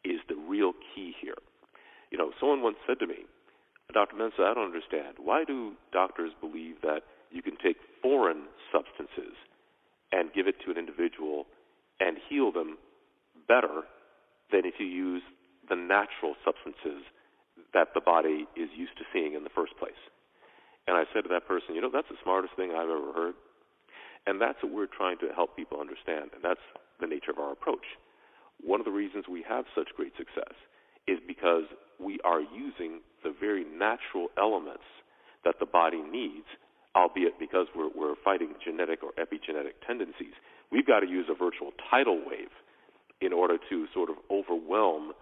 is 0.05 0.20
the 0.29 0.37
real 0.37 0.73
key 0.95 1.14
here. 1.16 1.41
You 2.11 2.18
know, 2.18 2.33
someone 2.39 2.61
once 2.61 2.77
said 2.87 3.01
to 3.01 3.07
me, 3.07 3.25
Dr. 3.95 4.16
Mensah, 4.16 4.45
I 4.45 4.55
don't 4.55 4.68
understand. 4.68 5.16
Why 5.33 5.45
do 5.49 5.72
doctors 5.97 6.33
believe 6.45 6.83
that 6.83 7.09
you 7.30 7.41
can 7.41 7.57
take 7.57 7.80
foreign 8.03 8.53
substances 8.68 9.33
and 10.12 10.28
give 10.37 10.47
it 10.47 10.57
to 10.61 10.70
an 10.70 10.76
individual 10.76 11.47
and 12.01 12.18
heal 12.28 12.53
them 12.53 12.76
better 13.49 13.89
than 14.53 14.68
if 14.68 14.74
you 14.76 14.85
use 14.85 15.22
the 15.70 15.74
natural 15.74 16.37
substances 16.45 17.01
that 17.72 17.97
the 17.97 18.03
body 18.05 18.45
is 18.61 18.68
used 18.76 18.93
to 19.01 19.09
seeing 19.09 19.33
in 19.33 19.43
the 19.43 19.49
first 19.57 19.72
place? 19.80 19.97
And 20.87 20.99
I 20.99 21.05
said 21.14 21.24
to 21.24 21.33
that 21.33 21.49
person, 21.49 21.74
you 21.74 21.80
know, 21.80 21.89
that's 21.91 22.12
the 22.12 22.20
smartest 22.22 22.53
thing 22.53 22.76
I've 22.76 22.93
ever 22.93 23.16
heard. 23.16 23.35
And 24.26 24.37
that's 24.37 24.61
what 24.62 24.70
we're 24.70 24.85
trying 24.85 25.16
to 25.24 25.33
help 25.33 25.57
people 25.57 25.80
understand, 25.80 26.37
and 26.37 26.45
that's 26.45 26.61
the 27.01 27.07
nature 27.09 27.33
of 27.33 27.39
our 27.39 27.53
approach. 27.53 27.97
One 28.61 28.80
of 28.80 28.85
the 28.85 28.93
reasons 28.93 29.33
we 29.33 29.43
have 29.49 29.64
such 29.74 29.97
great 29.97 30.12
success 30.20 30.53
is 31.09 31.24
because 31.26 31.64
we 31.97 32.20
are 32.20 32.45
using 32.45 33.01
the 33.24 33.33
very 33.33 33.64
natural 33.64 34.28
elements 34.37 34.85
that 35.45 35.59
the 35.59 35.66
body 35.66 36.03
needs, 36.03 36.47
albeit 36.95 37.39
because 37.39 37.66
we're, 37.74 37.91
we're 37.95 38.14
fighting 38.24 38.55
genetic 38.64 39.03
or 39.03 39.11
epigenetic 39.18 39.74
tendencies. 39.87 40.35
We've 40.70 40.87
got 40.87 41.01
to 41.01 41.09
use 41.09 41.26
a 41.93 42.05
virtual 42.05 42.14
tidal 42.16 42.28
wave 42.28 42.51
in 43.20 43.32
order 43.32 43.59
to 43.68 43.86
sort 43.95 44.11
of 44.11 44.16
overwhelm 44.30 45.12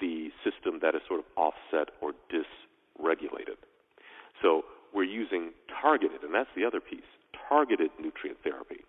the 0.00 0.30
system 0.44 0.78
that 0.80 0.94
is 0.94 1.02
sort 1.06 1.20
of 1.20 1.26
offset 1.36 1.92
or 2.00 2.12
dysregulated. 2.32 3.56
So 4.42 4.62
we're 4.94 5.04
using 5.04 5.52
targeted, 5.82 6.22
and 6.22 6.34
that's 6.34 6.48
the 6.56 6.64
other 6.64 6.80
piece, 6.80 7.04
targeted 7.48 7.90
nutrient 8.00 8.38
therapy. 8.42 8.84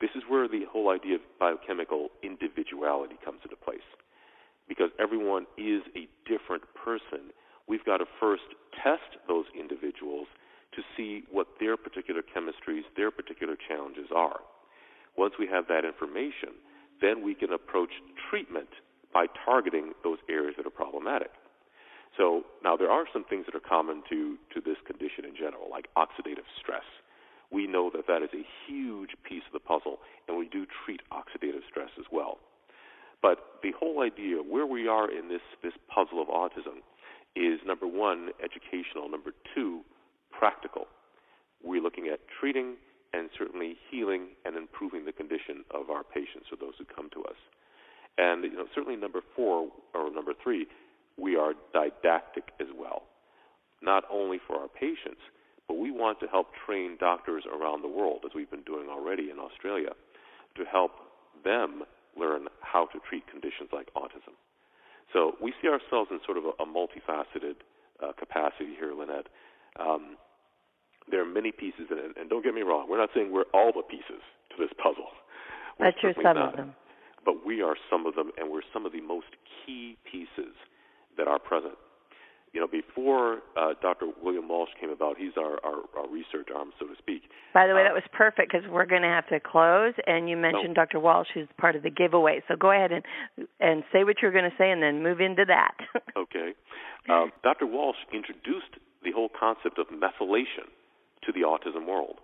This 0.00 0.10
is 0.16 0.22
where 0.28 0.48
the 0.48 0.64
whole 0.70 0.90
idea 0.90 1.16
of 1.16 1.20
biochemical 1.38 2.08
individuality 2.22 3.16
comes 3.24 3.40
into 3.44 3.56
place. 3.56 3.78
Because 4.68 4.90
everyone 4.98 5.46
is 5.58 5.82
a 5.96 6.08
different 6.26 6.62
person, 6.74 7.30
we've 7.68 7.84
got 7.84 7.98
to 7.98 8.06
first 8.18 8.42
test 8.82 9.22
those 9.28 9.44
individuals 9.58 10.26
to 10.74 10.82
see 10.96 11.22
what 11.30 11.46
their 11.60 11.76
particular 11.76 12.22
chemistries, 12.22 12.82
their 12.96 13.10
particular 13.10 13.56
challenges 13.56 14.06
are. 14.14 14.40
Once 15.16 15.34
we 15.38 15.46
have 15.46 15.68
that 15.68 15.84
information, 15.84 16.54
then 17.00 17.22
we 17.22 17.34
can 17.34 17.52
approach 17.52 17.90
treatment 18.30 18.68
by 19.12 19.26
targeting 19.44 19.92
those 20.04 20.18
areas 20.28 20.54
that 20.56 20.66
are 20.66 20.70
problematic. 20.70 21.30
So 22.16 22.44
now 22.62 22.76
there 22.76 22.90
are 22.90 23.06
some 23.12 23.24
things 23.24 23.46
that 23.46 23.54
are 23.54 23.68
common 23.68 24.02
to, 24.10 24.36
to 24.54 24.60
this 24.60 24.76
condition 24.86 25.24
in 25.24 25.34
general, 25.34 25.68
like 25.70 25.88
oxidative 25.96 26.46
stress. 26.60 26.84
We 27.50 27.66
know 27.66 27.90
that 27.94 28.06
that 28.06 28.22
is 28.22 28.30
a 28.34 28.46
huge 28.66 29.10
piece 29.24 29.42
of 29.46 29.52
the 29.52 29.60
puzzle, 29.60 29.98
and 30.28 30.38
we 30.38 30.48
do 30.48 30.66
treat 30.84 31.00
oxidative 31.12 31.66
stress 31.68 31.90
as 31.98 32.06
well. 32.12 32.38
But 33.22 33.60
the 33.62 33.72
whole 33.78 34.02
idea, 34.02 34.36
where 34.36 34.66
we 34.66 34.88
in 35.10 35.28
this, 35.28 35.42
this 35.62 35.74
puzzle 35.92 36.20
of 36.20 36.28
autism, 36.28 36.82
is 37.36 37.60
number 37.66 37.86
one, 37.86 38.30
educational, 38.42 39.08
number 39.08 39.32
two, 39.54 39.80
practical. 40.30 40.86
We're 41.62 41.82
looking 41.82 42.08
at 42.08 42.20
treating 42.40 42.76
and 43.12 43.28
certainly 43.36 43.76
healing 43.90 44.28
and 44.44 44.56
improving 44.56 45.04
the 45.04 45.12
condition 45.12 45.64
of 45.70 45.90
our 45.90 46.04
patients 46.04 46.46
or 46.50 46.56
those 46.58 46.74
who 46.78 46.84
come 46.84 47.10
to 47.14 47.22
us. 47.24 47.36
And 48.18 48.44
you 48.44 48.54
know, 48.54 48.66
certainly 48.74 48.96
number 48.96 49.20
four 49.34 49.68
or 49.94 50.10
number 50.10 50.32
three, 50.42 50.66
we 51.16 51.36
are 51.36 51.52
didactic 51.72 52.52
as 52.60 52.68
well, 52.76 53.02
not 53.82 54.04
only 54.10 54.38
for 54.46 54.56
our 54.56 54.68
patients, 54.68 55.20
but 55.68 55.78
we 55.78 55.90
want 55.90 56.18
to 56.20 56.26
help 56.26 56.48
train 56.66 56.96
doctors 56.98 57.44
around 57.46 57.82
the 57.82 57.88
world, 57.88 58.20
as 58.24 58.32
we've 58.34 58.50
been 58.50 58.62
doing 58.62 58.88
already 58.88 59.30
in 59.30 59.38
Australia, 59.38 59.90
to 60.56 60.64
help 60.64 60.92
them 61.44 61.82
learn 62.18 62.46
how 62.60 62.86
to 62.86 62.98
treat 63.08 63.26
conditions 63.28 63.70
like 63.72 63.92
autism. 63.94 64.34
So 65.12 65.34
we 65.40 65.52
see 65.60 65.68
ourselves 65.68 66.10
in 66.10 66.20
sort 66.24 66.38
of 66.38 66.44
a, 66.44 66.62
a 66.62 66.66
multifaceted 66.66 67.62
uh, 68.02 68.12
capacity 68.18 68.74
here, 68.78 68.94
Lynette. 68.94 69.26
Um, 69.78 70.16
there 71.10 71.22
are 71.22 71.26
many 71.26 71.50
pieces 71.52 71.86
in 71.90 71.98
it, 71.98 72.16
and 72.18 72.30
don't 72.30 72.44
get 72.44 72.54
me 72.54 72.62
wrong, 72.62 72.88
we're 72.88 72.98
not 72.98 73.10
saying 73.14 73.32
we're 73.32 73.50
all 73.52 73.72
the 73.74 73.82
pieces 73.82 74.22
to 74.50 74.56
this 74.58 74.70
puzzle. 74.82 75.08
We're 75.78 75.92
but 75.92 75.94
you're 76.02 76.14
some 76.22 76.36
not. 76.36 76.50
of 76.50 76.56
them. 76.56 76.74
But 77.24 77.44
we 77.44 77.60
are 77.62 77.76
some 77.90 78.06
of 78.06 78.14
them, 78.14 78.30
and 78.38 78.50
we're 78.50 78.64
some 78.72 78.86
of 78.86 78.92
the 78.92 79.00
most 79.00 79.26
key 79.66 79.98
pieces 80.10 80.54
that 81.18 81.28
are 81.28 81.38
present. 81.38 81.74
You 82.52 82.60
know, 82.60 82.66
before 82.66 83.38
uh, 83.56 83.74
Dr. 83.80 84.06
William 84.22 84.48
Walsh 84.48 84.70
came 84.80 84.90
about, 84.90 85.16
he's 85.16 85.36
our, 85.38 85.64
our, 85.64 85.82
our 85.96 86.08
research 86.10 86.48
arm, 86.54 86.72
so 86.80 86.86
to 86.86 86.94
speak. 86.98 87.22
By 87.54 87.68
the 87.68 87.74
way, 87.74 87.82
Uh, 87.82 87.84
that 87.84 87.94
was 87.94 88.02
perfect 88.12 88.50
because 88.50 88.68
we're 88.68 88.86
going 88.86 89.02
to 89.02 89.08
have 89.08 89.28
to 89.28 89.38
close, 89.38 89.94
and 90.06 90.28
you 90.28 90.36
mentioned 90.36 90.74
Dr. 90.74 90.98
Walsh, 90.98 91.28
who's 91.32 91.46
part 91.58 91.76
of 91.76 91.84
the 91.84 91.90
giveaway. 91.90 92.42
So 92.48 92.56
go 92.56 92.72
ahead 92.72 92.90
and 92.90 93.04
and 93.60 93.84
say 93.92 94.02
what 94.02 94.16
you're 94.20 94.32
going 94.32 94.50
to 94.50 94.56
say, 94.58 94.70
and 94.70 94.82
then 94.82 95.02
move 95.02 95.20
into 95.20 95.44
that. 95.46 95.74
Okay. 96.16 96.54
Um, 97.08 97.30
Dr. 97.42 97.66
Walsh 97.66 97.96
introduced 98.12 98.72
the 99.02 99.12
whole 99.12 99.28
concept 99.30 99.78
of 99.78 99.86
methylation 99.88 100.66
to 101.24 101.32
the 101.32 101.40
autism 101.40 101.86
world. 101.86 102.18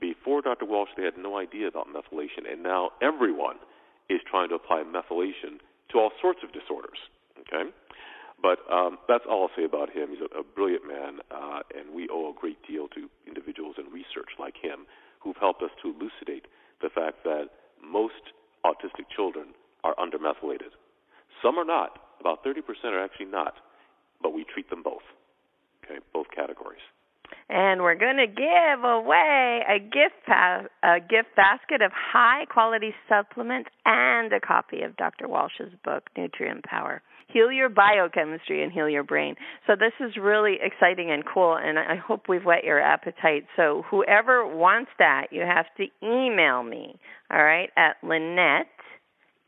Before 0.00 0.42
Dr. 0.42 0.64
Walsh, 0.66 0.90
they 0.96 1.02
had 1.02 1.16
no 1.18 1.38
idea 1.38 1.66
about 1.66 1.86
methylation, 1.88 2.50
and 2.50 2.62
now 2.62 2.90
everyone 3.02 3.56
is 4.08 4.20
trying 4.30 4.48
to 4.50 4.54
apply 4.54 4.84
methylation 4.84 5.58
to 5.90 5.98
all 5.98 6.10
sorts 6.20 6.40
of 6.44 6.52
disorders. 6.52 6.98
Okay. 7.40 7.70
But 8.40 8.58
um, 8.70 8.98
that's 9.08 9.24
all 9.28 9.44
I'll 9.48 9.56
say 9.56 9.64
about 9.64 9.90
him. 9.90 10.10
He's 10.10 10.20
a, 10.20 10.40
a 10.40 10.44
brilliant 10.44 10.86
man, 10.86 11.20
uh, 11.30 11.60
and 11.76 11.94
we 11.94 12.08
owe 12.10 12.30
a 12.30 12.34
great 12.38 12.58
deal 12.68 12.86
to 12.88 13.08
individuals 13.26 13.76
in 13.78 13.90
research 13.92 14.28
like 14.38 14.54
him 14.60 14.86
who've 15.20 15.36
helped 15.40 15.62
us 15.62 15.70
to 15.82 15.88
elucidate 15.88 16.46
the 16.82 16.90
fact 16.90 17.24
that 17.24 17.48
most 17.82 18.34
autistic 18.64 19.08
children 19.14 19.48
are 19.84 19.94
undermethylated. 19.96 20.72
Some 21.42 21.58
are 21.58 21.64
not. 21.64 21.98
About 22.20 22.44
30% 22.44 22.60
are 22.84 23.02
actually 23.02 23.26
not, 23.26 23.54
but 24.22 24.32
we 24.34 24.44
treat 24.44 24.68
them 24.70 24.82
both. 24.82 25.02
Okay, 25.84 26.00
both 26.12 26.26
categories. 26.34 26.80
and 27.48 27.80
we're 27.82 27.94
going 27.94 28.16
to 28.16 28.26
give 28.26 28.84
away 28.84 29.62
a 29.68 29.78
gift 29.78 30.18
pa- 30.26 30.64
a 30.82 30.98
gift 31.00 31.34
basket 31.36 31.80
of 31.82 31.92
high 31.92 32.44
quality 32.46 32.92
supplements 33.08 33.70
and 33.84 34.32
a 34.32 34.40
copy 34.40 34.82
of 34.82 34.96
Dr. 34.96 35.28
Walsh's 35.28 35.72
book 35.84 36.04
Nutrient 36.16 36.64
Power. 36.64 37.02
Heal 37.36 37.52
your 37.52 37.68
biochemistry 37.68 38.62
and 38.62 38.72
heal 38.72 38.88
your 38.88 39.02
brain. 39.04 39.34
So 39.66 39.74
this 39.78 39.92
is 40.00 40.16
really 40.16 40.56
exciting 40.62 41.10
and 41.10 41.22
cool 41.22 41.54
and 41.54 41.78
I 41.78 41.96
hope 41.96 42.30
we've 42.30 42.42
whet 42.42 42.64
your 42.64 42.80
appetite. 42.80 43.44
So 43.56 43.82
whoever 43.90 44.46
wants 44.46 44.90
that, 44.98 45.26
you 45.30 45.42
have 45.42 45.66
to 45.76 45.84
email 46.02 46.62
me, 46.62 46.98
all 47.30 47.44
right, 47.44 47.68
at 47.76 47.96
Lynette 48.02 48.68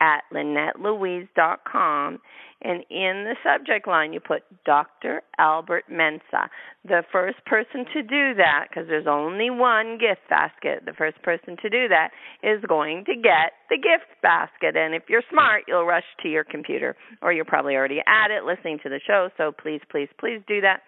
at 0.03 0.20
LynetteLouise.com 0.34 2.18
and 2.63 2.83
in 2.91 3.25
the 3.25 3.37
subject 3.45 3.87
line 3.87 4.13
you 4.13 4.21
put 4.21 4.43
Dr. 4.65 5.23
Albert 5.39 5.85
Mensah. 5.91 6.49
The 6.85 7.03
first 7.13 7.45
person 7.47 7.85
to 7.93 8.03
do 8.03 8.35
that, 8.35 8.67
because 8.69 8.89
there's 8.89 9.07
only 9.07 9.51
one 9.51 9.99
gift 9.99 10.29
basket, 10.29 10.83
the 10.85 10.93
first 10.93 11.21
person 11.23 11.57
to 11.63 11.69
do 11.69 11.89
that 11.89 12.11
is 12.43 12.63
going 12.69 13.05
to 13.07 13.15
get 13.15 13.53
the 13.71 13.77
gift 13.77 14.11
basket. 14.23 14.77
And 14.77 14.95
if 14.95 15.05
you're 15.09 15.23
smart, 15.31 15.65
you'll 15.69 15.87
rush 15.87 16.07
to 16.23 16.29
your 16.29 16.45
computer, 16.45 16.97
or 17.23 17.33
you're 17.33 17.45
probably 17.45 17.75
already 17.75 18.01
at 18.07 18.31
it 18.31 18.45
listening 18.45 18.79
to 18.83 18.89
the 18.89 19.01
show. 19.07 19.29
So 19.37 19.53
please, 19.53 19.81
please, 19.91 20.09
please 20.19 20.41
do 20.49 20.61
that. 20.63 20.81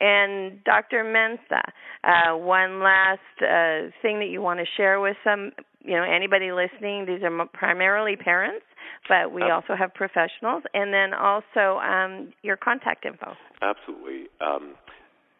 And 0.00 0.62
Dr. 0.64 1.04
Mensah, 1.04 1.72
uh, 2.04 2.36
one 2.36 2.80
last 2.82 3.18
uh, 3.40 3.90
thing 4.00 4.20
that 4.20 4.28
you 4.30 4.40
want 4.40 4.60
to 4.60 4.66
share 4.76 5.00
with 5.00 5.16
some, 5.24 5.50
you 5.80 5.96
know, 5.96 6.04
anybody 6.04 6.52
listening. 6.52 7.06
These 7.06 7.22
are 7.24 7.46
primarily 7.52 8.14
parents, 8.14 8.64
but 9.08 9.32
we 9.32 9.42
also 9.42 9.74
have 9.76 9.94
professionals, 9.94 10.62
and 10.74 10.92
then 10.92 11.14
also 11.14 11.78
um, 11.80 12.32
your 12.42 12.56
contact 12.56 13.04
info. 13.04 13.34
Absolutely. 13.62 14.26
Um, 14.40 14.74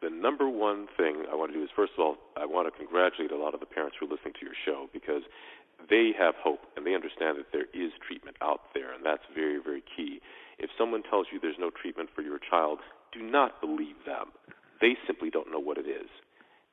the 0.00 0.10
number 0.10 0.48
one 0.48 0.86
thing 0.96 1.24
I 1.30 1.34
want 1.34 1.52
to 1.52 1.58
do 1.58 1.64
is, 1.64 1.70
first 1.74 1.92
of 1.98 2.04
all, 2.04 2.16
I 2.36 2.46
want 2.46 2.72
to 2.72 2.74
congratulate 2.76 3.32
a 3.32 3.36
lot 3.36 3.54
of 3.54 3.60
the 3.60 3.66
parents 3.66 3.96
who 3.98 4.06
are 4.06 4.10
listening 4.10 4.34
to 4.38 4.46
your 4.46 4.54
show 4.64 4.86
because 4.92 5.22
they 5.90 6.12
have 6.18 6.34
hope 6.38 6.60
and 6.76 6.86
they 6.86 6.94
understand 6.94 7.38
that 7.38 7.50
there 7.52 7.66
is 7.74 7.90
treatment 8.06 8.36
out 8.42 8.60
there, 8.74 8.92
and 8.92 9.04
that's 9.04 9.22
very, 9.34 9.58
very 9.58 9.82
key. 9.82 10.20
If 10.58 10.70
someone 10.78 11.02
tells 11.02 11.26
you 11.32 11.38
there's 11.40 11.58
no 11.58 11.70
treatment 11.70 12.10
for 12.14 12.22
your 12.22 12.38
child, 12.38 12.78
do 13.12 13.22
not 13.22 13.60
believe 13.60 13.96
them. 14.06 14.30
They 14.80 14.94
simply 15.06 15.30
don't 15.30 15.50
know 15.50 15.58
what 15.58 15.78
it 15.78 15.86
is. 15.86 16.10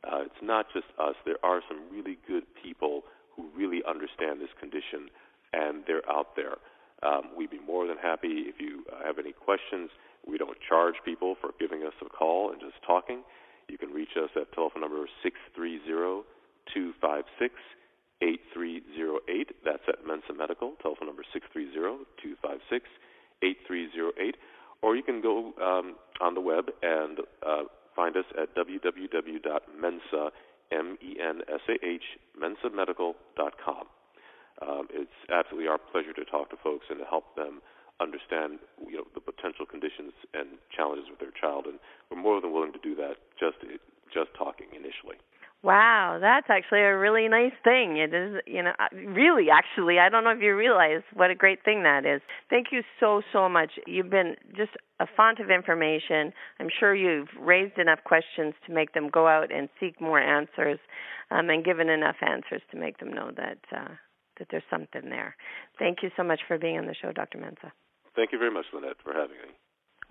Uh, 0.05 0.21
it's 0.25 0.41
not 0.41 0.67
just 0.73 0.85
us. 0.99 1.15
There 1.25 1.41
are 1.43 1.61
some 1.67 1.81
really 1.91 2.17
good 2.27 2.43
people 2.61 3.03
who 3.35 3.49
really 3.55 3.81
understand 3.87 4.39
this 4.39 4.53
condition, 4.59 5.09
and 5.55 5.83
they're 5.87 6.07
out 6.09 6.35
there. 6.35 6.59
Um, 7.03 7.31
we'd 7.37 7.51
be 7.51 7.59
more 7.59 7.87
than 7.87 7.97
happy 7.97 8.45
if 8.51 8.59
you 8.59 8.83
uh, 8.91 9.05
have 9.05 9.19
any 9.19 9.31
questions. 9.31 9.89
We 10.27 10.37
don't 10.37 10.57
charge 10.67 10.95
people 11.05 11.35
for 11.39 11.51
giving 11.59 11.83
us 11.83 11.93
a 12.01 12.09
call 12.09 12.51
and 12.51 12.59
just 12.59 12.81
talking. 12.85 13.23
You 13.69 13.77
can 13.77 13.91
reach 13.91 14.17
us 14.21 14.29
at 14.35 14.51
telephone 14.53 14.81
number 14.81 15.05
630 15.23 16.25
256 16.73 17.53
8308. 18.21 19.51
That's 19.63 19.83
at 19.87 20.05
Mensah 20.05 20.37
Medical, 20.37 20.73
telephone 20.81 21.07
number 21.07 21.23
630 21.31 22.05
256 22.21 22.89
8308. 23.43 24.37
Or 24.81 24.95
you 24.95 25.03
can 25.03 25.21
go 25.21 25.53
um, 25.61 25.95
on 26.21 26.33
the 26.33 26.41
web 26.41 26.69
and 26.81 27.19
uh, 27.45 27.63
find 27.95 28.15
us 28.17 28.25
at 28.39 28.55
www.mensah, 28.55 30.29
M-E-N-S-A-H, 30.71 32.03
mensahmedical.com. 32.39 33.85
Um, 34.61 34.87
it's 34.91 35.17
absolutely 35.31 35.67
our 35.67 35.77
pleasure 35.77 36.13
to 36.13 36.25
talk 36.25 36.49
to 36.51 36.57
folks 36.63 36.85
and 36.89 36.99
to 36.99 37.05
help 37.05 37.35
them 37.35 37.61
understand 37.99 38.59
you 38.87 38.99
know 38.99 39.07
the 39.15 39.23
potential 39.23 39.65
conditions 39.65 40.11
and 40.33 40.59
challenges 40.67 41.07
with 41.09 41.19
their 41.19 41.31
child 41.31 41.63
and 41.63 41.79
we're 42.11 42.19
more 42.19 42.41
than 42.41 42.51
willing 42.51 42.73
to 42.73 42.83
do 42.83 42.93
that 42.93 43.15
just 43.39 43.55
just 44.11 44.27
talking 44.35 44.67
initially 44.75 45.15
Wow, 45.65 46.19
that's 46.21 46.45
actually 46.51 46.81
a 46.81 46.95
really 46.95 47.27
nice 47.27 47.53
thing. 47.63 47.97
It 47.97 48.13
is, 48.13 48.35
you 48.45 48.61
know, 48.61 48.73
really, 48.93 49.47
actually, 49.49 49.97
I 49.97 50.09
don't 50.09 50.23
know 50.23 50.29
if 50.29 50.39
you 50.39 50.55
realize 50.55 51.01
what 51.15 51.31
a 51.31 51.35
great 51.35 51.63
thing 51.65 51.81
that 51.81 52.05
is. 52.05 52.21
Thank 52.51 52.67
you 52.71 52.83
so, 52.99 53.23
so 53.33 53.49
much. 53.49 53.71
You've 53.87 54.11
been 54.11 54.35
just 54.55 54.73
a 54.99 55.07
font 55.17 55.39
of 55.39 55.49
information. 55.49 56.33
I'm 56.59 56.69
sure 56.79 56.93
you've 56.93 57.29
raised 57.39 57.79
enough 57.79 57.97
questions 58.03 58.53
to 58.67 58.73
make 58.73 58.93
them 58.93 59.09
go 59.09 59.27
out 59.27 59.51
and 59.51 59.67
seek 59.79 59.99
more 59.99 60.19
answers, 60.19 60.77
um, 61.31 61.49
and 61.49 61.65
given 61.65 61.89
enough 61.89 62.17
answers 62.21 62.61
to 62.69 62.77
make 62.77 62.99
them 62.99 63.11
know 63.11 63.31
that 63.35 63.57
uh, 63.75 63.95
that 64.39 64.47
there's 64.51 64.63
something 64.69 65.09
there. 65.09 65.35
Thank 65.79 66.03
you 66.03 66.09
so 66.17 66.23
much 66.23 66.41
for 66.47 66.57
being 66.57 66.77
on 66.77 66.85
the 66.85 66.95
show, 66.95 67.11
Dr. 67.11 67.37
Mensah. 67.37 67.71
Thank 68.15 68.31
you 68.31 68.39
very 68.39 68.51
much, 68.51 68.65
Lynette, 68.73 68.97
for 69.03 69.13
having 69.13 69.37
me. 69.37 69.53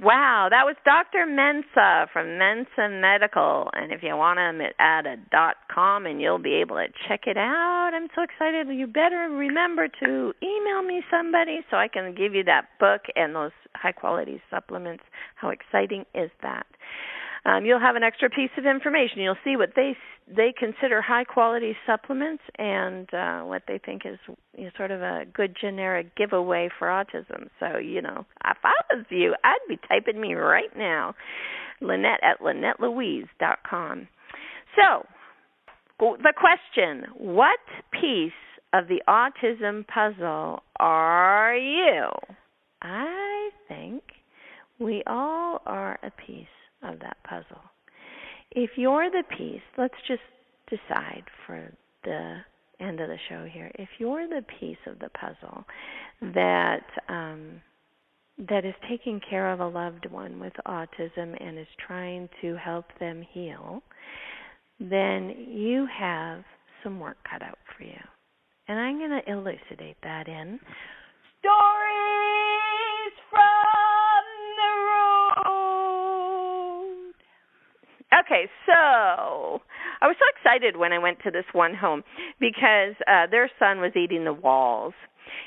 Wow, 0.00 0.48
that 0.50 0.64
was 0.66 0.74
Dr. 0.84 1.24
Mensah 1.24 2.10
from 2.12 2.26
Mensah 2.26 3.00
Medical. 3.00 3.70
And 3.74 3.92
if 3.92 4.02
you 4.02 4.16
want 4.16 4.40
him, 4.40 4.60
at 4.80 5.06
a 5.06 5.16
dot 5.30 5.54
com 5.72 6.04
and 6.04 6.20
you'll 6.20 6.42
be 6.42 6.54
able 6.54 6.76
to 6.76 6.88
check 7.06 7.26
it 7.26 7.36
out. 7.36 7.92
I'm 7.94 8.08
so 8.12 8.22
excited. 8.22 8.66
You 8.76 8.88
better 8.88 9.30
remember 9.30 9.86
to 9.86 10.34
email 10.42 10.82
me 10.82 11.02
somebody 11.08 11.60
so 11.70 11.76
I 11.76 11.86
can 11.86 12.12
give 12.12 12.34
you 12.34 12.42
that 12.42 12.70
book 12.80 13.02
and 13.14 13.36
those 13.36 13.52
high 13.76 13.92
quality 13.92 14.42
supplements. 14.50 15.04
How 15.36 15.50
exciting 15.50 16.04
is 16.12 16.30
that? 16.42 16.66
Um, 17.46 17.66
you'll 17.66 17.80
have 17.80 17.96
an 17.96 18.02
extra 18.02 18.30
piece 18.30 18.50
of 18.56 18.64
information. 18.64 19.20
You'll 19.20 19.36
see 19.44 19.56
what 19.56 19.70
they 19.76 19.96
they 20.26 20.54
consider 20.58 21.02
high 21.02 21.24
quality 21.24 21.76
supplements 21.84 22.42
and 22.58 23.12
uh, 23.12 23.40
what 23.42 23.62
they 23.68 23.78
think 23.78 24.02
is 24.06 24.18
you 24.56 24.64
know, 24.64 24.70
sort 24.76 24.90
of 24.90 25.02
a 25.02 25.24
good 25.34 25.54
generic 25.60 26.16
giveaway 26.16 26.70
for 26.78 26.88
autism. 26.88 27.48
So 27.60 27.78
you 27.78 28.00
know, 28.00 28.24
if 28.44 28.56
I 28.64 28.72
was 28.94 29.04
you, 29.10 29.34
I'd 29.44 29.58
be 29.68 29.78
typing 29.88 30.20
me 30.20 30.34
right 30.34 30.74
now, 30.76 31.14
Lynette 31.80 32.20
at 32.22 32.40
LynetteLouise.com. 32.40 34.08
So 34.76 35.06
the 36.00 36.32
question: 36.36 37.04
What 37.16 37.60
piece 37.92 38.32
of 38.72 38.88
the 38.88 39.02
autism 39.06 39.86
puzzle 39.86 40.62
are 40.80 41.54
you? 41.54 42.08
I 42.80 43.50
think 43.68 44.02
we 44.78 45.02
all 45.06 45.60
are 45.66 45.98
a 46.02 46.10
piece 46.26 46.46
of 46.84 47.00
that 47.00 47.16
puzzle. 47.28 47.62
If 48.50 48.70
you're 48.76 49.10
the 49.10 49.24
piece, 49.36 49.62
let's 49.76 49.94
just 50.06 50.22
decide 50.68 51.24
for 51.46 51.72
the 52.04 52.36
end 52.80 53.00
of 53.00 53.08
the 53.08 53.18
show 53.28 53.46
here. 53.50 53.70
If 53.74 53.88
you're 53.98 54.28
the 54.28 54.44
piece 54.60 54.78
of 54.86 54.98
the 54.98 55.08
puzzle 55.10 55.64
that 56.34 56.86
um, 57.08 57.60
that 58.48 58.64
is 58.64 58.74
taking 58.88 59.20
care 59.28 59.52
of 59.52 59.60
a 59.60 59.66
loved 59.68 60.10
one 60.10 60.40
with 60.40 60.52
autism 60.66 61.40
and 61.40 61.58
is 61.58 61.66
trying 61.86 62.28
to 62.40 62.56
help 62.56 62.86
them 62.98 63.24
heal, 63.32 63.82
then 64.80 65.34
you 65.48 65.86
have 65.86 66.42
some 66.82 66.98
work 66.98 67.16
cut 67.30 67.42
out 67.42 67.58
for 67.76 67.84
you. 67.84 68.00
And 68.66 68.78
I'm 68.78 68.98
going 68.98 69.10
to 69.10 69.30
elucidate 69.30 69.96
that 70.02 70.26
in 70.26 70.58
stories 71.38 73.14
from 73.30 74.24
the 74.56 74.72
road. 75.46 77.14
Okay, 78.20 78.48
so 78.66 79.60
I 80.00 80.06
was 80.06 80.16
so 80.18 80.26
excited 80.36 80.76
when 80.76 80.92
I 80.92 80.98
went 80.98 81.18
to 81.24 81.30
this 81.30 81.46
one 81.52 81.74
home 81.74 82.04
because 82.38 82.94
uh 83.08 83.26
their 83.30 83.50
son 83.58 83.80
was 83.80 83.92
eating 83.96 84.24
the 84.24 84.32
walls. 84.32 84.94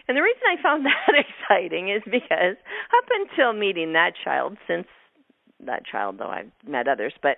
And 0.07 0.17
the 0.17 0.21
reason 0.21 0.41
I 0.47 0.61
found 0.61 0.85
that 0.89 1.13
exciting 1.15 1.89
is 1.89 2.01
because 2.05 2.57
up 2.91 3.07
until 3.21 3.53
meeting 3.53 3.93
that 3.93 4.11
child, 4.21 4.57
since 4.67 4.87
that 5.65 5.85
child, 5.85 6.17
though 6.19 6.29
I've 6.29 6.51
met 6.67 6.87
others, 6.87 7.13
but 7.21 7.37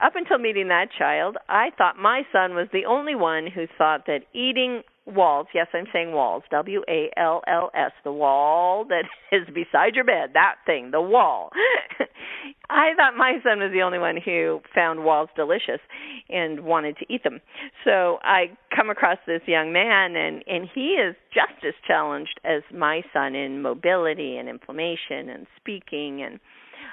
up 0.00 0.12
until 0.14 0.38
meeting 0.38 0.68
that 0.68 0.88
child, 0.96 1.36
I 1.48 1.70
thought 1.76 1.96
my 1.98 2.22
son 2.32 2.54
was 2.54 2.68
the 2.72 2.84
only 2.84 3.14
one 3.14 3.46
who 3.46 3.66
thought 3.78 4.06
that 4.06 4.20
eating 4.32 4.82
walls, 5.08 5.46
yes, 5.54 5.66
I'm 5.72 5.86
saying 5.92 6.12
walls, 6.12 6.42
W 6.50 6.82
A 6.88 7.10
L 7.16 7.42
L 7.46 7.70
S, 7.74 7.92
the 8.04 8.12
wall 8.12 8.84
that 8.88 9.04
is 9.32 9.46
beside 9.54 9.94
your 9.94 10.04
bed, 10.04 10.30
that 10.34 10.56
thing, 10.66 10.90
the 10.90 11.00
wall. 11.00 11.50
I 12.70 12.90
thought 12.96 13.16
my 13.16 13.38
son 13.42 13.60
was 13.60 13.72
the 13.72 13.82
only 13.82 13.98
one 13.98 14.18
who 14.22 14.60
found 14.74 15.04
walls 15.04 15.30
delicious 15.34 15.80
and 16.28 16.60
wanted 16.60 16.96
to 16.98 17.06
eat 17.12 17.24
them. 17.24 17.40
So 17.84 18.18
I 18.22 18.56
come 18.74 18.90
across 18.90 19.18
this 19.26 19.42
young 19.46 19.72
man 19.72 20.16
and 20.16 20.44
and 20.46 20.68
he 20.74 20.96
is 20.96 21.16
just 21.32 21.64
as 21.66 21.74
challenged 21.86 22.40
as 22.44 22.62
my 22.74 23.02
son 23.12 23.34
in 23.34 23.62
mobility 23.62 24.36
and 24.36 24.48
inflammation 24.48 25.30
and 25.30 25.46
speaking 25.56 26.22
and 26.22 26.40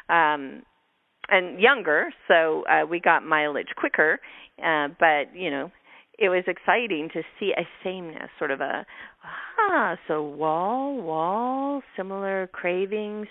um 0.10 0.64
and 1.28 1.60
younger, 1.60 2.10
so 2.28 2.64
uh, 2.68 2.86
we 2.86 3.00
got 3.00 3.26
mileage 3.26 3.70
quicker. 3.76 4.20
Uh, 4.64 4.90
but 5.00 5.36
you 5.36 5.50
know, 5.50 5.72
it 6.18 6.30
was 6.30 6.44
exciting 6.48 7.10
to 7.14 7.22
see 7.40 7.54
a 7.58 7.68
sameness, 7.84 8.30
sort 8.38 8.52
of 8.52 8.62
a 8.62 8.86
ah, 9.60 9.96
so 10.08 10.24
wall, 10.24 11.02
wall, 11.02 11.82
similar 11.98 12.48
cravings. 12.54 13.28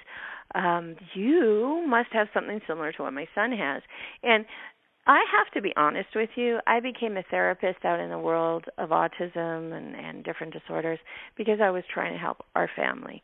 Um, 0.55 0.97
you 1.15 1.85
must 1.89 2.11
have 2.13 2.29
something 2.33 2.61
similar 2.67 2.93
to 2.93 3.03
what 3.03 3.13
my 3.13 3.27
son 3.35 3.53
has, 3.53 3.83
and 4.23 4.45
I 5.07 5.23
have 5.37 5.53
to 5.53 5.61
be 5.61 5.75
honest 5.77 6.09
with 6.15 6.31
you. 6.35 6.61
I 6.67 6.81
became 6.81 7.17
a 7.17 7.23
therapist 7.31 7.85
out 7.85 8.01
in 8.01 8.09
the 8.09 8.19
world 8.19 8.65
of 8.79 8.89
autism 8.89 9.73
and, 9.73 9.95
and 9.95 10.25
different 10.25 10.55
disorders 10.55 10.99
because 11.37 11.59
I 11.63 11.71
was 11.71 11.85
trying 11.93 12.15
to 12.15 12.19
help 12.19 12.39
our 12.55 12.71
family. 12.75 13.23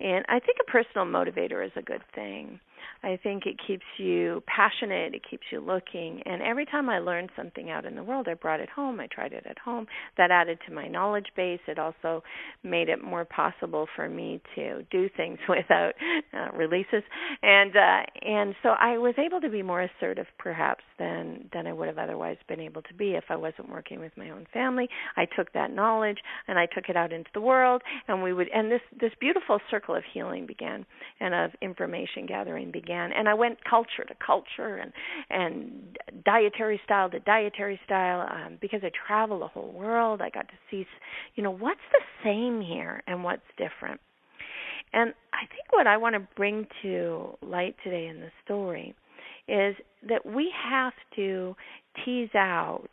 And 0.00 0.24
I 0.28 0.40
think 0.40 0.58
a 0.60 0.70
personal 0.70 1.06
motivator 1.06 1.64
is 1.64 1.72
a 1.76 1.82
good 1.82 2.02
thing. 2.14 2.58
I 3.02 3.18
think 3.22 3.46
it 3.46 3.56
keeps 3.66 3.84
you 3.98 4.42
passionate, 4.46 5.14
it 5.14 5.22
keeps 5.28 5.44
you 5.50 5.60
looking. 5.60 6.22
And 6.26 6.42
every 6.42 6.66
time 6.66 6.88
I 6.88 6.98
learned 6.98 7.30
something 7.36 7.70
out 7.70 7.84
in 7.84 7.94
the 7.94 8.02
world, 8.02 8.28
I 8.28 8.34
brought 8.34 8.60
it 8.60 8.68
home, 8.68 9.00
I 9.00 9.06
tried 9.06 9.32
it 9.32 9.46
at 9.48 9.58
home. 9.58 9.86
That 10.16 10.30
added 10.30 10.58
to 10.66 10.74
my 10.74 10.88
knowledge 10.88 11.28
base. 11.36 11.60
It 11.66 11.78
also 11.78 12.22
made 12.62 12.88
it 12.88 13.02
more 13.02 13.24
possible 13.24 13.86
for 13.96 14.08
me 14.08 14.40
to 14.54 14.82
do 14.90 15.08
things 15.16 15.38
without 15.48 15.92
uh, 16.34 16.48
releases. 16.56 17.02
And 17.42 17.76
uh 17.76 18.00
and 18.22 18.54
so 18.62 18.70
I 18.70 18.98
was 18.98 19.14
able 19.18 19.40
to 19.40 19.48
be 19.48 19.62
more 19.62 19.82
assertive 19.82 20.26
perhaps 20.38 20.84
than 20.98 21.48
than 21.52 21.66
I 21.66 21.72
would 21.72 21.88
have 21.88 21.98
otherwise 21.98 22.36
been 22.48 22.60
able 22.60 22.82
to 22.82 22.94
be 22.94 23.12
if 23.12 23.24
I 23.28 23.36
wasn't 23.36 23.70
working 23.70 24.00
with 24.00 24.12
my 24.16 24.30
own 24.30 24.46
family. 24.52 24.88
I 25.16 25.26
took 25.36 25.52
that 25.52 25.72
knowledge 25.72 26.18
and 26.48 26.58
I 26.58 26.66
took 26.66 26.88
it 26.88 26.96
out 26.96 27.12
into 27.12 27.30
the 27.34 27.40
world 27.40 27.82
and 28.08 28.22
we 28.22 28.32
would 28.32 28.48
and 28.54 28.70
this 28.70 28.80
this 29.00 29.12
beautiful 29.20 29.60
circle 29.70 29.94
of 29.94 30.02
healing 30.12 30.46
began 30.46 30.86
and 31.20 31.34
of 31.34 31.50
information 31.62 32.26
gathering 32.26 32.69
began. 32.70 33.12
And 33.12 33.28
I 33.28 33.34
went 33.34 33.62
culture 33.64 34.04
to 34.06 34.14
culture 34.24 34.76
and 34.76 34.92
and 35.30 35.98
dietary 36.24 36.80
style 36.84 37.10
to 37.10 37.20
dietary 37.20 37.80
style 37.84 38.28
um 38.30 38.58
because 38.60 38.80
I 38.82 38.90
travel 39.06 39.40
the 39.40 39.48
whole 39.48 39.72
world. 39.72 40.20
I 40.22 40.30
got 40.30 40.48
to 40.48 40.54
see 40.70 40.86
you 41.34 41.42
know 41.42 41.52
what's 41.52 41.80
the 41.92 42.02
same 42.24 42.60
here 42.60 43.02
and 43.06 43.24
what's 43.24 43.42
different. 43.56 44.00
And 44.92 45.14
I 45.32 45.46
think 45.46 45.70
what 45.70 45.86
I 45.86 45.96
want 45.96 46.14
to 46.14 46.26
bring 46.36 46.66
to 46.82 47.36
light 47.42 47.76
today 47.84 48.08
in 48.08 48.20
the 48.20 48.30
story 48.44 48.94
is 49.46 49.76
that 50.08 50.24
we 50.24 50.52
have 50.68 50.92
to 51.16 51.54
tease 52.04 52.34
out 52.34 52.88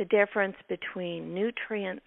the 0.00 0.06
difference 0.06 0.56
between 0.66 1.34
nutrient 1.34 2.00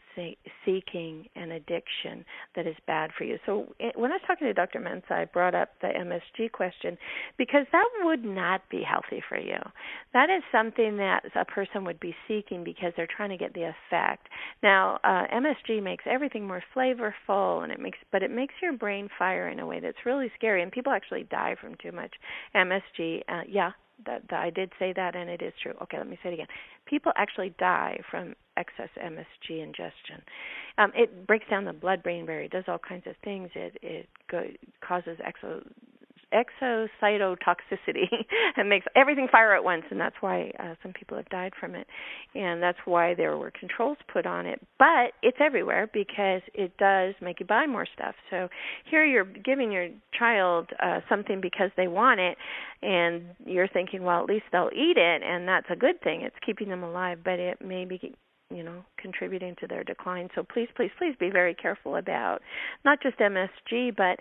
seeking 0.66 1.28
and 1.36 1.52
addiction 1.52 2.26
that 2.56 2.66
is 2.66 2.76
bad 2.88 3.12
for 3.16 3.24
you. 3.24 3.38
So 3.46 3.68
when 3.96 4.12
I 4.12 4.16
was 4.16 4.22
talking 4.26 4.48
to 4.48 4.54
Dr. 4.54 4.80
Mensah, 4.80 5.12
I 5.12 5.26
brought 5.26 5.54
up 5.54 5.70
the 5.80 5.90
MSG 5.90 6.52
question 6.52 6.98
because 7.38 7.68
that 7.72 7.86
would 8.02 8.26
not 8.26 8.62
be 8.72 8.82
healthy 8.82 9.22
for 9.30 9.38
you. 9.38 9.58
That 10.14 10.32
is 10.32 10.42
something 10.52 10.98
that 10.98 11.24
a 11.36 11.46
person 11.46 11.86
would 11.86 12.00
be 12.00 12.16
seeking 12.28 12.64
because 12.64 12.94
they're 12.98 13.08
trying 13.08 13.30
to 13.30 13.38
get 13.38 13.54
the 13.54 13.64
effect. 13.64 14.28
Now, 14.64 15.00
uh, 15.04 15.26
MSG 15.32 15.82
makes 15.82 16.04
everything 16.10 16.48
more 16.48 16.64
flavorful, 16.76 17.64
and 17.64 17.72
it 17.72 17.80
makes, 17.80 18.00
but 18.12 18.24
it 18.24 18.32
makes 18.32 18.56
your 18.60 18.74
brain 18.74 19.08
fire 19.20 19.50
in 19.50 19.60
a 19.60 19.68
way 19.68 19.80
that's 19.80 20.04
really 20.04 20.32
scary, 20.36 20.64
and 20.64 20.72
people 20.72 20.92
actually 20.92 21.24
die 21.24 21.56
from 21.62 21.76
too 21.76 21.92
much 21.92 22.14
MSG. 22.56 23.22
Uh, 23.28 23.42
yeah, 23.48 23.72
that, 24.06 24.24
that 24.30 24.40
I 24.42 24.50
did 24.50 24.72
say 24.80 24.94
that, 24.96 25.16
and 25.16 25.30
it 25.30 25.42
is 25.42 25.54
true. 25.62 25.74
Okay, 25.84 25.98
let 25.98 26.08
me 26.08 26.18
say 26.24 26.30
it 26.30 26.34
again. 26.34 26.48
People 26.86 27.12
actually 27.16 27.54
die 27.60 28.00
from 28.10 28.36
excess 28.58 28.90
MSG 29.02 29.64
ingestion. 29.64 30.22
Um, 30.78 30.92
it 30.96 31.28
breaks 31.28 31.46
down 31.50 31.66
the 31.66 31.74
blood-brain 31.74 32.26
barrier, 32.26 32.46
It 32.46 32.52
does 32.52 32.66
all 32.68 32.80
kinds 32.80 33.08
of 33.08 33.16
things. 33.24 33.50
It 33.56 33.78
it 33.82 34.08
go, 34.30 34.44
causes 34.82 35.18
exo 35.20 35.66
exocytotoxicity 36.34 38.08
and 38.58 38.70
makes 38.70 38.86
everything 38.96 39.28
fire 39.32 39.56
at 39.56 39.64
once 39.64 39.84
and 39.92 40.00
that's 40.00 40.16
why 40.22 40.52
uh, 40.60 40.76
some 40.82 40.94
people 40.94 41.18
have 41.18 41.30
died 41.30 41.54
from 41.60 41.76
it 41.76 41.88
and 42.36 42.62
that's 42.62 42.80
why 42.86 43.14
there 43.14 43.38
were 43.38 43.52
controls 43.52 43.98
put 44.12 44.26
on 44.26 44.46
it. 44.46 44.60
But 44.80 45.14
it's 45.22 45.38
everywhere 45.40 45.90
because 45.94 46.42
it 46.54 46.76
does 46.78 47.14
make 47.22 47.40
you 47.40 47.46
buy 47.46 47.66
more 47.68 47.88
stuff. 47.94 48.16
So 48.30 48.50
here 48.90 49.06
you're 49.06 49.26
giving 49.26 49.72
your 49.72 49.90
child 50.18 50.70
uh, 50.82 51.00
something 51.10 51.42
because 51.42 51.70
they 51.78 51.88
want 51.88 52.20
it 52.20 52.38
and 52.82 53.24
you're 53.46 53.68
thinking 53.68 54.04
well 54.04 54.22
at 54.22 54.26
least 54.26 54.46
they'll 54.52 54.70
eat 54.74 54.98
it 54.98 55.22
and 55.24 55.48
that's 55.48 55.68
a 55.70 55.76
good 55.76 56.02
thing. 56.02 56.22
It's 56.22 56.36
keeping 56.46 56.70
them 56.70 56.84
alive 56.84 57.20
but 57.24 57.40
it 57.40 57.60
may 57.64 57.86
be 57.86 58.16
you 58.54 58.64
know 58.64 58.84
contributing 58.98 59.56
to 59.60 59.68
their 59.68 59.84
decline. 59.84 60.30
So 60.36 60.44
please 60.44 60.70
please 60.76 60.92
please 60.98 61.16
be 61.20 61.30
very 61.30 61.56
careful 61.56 61.96
about 61.96 62.40
not 62.86 63.02
just 63.02 63.18
MSG 63.18 63.96
but 63.96 64.20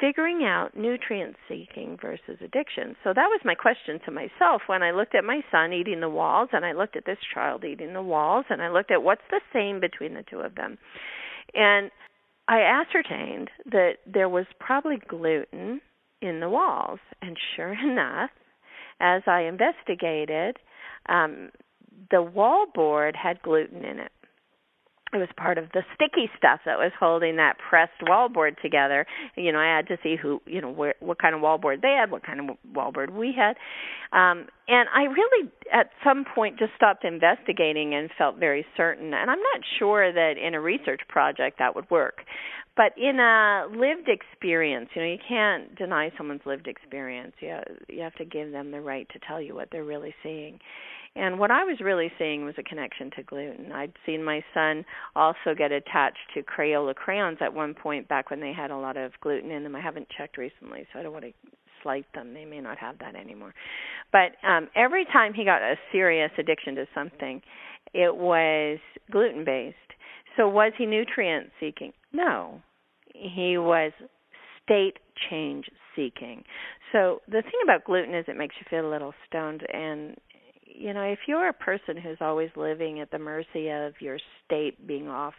figuring 0.00 0.44
out 0.44 0.76
nutrient 0.76 1.36
seeking 1.48 1.96
versus 2.00 2.38
addiction. 2.40 2.96
So 3.04 3.12
that 3.14 3.28
was 3.28 3.40
my 3.44 3.54
question 3.54 3.98
to 4.04 4.10
myself 4.10 4.62
when 4.66 4.82
I 4.82 4.92
looked 4.92 5.14
at 5.14 5.24
my 5.24 5.40
son 5.50 5.72
eating 5.72 6.00
the 6.00 6.08
walls 6.08 6.50
and 6.52 6.64
I 6.64 6.72
looked 6.72 6.96
at 6.96 7.04
this 7.04 7.18
child 7.34 7.64
eating 7.64 7.92
the 7.92 8.02
walls 8.02 8.46
and 8.50 8.62
I 8.62 8.70
looked 8.70 8.90
at 8.90 9.02
what's 9.02 9.22
the 9.30 9.40
same 9.52 9.80
between 9.80 10.14
the 10.14 10.24
two 10.28 10.40
of 10.40 10.54
them. 10.54 10.78
And 11.54 11.90
I 12.46 12.60
ascertained 12.60 13.50
that 13.66 13.96
there 14.06 14.28
was 14.28 14.46
probably 14.58 14.96
gluten 15.08 15.80
in 16.22 16.40
the 16.40 16.48
walls. 16.48 17.00
And 17.22 17.36
sure 17.56 17.72
enough, 17.90 18.30
as 19.00 19.22
I 19.26 19.42
investigated, 19.42 20.56
um, 21.08 21.50
the 22.10 22.22
wall 22.22 22.66
board 22.74 23.16
had 23.16 23.42
gluten 23.42 23.84
in 23.84 23.98
it 23.98 24.12
it 25.12 25.16
was 25.16 25.28
part 25.36 25.58
of 25.58 25.66
the 25.72 25.82
sticky 25.94 26.30
stuff 26.36 26.60
that 26.66 26.78
was 26.78 26.92
holding 26.98 27.36
that 27.36 27.56
pressed 27.68 28.00
wallboard 28.02 28.60
together. 28.60 29.06
You 29.36 29.52
know, 29.52 29.58
I 29.58 29.74
had 29.76 29.88
to 29.88 29.96
see 30.02 30.16
who, 30.20 30.42
you 30.46 30.60
know, 30.60 30.70
where, 30.70 30.94
what 31.00 31.20
kind 31.20 31.34
of 31.34 31.40
wallboard 31.40 31.80
they 31.80 31.96
had, 31.98 32.10
what 32.10 32.24
kind 32.24 32.40
of 32.40 32.56
wallboard 32.74 33.10
we 33.10 33.34
had, 33.36 33.56
um, 34.12 34.46
and 34.68 34.88
I 34.94 35.04
really, 35.04 35.50
at 35.72 35.90
some 36.04 36.24
point, 36.34 36.58
just 36.58 36.72
stopped 36.76 37.04
investigating 37.04 37.94
and 37.94 38.10
felt 38.18 38.36
very 38.36 38.66
certain. 38.76 39.14
And 39.14 39.30
I'm 39.30 39.38
not 39.38 39.60
sure 39.78 40.12
that 40.12 40.34
in 40.38 40.54
a 40.54 40.60
research 40.60 41.00
project 41.08 41.58
that 41.58 41.74
would 41.74 41.90
work, 41.90 42.20
but 42.78 42.96
in 42.96 43.18
a 43.18 43.66
lived 43.76 44.08
experience, 44.08 44.88
you 44.94 45.02
know, 45.02 45.08
you 45.08 45.18
can't 45.28 45.74
deny 45.74 46.12
someone's 46.16 46.46
lived 46.46 46.68
experience. 46.68 47.32
You 47.40 47.58
you 47.88 48.02
have 48.02 48.14
to 48.14 48.24
give 48.24 48.52
them 48.52 48.70
the 48.70 48.80
right 48.80 49.08
to 49.12 49.18
tell 49.26 49.42
you 49.42 49.56
what 49.56 49.68
they're 49.72 49.84
really 49.84 50.14
seeing. 50.22 50.60
And 51.16 51.40
what 51.40 51.50
I 51.50 51.64
was 51.64 51.80
really 51.80 52.12
seeing 52.20 52.44
was 52.44 52.54
a 52.56 52.62
connection 52.62 53.10
to 53.16 53.24
gluten. 53.24 53.72
I'd 53.72 53.94
seen 54.06 54.22
my 54.22 54.44
son 54.54 54.84
also 55.16 55.56
get 55.56 55.72
attached 55.72 56.18
to 56.34 56.42
Crayola 56.44 56.94
crayons 56.94 57.38
at 57.40 57.52
one 57.52 57.74
point 57.74 58.06
back 58.06 58.30
when 58.30 58.38
they 58.38 58.52
had 58.52 58.70
a 58.70 58.76
lot 58.76 58.96
of 58.96 59.10
gluten 59.20 59.50
in 59.50 59.64
them. 59.64 59.74
I 59.74 59.80
haven't 59.80 60.06
checked 60.16 60.38
recently, 60.38 60.86
so 60.92 61.00
I 61.00 61.02
don't 61.02 61.12
want 61.12 61.24
to 61.24 61.32
slight 61.82 62.06
them. 62.14 62.32
They 62.32 62.44
may 62.44 62.60
not 62.60 62.78
have 62.78 63.00
that 63.00 63.16
anymore. 63.16 63.54
But 64.12 64.36
um 64.46 64.68
every 64.76 65.04
time 65.04 65.34
he 65.34 65.44
got 65.44 65.62
a 65.62 65.74
serious 65.90 66.30
addiction 66.38 66.76
to 66.76 66.86
something, 66.94 67.42
it 67.92 68.14
was 68.14 68.78
gluten 69.10 69.44
based. 69.44 69.76
So 70.36 70.48
was 70.48 70.72
he 70.78 70.86
nutrient 70.86 71.50
seeking? 71.58 71.92
No. 72.12 72.62
He 73.18 73.58
was 73.58 73.92
state 74.62 74.98
change 75.30 75.66
seeking. 75.96 76.44
So 76.92 77.20
the 77.26 77.42
thing 77.42 77.60
about 77.64 77.84
gluten 77.84 78.14
is 78.14 78.24
it 78.28 78.36
makes 78.36 78.54
you 78.60 78.66
feel 78.70 78.88
a 78.88 78.90
little 78.90 79.14
stoned 79.26 79.62
and 79.72 80.16
you 80.78 80.94
know, 80.94 81.02
if 81.02 81.18
you're 81.26 81.48
a 81.48 81.52
person 81.52 81.96
who's 81.96 82.18
always 82.20 82.50
living 82.56 83.00
at 83.00 83.10
the 83.10 83.18
mercy 83.18 83.68
of 83.70 83.94
your 84.00 84.18
state 84.44 84.86
being 84.86 85.08
off 85.08 85.34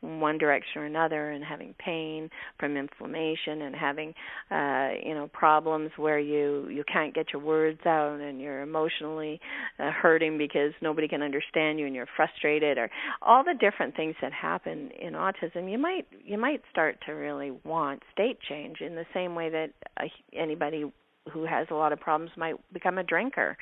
one 0.00 0.38
direction 0.38 0.82
or 0.82 0.84
another 0.84 1.30
and 1.30 1.44
having 1.44 1.74
pain 1.78 2.28
from 2.58 2.76
inflammation 2.76 3.62
and 3.62 3.74
having 3.74 4.14
uh 4.50 4.90
you 5.04 5.14
know 5.14 5.28
problems 5.32 5.90
where 5.96 6.18
you 6.18 6.68
you 6.68 6.84
can't 6.92 7.14
get 7.14 7.26
your 7.32 7.42
words 7.42 7.80
out 7.86 8.20
and 8.20 8.40
you're 8.40 8.62
emotionally 8.62 9.40
uh, 9.78 9.90
hurting 9.90 10.38
because 10.38 10.72
nobody 10.80 11.08
can 11.08 11.22
understand 11.22 11.78
you 11.78 11.86
and 11.86 11.94
you're 11.94 12.06
frustrated 12.16 12.78
or 12.78 12.90
all 13.20 13.42
the 13.44 13.54
different 13.58 13.96
things 13.96 14.14
that 14.20 14.32
happen 14.32 14.90
in 15.00 15.14
autism 15.14 15.70
you 15.70 15.78
might 15.78 16.06
you 16.24 16.38
might 16.38 16.62
start 16.70 16.98
to 17.06 17.12
really 17.12 17.52
want 17.64 18.02
state 18.12 18.38
change 18.48 18.80
in 18.80 18.94
the 18.94 19.06
same 19.14 19.34
way 19.34 19.50
that 19.50 19.70
uh, 19.98 20.04
anybody 20.32 20.84
who 21.30 21.44
has 21.44 21.66
a 21.70 21.74
lot 21.74 21.92
of 21.92 22.00
problems 22.00 22.32
might 22.36 22.54
become 22.72 22.98
a 22.98 23.02
drinker 23.02 23.56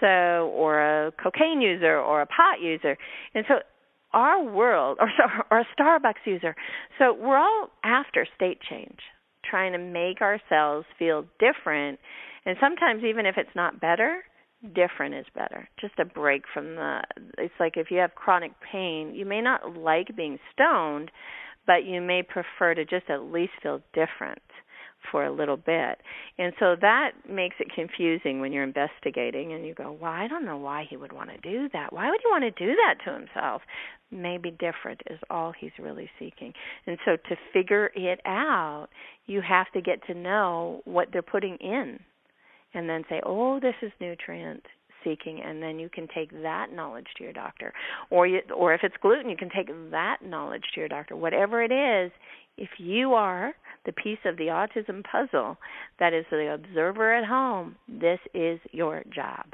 so 0.00 0.06
or 0.06 0.80
a 0.80 1.12
cocaine 1.12 1.60
user 1.60 1.98
or 1.98 2.20
a 2.20 2.26
pot 2.26 2.60
user 2.60 2.96
and 3.34 3.44
so 3.48 3.56
our 4.14 4.42
world, 4.42 4.98
or, 5.00 5.10
or 5.50 5.60
a 5.60 5.66
Starbucks 5.78 6.24
user, 6.24 6.54
so 6.98 7.12
we're 7.12 7.36
all 7.36 7.68
after 7.82 8.26
state 8.34 8.58
change, 8.68 8.98
trying 9.44 9.72
to 9.72 9.78
make 9.78 10.22
ourselves 10.22 10.86
feel 10.98 11.26
different, 11.38 11.98
and 12.46 12.56
sometimes 12.60 13.02
even 13.04 13.26
if 13.26 13.34
it's 13.36 13.54
not 13.54 13.80
better, 13.80 14.22
different 14.74 15.14
is 15.14 15.26
better. 15.34 15.68
Just 15.78 15.94
a 15.98 16.04
break 16.04 16.44
from 16.52 16.76
the. 16.76 17.02
It's 17.36 17.54
like 17.60 17.76
if 17.76 17.90
you 17.90 17.98
have 17.98 18.14
chronic 18.14 18.52
pain, 18.72 19.12
you 19.14 19.26
may 19.26 19.42
not 19.42 19.76
like 19.76 20.16
being 20.16 20.38
stoned, 20.52 21.10
but 21.66 21.84
you 21.84 22.00
may 22.00 22.22
prefer 22.22 22.74
to 22.74 22.84
just 22.84 23.10
at 23.10 23.22
least 23.22 23.52
feel 23.62 23.80
different 23.92 24.42
for 25.10 25.24
a 25.24 25.32
little 25.32 25.56
bit. 25.56 25.98
And 26.38 26.52
so 26.58 26.76
that 26.80 27.12
makes 27.28 27.56
it 27.60 27.68
confusing 27.74 28.40
when 28.40 28.52
you're 28.52 28.64
investigating 28.64 29.52
and 29.52 29.66
you 29.66 29.74
go, 29.74 29.96
well, 30.00 30.12
I 30.12 30.28
don't 30.28 30.44
know 30.44 30.56
why 30.56 30.86
he 30.88 30.96
would 30.96 31.12
want 31.12 31.30
to 31.30 31.38
do 31.38 31.68
that. 31.72 31.92
Why 31.92 32.10
would 32.10 32.20
he 32.22 32.30
want 32.30 32.44
to 32.44 32.66
do 32.66 32.74
that 32.74 32.96
to 33.04 33.12
himself? 33.12 33.62
Maybe 34.10 34.50
different 34.50 35.00
is 35.10 35.18
all 35.30 35.52
he's 35.58 35.72
really 35.78 36.10
seeking. 36.18 36.52
And 36.86 36.98
so 37.04 37.16
to 37.16 37.36
figure 37.52 37.90
it 37.94 38.20
out, 38.26 38.88
you 39.26 39.40
have 39.40 39.70
to 39.72 39.80
get 39.80 40.04
to 40.06 40.14
know 40.14 40.82
what 40.84 41.08
they're 41.12 41.22
putting 41.22 41.56
in 41.56 41.98
and 42.74 42.88
then 42.88 43.04
say, 43.08 43.20
oh, 43.24 43.60
this 43.60 43.74
is 43.82 43.92
nutrient 44.00 44.64
seeking 45.04 45.40
and 45.44 45.62
then 45.62 45.78
you 45.78 45.88
can 45.88 46.08
take 46.14 46.30
that 46.42 46.72
knowledge 46.72 47.06
to 47.16 47.24
your 47.24 47.32
doctor 47.32 47.72
or 48.10 48.26
you, 48.26 48.40
or 48.56 48.72
if 48.72 48.80
it's 48.82 48.94
gluten 49.02 49.28
you 49.28 49.36
can 49.36 49.50
take 49.54 49.68
that 49.90 50.16
knowledge 50.24 50.64
to 50.74 50.80
your 50.80 50.88
doctor 50.88 51.14
whatever 51.14 51.62
it 51.62 51.70
is 51.70 52.10
if 52.56 52.70
you 52.78 53.12
are 53.12 53.52
the 53.84 53.92
piece 53.92 54.18
of 54.24 54.36
the 54.36 54.44
autism 54.44 55.02
puzzle 55.04 55.56
that 55.98 56.12
is 56.12 56.24
the 56.30 56.54
observer 56.54 57.14
at 57.14 57.24
home, 57.24 57.76
this 57.88 58.18
is 58.32 58.58
your 58.72 59.02
job. 59.14 59.46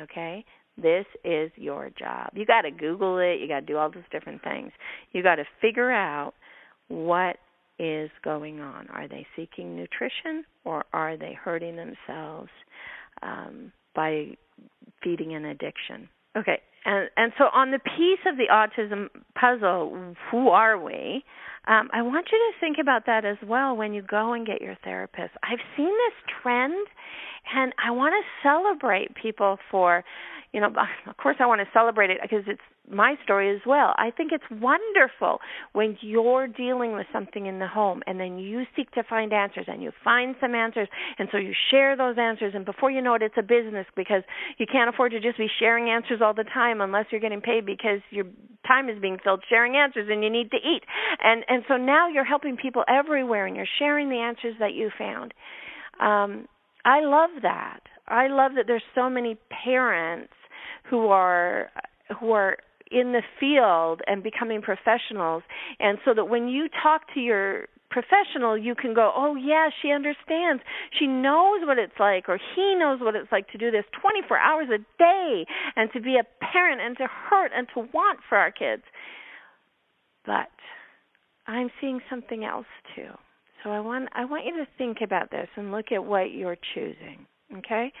Okay? 0.00 0.44
This 0.76 1.04
is 1.24 1.50
your 1.56 1.90
job. 1.98 2.30
You 2.34 2.46
got 2.46 2.62
to 2.62 2.70
Google 2.70 3.18
it, 3.18 3.40
you 3.40 3.48
got 3.48 3.60
to 3.60 3.66
do 3.66 3.76
all 3.76 3.90
those 3.90 4.02
different 4.10 4.42
things. 4.42 4.72
You 5.12 5.22
got 5.22 5.36
to 5.36 5.44
figure 5.60 5.90
out 5.90 6.32
what 6.88 7.36
is 7.78 8.10
going 8.24 8.60
on. 8.60 8.88
Are 8.88 9.08
they 9.08 9.26
seeking 9.36 9.76
nutrition 9.76 10.44
or 10.64 10.84
are 10.92 11.16
they 11.16 11.32
hurting 11.32 11.76
themselves 11.76 12.50
um, 13.22 13.72
by 13.94 14.36
feeding 15.02 15.34
an 15.34 15.44
addiction? 15.44 16.08
Okay, 16.36 16.60
and 16.84 17.10
and 17.16 17.32
so 17.36 17.44
on 17.52 17.70
the 17.72 17.78
piece 17.78 18.20
of 18.26 18.36
the 18.36 18.46
autism 18.50 19.08
puzzle, 19.38 20.14
who 20.30 20.48
are 20.48 20.82
we? 20.82 21.24
Um, 21.68 21.88
I 21.92 22.02
want 22.02 22.28
you 22.32 22.38
to 22.38 22.60
think 22.60 22.78
about 22.80 23.06
that 23.06 23.24
as 23.24 23.36
well 23.46 23.76
when 23.76 23.94
you 23.94 24.02
go 24.02 24.32
and 24.32 24.46
get 24.46 24.60
your 24.60 24.76
therapist. 24.82 25.30
I've 25.42 25.60
seen 25.76 25.86
this 25.86 26.34
trend, 26.42 26.86
and 27.54 27.72
I 27.84 27.92
want 27.92 28.14
to 28.14 28.48
celebrate 28.48 29.14
people 29.14 29.58
for, 29.70 30.04
you 30.52 30.60
know, 30.60 30.68
of 31.06 31.16
course 31.18 31.36
I 31.38 31.46
want 31.46 31.60
to 31.60 31.68
celebrate 31.72 32.10
it 32.10 32.18
because 32.20 32.44
it's 32.46 32.60
my 32.90 33.14
story 33.22 33.54
as 33.54 33.60
well. 33.64 33.94
I 33.96 34.10
think 34.10 34.32
it's 34.32 34.44
wonderful 34.92 35.38
when 35.72 35.96
you're 36.00 36.46
dealing 36.46 36.92
with 36.92 37.06
something 37.12 37.46
in 37.46 37.58
the 37.58 37.66
home 37.66 38.02
and 38.06 38.18
then 38.18 38.38
you 38.38 38.64
seek 38.76 38.90
to 38.92 39.02
find 39.08 39.32
answers 39.32 39.66
and 39.68 39.82
you 39.82 39.90
find 40.04 40.34
some 40.40 40.54
answers 40.54 40.88
and 41.18 41.28
so 41.30 41.38
you 41.38 41.52
share 41.70 41.96
those 41.96 42.16
answers 42.18 42.52
and 42.54 42.64
before 42.64 42.90
you 42.90 43.00
know 43.00 43.14
it 43.14 43.22
it's 43.22 43.34
a 43.38 43.42
business 43.42 43.86
because 43.96 44.22
you 44.58 44.66
can't 44.70 44.88
afford 44.88 45.12
to 45.12 45.20
just 45.20 45.38
be 45.38 45.48
sharing 45.58 45.90
answers 45.90 46.20
all 46.22 46.34
the 46.34 46.44
time 46.44 46.80
unless 46.80 47.06
you're 47.10 47.20
getting 47.20 47.40
paid 47.40 47.64
because 47.64 48.00
your 48.10 48.24
time 48.66 48.88
is 48.88 48.98
being 49.00 49.18
filled 49.22 49.42
sharing 49.48 49.76
answers 49.76 50.08
and 50.10 50.22
you 50.22 50.30
need 50.30 50.50
to 50.50 50.56
eat. 50.56 50.82
And 51.22 51.44
and 51.48 51.62
so 51.68 51.76
now 51.76 52.08
you're 52.08 52.24
helping 52.24 52.56
people 52.56 52.84
everywhere 52.88 53.46
and 53.46 53.56
you're 53.56 53.66
sharing 53.78 54.08
the 54.08 54.16
answers 54.16 54.54
that 54.60 54.74
you 54.74 54.90
found. 54.98 55.34
Um 56.00 56.46
I 56.84 57.00
love 57.00 57.30
that. 57.42 57.80
I 58.08 58.26
love 58.28 58.52
that 58.56 58.64
there's 58.66 58.82
so 58.94 59.08
many 59.08 59.36
parents 59.64 60.32
who 60.90 61.08
are 61.08 61.70
who 62.18 62.32
are 62.32 62.58
in 62.92 63.12
the 63.12 63.22
field 63.40 64.00
and 64.06 64.22
becoming 64.22 64.62
professionals. 64.62 65.42
And 65.80 65.98
so 66.04 66.14
that 66.14 66.26
when 66.26 66.48
you 66.48 66.68
talk 66.82 67.02
to 67.14 67.20
your 67.20 67.66
professional 67.90 68.56
you 68.56 68.74
can 68.74 68.94
go 68.94 69.12
oh 69.14 69.36
yeah 69.36 69.68
she 69.82 69.90
understands. 69.90 70.62
She 70.98 71.06
knows 71.06 71.60
what 71.62 71.78
it's 71.78 71.92
like 72.00 72.26
or 72.28 72.38
he 72.56 72.74
knows 72.74 73.00
what 73.00 73.14
it's 73.14 73.30
like 73.30 73.48
to 73.50 73.58
do 73.58 73.70
this 73.70 73.84
24 74.00 74.38
hours 74.38 74.68
a 74.72 74.78
day 74.98 75.44
and 75.76 75.90
to 75.92 76.00
be 76.00 76.16
a 76.16 76.24
parent 76.42 76.80
and 76.80 76.96
to 76.96 77.06
hurt 77.06 77.52
and 77.54 77.66
to 77.74 77.80
want 77.92 78.20
for 78.28 78.38
our 78.38 78.50
kids. 78.50 78.82
But 80.24 80.48
i'm 81.46 81.70
seeing 81.80 82.00
something 82.08 82.44
else 82.44 82.66
too. 82.96 83.10
So 83.62 83.70
i 83.70 83.80
want 83.80 84.08
i 84.14 84.24
want 84.24 84.46
you 84.46 84.56
to 84.56 84.66
think 84.78 84.98
about 85.02 85.30
this 85.30 85.48
and 85.56 85.70
look 85.70 85.92
at 85.92 86.02
what 86.02 86.32
you're 86.32 86.56
choosing 86.74 87.26
okay? 87.58 87.92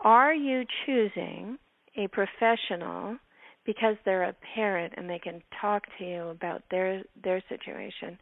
Are 0.00 0.34
you 0.34 0.64
choosing 0.86 1.58
a 1.96 2.08
professional 2.08 3.16
because 3.64 3.96
they're 4.04 4.24
a 4.24 4.36
parent 4.54 4.94
and 4.96 5.08
they 5.08 5.18
can 5.18 5.42
talk 5.60 5.84
to 5.98 6.04
you 6.04 6.28
about 6.28 6.62
their 6.70 7.02
their 7.22 7.42
situation. 7.48 8.18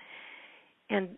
And 0.90 1.16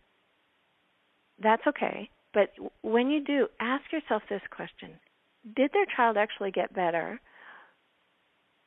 that's 1.43 1.67
okay. 1.67 2.09
But 2.33 2.51
when 2.83 3.11
you 3.11 3.23
do 3.23 3.49
ask 3.61 3.85
yourself 3.93 4.23
this 4.29 4.43
question. 4.51 4.91
Did 5.57 5.71
their 5.73 5.87
child 5.95 6.17
actually 6.17 6.51
get 6.53 6.75
better? 6.75 7.21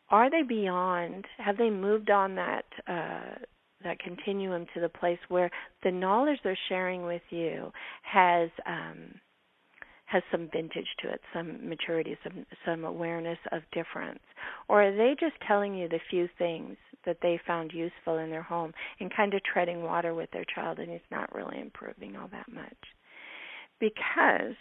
Are 0.09 0.29
they 0.29 0.43
beyond 0.43 1.25
have 1.37 1.57
they 1.57 1.69
moved 1.69 2.09
on 2.09 2.35
that 2.35 2.65
uh 2.87 3.35
that 3.83 3.99
continuum 3.99 4.65
to 4.73 4.79
the 4.79 4.89
place 4.89 5.19
where 5.27 5.49
the 5.83 5.91
knowledge 5.91 6.39
they're 6.43 6.57
sharing 6.69 7.03
with 7.05 7.21
you 7.29 7.71
has 8.03 8.49
um 8.65 9.19
has 10.07 10.23
some 10.31 10.49
vintage 10.51 10.87
to 11.01 11.09
it, 11.09 11.19
some 11.33 11.67
maturity, 11.67 12.17
some 12.23 12.45
some 12.65 12.85
awareness 12.85 13.37
of 13.51 13.61
difference, 13.73 14.23
or 14.69 14.83
are 14.83 14.95
they 14.95 15.15
just 15.19 15.35
telling 15.45 15.75
you 15.75 15.87
the 15.89 15.99
few 16.09 16.29
things 16.37 16.77
that 17.05 17.17
they 17.21 17.39
found 17.45 17.71
useful 17.73 18.17
in 18.17 18.29
their 18.29 18.41
home 18.41 18.73
and 18.99 19.13
kind 19.13 19.33
of 19.33 19.41
treading 19.43 19.83
water 19.83 20.13
with 20.15 20.31
their 20.31 20.45
child 20.55 20.79
and 20.79 20.89
it's 20.89 21.03
not 21.11 21.33
really 21.35 21.59
improving 21.59 22.15
all 22.15 22.29
that 22.31 22.47
much? 22.51 22.77
Because 23.81 24.55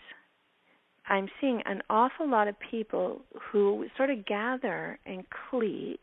I'm 1.09 1.29
seeing 1.41 1.63
an 1.65 1.81
awful 1.89 2.29
lot 2.29 2.49
of 2.49 2.57
people 2.69 3.23
who 3.53 3.87
sort 3.97 4.11
of 4.11 4.27
gather 4.27 4.99
and 5.07 5.25
clique 5.49 6.01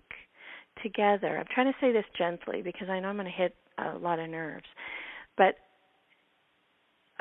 together. 0.81 1.37
I'm 1.37 1.47
trying 1.53 1.71
to 1.71 1.77
say 1.81 1.91
this 1.91 2.05
gently 2.17 2.61
because 2.61 2.87
I 2.89 3.01
know 3.01 3.09
I'm 3.09 3.17
going 3.17 3.25
to 3.25 3.31
hit 3.31 3.55
a 3.77 3.97
lot 3.97 4.19
of 4.19 4.29
nerves. 4.29 4.65
But 5.37 5.55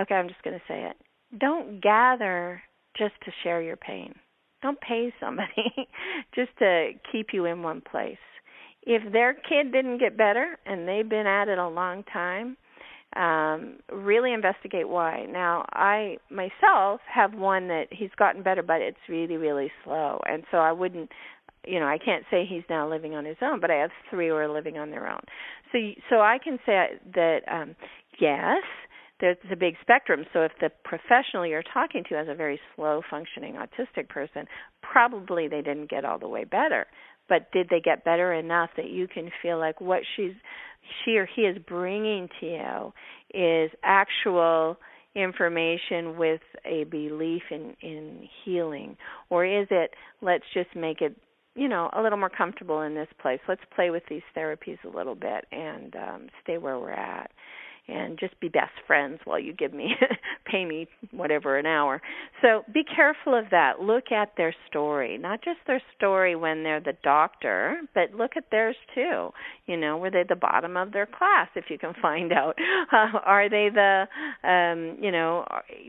okay, 0.01 0.15
I'm 0.15 0.29
just 0.29 0.43
going 0.45 0.57
to 0.57 0.63
say 0.69 0.85
it 0.85 0.97
don't 1.39 1.81
gather 1.81 2.63
just 2.97 3.15
to 3.25 3.33
share 3.43 3.63
your 3.63 3.77
pain. 3.77 4.15
Don't 4.63 4.81
pay 4.81 5.13
somebody 5.21 5.73
just 6.35 6.51
to 6.59 6.93
keep 7.11 7.29
you 7.33 7.47
in 7.47 7.63
one 7.63 7.81
place. 7.81 8.17
If 8.85 9.13
their 9.13 9.35
kid 9.35 9.73
didn't 9.73 9.99
get 9.99 10.17
better 10.17 10.59
and 10.67 10.87
they've 10.89 11.09
been 11.09 11.27
at 11.27 11.49
it 11.49 11.59
a 11.59 11.69
long 11.69 12.05
time, 12.05 12.57
um 13.15 13.77
really 13.93 14.33
investigate 14.33 14.89
why. 14.89 15.27
Now, 15.29 15.67
I 15.73 16.17
myself 16.31 17.01
have 17.13 17.35
one 17.35 17.69
that 17.69 17.89
he's 17.91 18.11
gotten 18.19 18.43
better 18.43 18.63
but 18.63 18.81
it's 18.81 18.97
really 19.09 19.37
really 19.37 19.71
slow. 19.85 20.21
And 20.27 20.45
so 20.51 20.59
I 20.59 20.73
wouldn't 20.73 21.11
you 21.65 21.79
know, 21.79 21.87
I 21.87 21.99
can't 21.99 22.25
say 22.29 22.45
he's 22.45 22.65
now 22.69 22.91
living 22.91 23.15
on 23.15 23.25
his 23.25 23.37
own, 23.41 23.61
but 23.61 23.71
I 23.71 23.77
have 23.77 23.91
three 24.11 24.29
who 24.29 24.35
are 24.35 24.49
living 24.49 24.79
on 24.79 24.91
their 24.91 25.07
own. 25.09 25.21
So 25.73 25.79
so 26.09 26.17
I 26.21 26.39
can 26.43 26.59
say 26.65 26.99
that 27.15 27.41
um 27.51 27.77
yes, 28.19 28.63
there's 29.23 29.37
a 29.53 29.57
big 29.57 29.77
spectrum. 29.81 30.27
So 30.33 30.43
if 30.43 30.51
the 30.61 30.69
professional 30.85 31.47
you're 31.47 31.63
talking 31.63 32.03
to 32.09 32.17
has 32.17 32.27
a 32.29 32.35
very 32.35 32.61
slow 32.75 33.03
functioning 33.09 33.55
autistic 33.55 34.09
person, 34.09 34.47
probably 34.83 35.47
they 35.47 35.63
didn't 35.63 35.89
get 35.89 36.05
all 36.05 36.19
the 36.19 36.29
way 36.29 36.45
better. 36.45 36.87
But 37.29 37.51
did 37.53 37.69
they 37.71 37.81
get 37.81 38.05
better 38.05 38.33
enough 38.33 38.71
that 38.77 38.91
you 38.91 39.07
can 39.07 39.31
feel 39.41 39.59
like 39.59 39.81
what 39.81 40.01
she's 40.17 40.33
she 41.05 41.17
or 41.17 41.27
he 41.27 41.43
is 41.43 41.57
bringing 41.67 42.29
to 42.41 42.47
you 42.47 42.93
is 43.33 43.71
actual 43.85 44.77
information 45.15 46.19
with 46.19 46.41
a 46.65 46.85
belief 46.85 47.43
in 47.51 47.77
in 47.81 48.29
healing 48.45 48.97
or 49.31 49.45
is 49.45 49.69
it 49.71 49.93
let's 50.23 50.45
just 50.55 50.75
make 50.75 51.03
it 51.03 51.15
you 51.55 51.69
know 51.69 51.91
a 51.93 52.01
little 52.03 52.17
more 52.19 52.31
comfortable 52.31 52.81
in 52.81 52.95
this 52.95 53.09
place 53.21 53.39
let's 53.47 53.61
play 53.77 53.91
with 53.91 54.03
these 54.09 54.23
therapies 54.35 54.79
a 54.85 54.97
little 54.97 55.15
bit 55.15 55.45
and 55.53 55.95
um 55.97 56.27
stay 56.43 56.57
where 56.57 56.79
we're 56.79 56.91
at 56.91 57.31
and 57.89 58.19
just 58.19 58.39
be 58.41 58.49
best 58.49 58.73
friends 58.87 59.19
while 59.25 59.41
you 59.41 59.53
give 59.53 59.73
me 59.73 59.95
pay 60.47 60.65
me 60.65 60.87
whatever 61.11 61.59
an 61.59 61.67
hour. 61.67 62.01
So 62.41 62.63
be 62.73 62.83
careful 62.85 63.35
of 63.35 63.47
that. 63.51 63.81
Look 63.81 64.13
at 64.13 64.33
their 64.37 64.55
story, 64.69 65.19
not 65.19 65.43
just 65.43 65.59
their 65.67 65.83
story 65.97 66.37
when 66.37 66.63
they're 66.63 66.81
the 66.81 66.97
doctor, 67.03 67.81
but 67.95 68.15
look 68.15 68.33
at 68.37 68.45
theirs 68.51 68.77
too. 68.95 69.31
You 69.67 69.77
know, 69.77 69.97
were 69.97 70.11
they 70.11 70.25
the 70.29 70.37
bottom 70.37 70.77
of 70.77 70.93
their 70.93 71.07
class 71.07 71.49
if 71.57 71.65
you 71.69 71.79
can 71.79 71.95
find 72.03 72.33
out? 72.33 72.57
Uh, 72.93 73.19
are 73.25 73.49
they 73.49 73.69
the 73.73 74.07
um, 74.49 75.03
you 75.03 75.11
know, 75.11 75.45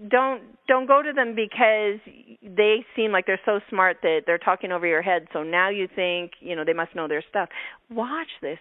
don't 0.09 0.41
don't 0.67 0.87
go 0.87 1.01
to 1.01 1.13
them 1.13 1.35
because 1.35 1.99
they 2.41 2.85
seem 2.95 3.11
like 3.11 3.27
they're 3.27 3.39
so 3.45 3.59
smart 3.69 3.97
that 4.01 4.21
they're 4.25 4.37
talking 4.37 4.71
over 4.71 4.87
your 4.87 5.01
head. 5.01 5.27
So 5.31 5.43
now 5.43 5.69
you 5.69 5.87
think, 5.93 6.31
you 6.39 6.55
know, 6.55 6.63
they 6.65 6.73
must 6.73 6.95
know 6.95 7.07
their 7.07 7.23
stuff. 7.29 7.49
Watch 7.89 8.29
this. 8.41 8.59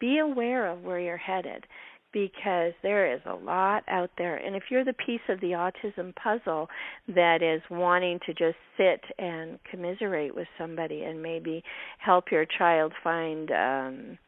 Be 0.00 0.18
aware 0.18 0.68
of 0.68 0.82
where 0.82 0.98
you're 0.98 1.16
headed 1.16 1.64
because 2.12 2.72
there 2.82 3.12
is 3.12 3.20
a 3.26 3.34
lot 3.34 3.84
out 3.88 4.10
there. 4.18 4.36
And 4.36 4.54
if 4.54 4.64
you're 4.70 4.84
the 4.84 4.92
piece 4.92 5.20
of 5.28 5.40
the 5.40 5.52
autism 5.52 6.14
puzzle 6.14 6.68
that 7.08 7.42
is 7.42 7.62
wanting 7.70 8.20
to 8.26 8.34
just 8.34 8.56
sit 8.76 9.00
and 9.18 9.58
commiserate 9.70 10.34
with 10.34 10.48
somebody 10.58 11.02
and 11.02 11.22
maybe 11.22 11.62
help 11.98 12.30
your 12.30 12.46
child 12.58 12.92
find 13.02 13.50
um 13.50 14.18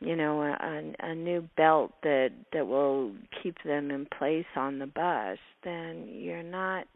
you 0.00 0.16
know 0.16 0.40
a, 0.40 0.92
a 1.00 1.14
new 1.14 1.46
belt 1.56 1.92
that 2.02 2.30
that 2.52 2.66
will 2.66 3.12
keep 3.42 3.56
them 3.64 3.90
in 3.90 4.06
place 4.16 4.46
on 4.56 4.78
the 4.78 4.86
bus 4.86 5.38
then 5.62 6.08
you're 6.08 6.42
not 6.42 6.86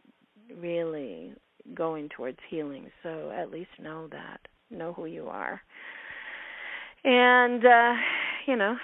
really 0.60 1.34
going 1.74 2.08
towards 2.10 2.38
healing. 2.50 2.90
So 3.02 3.32
at 3.34 3.50
least 3.50 3.70
know 3.80 4.08
that. 4.08 4.40
Know 4.70 4.92
who 4.92 5.06
you 5.06 5.28
are. 5.28 5.60
And 7.04 7.64
uh 7.64 7.94
you 8.46 8.56
know 8.56 8.76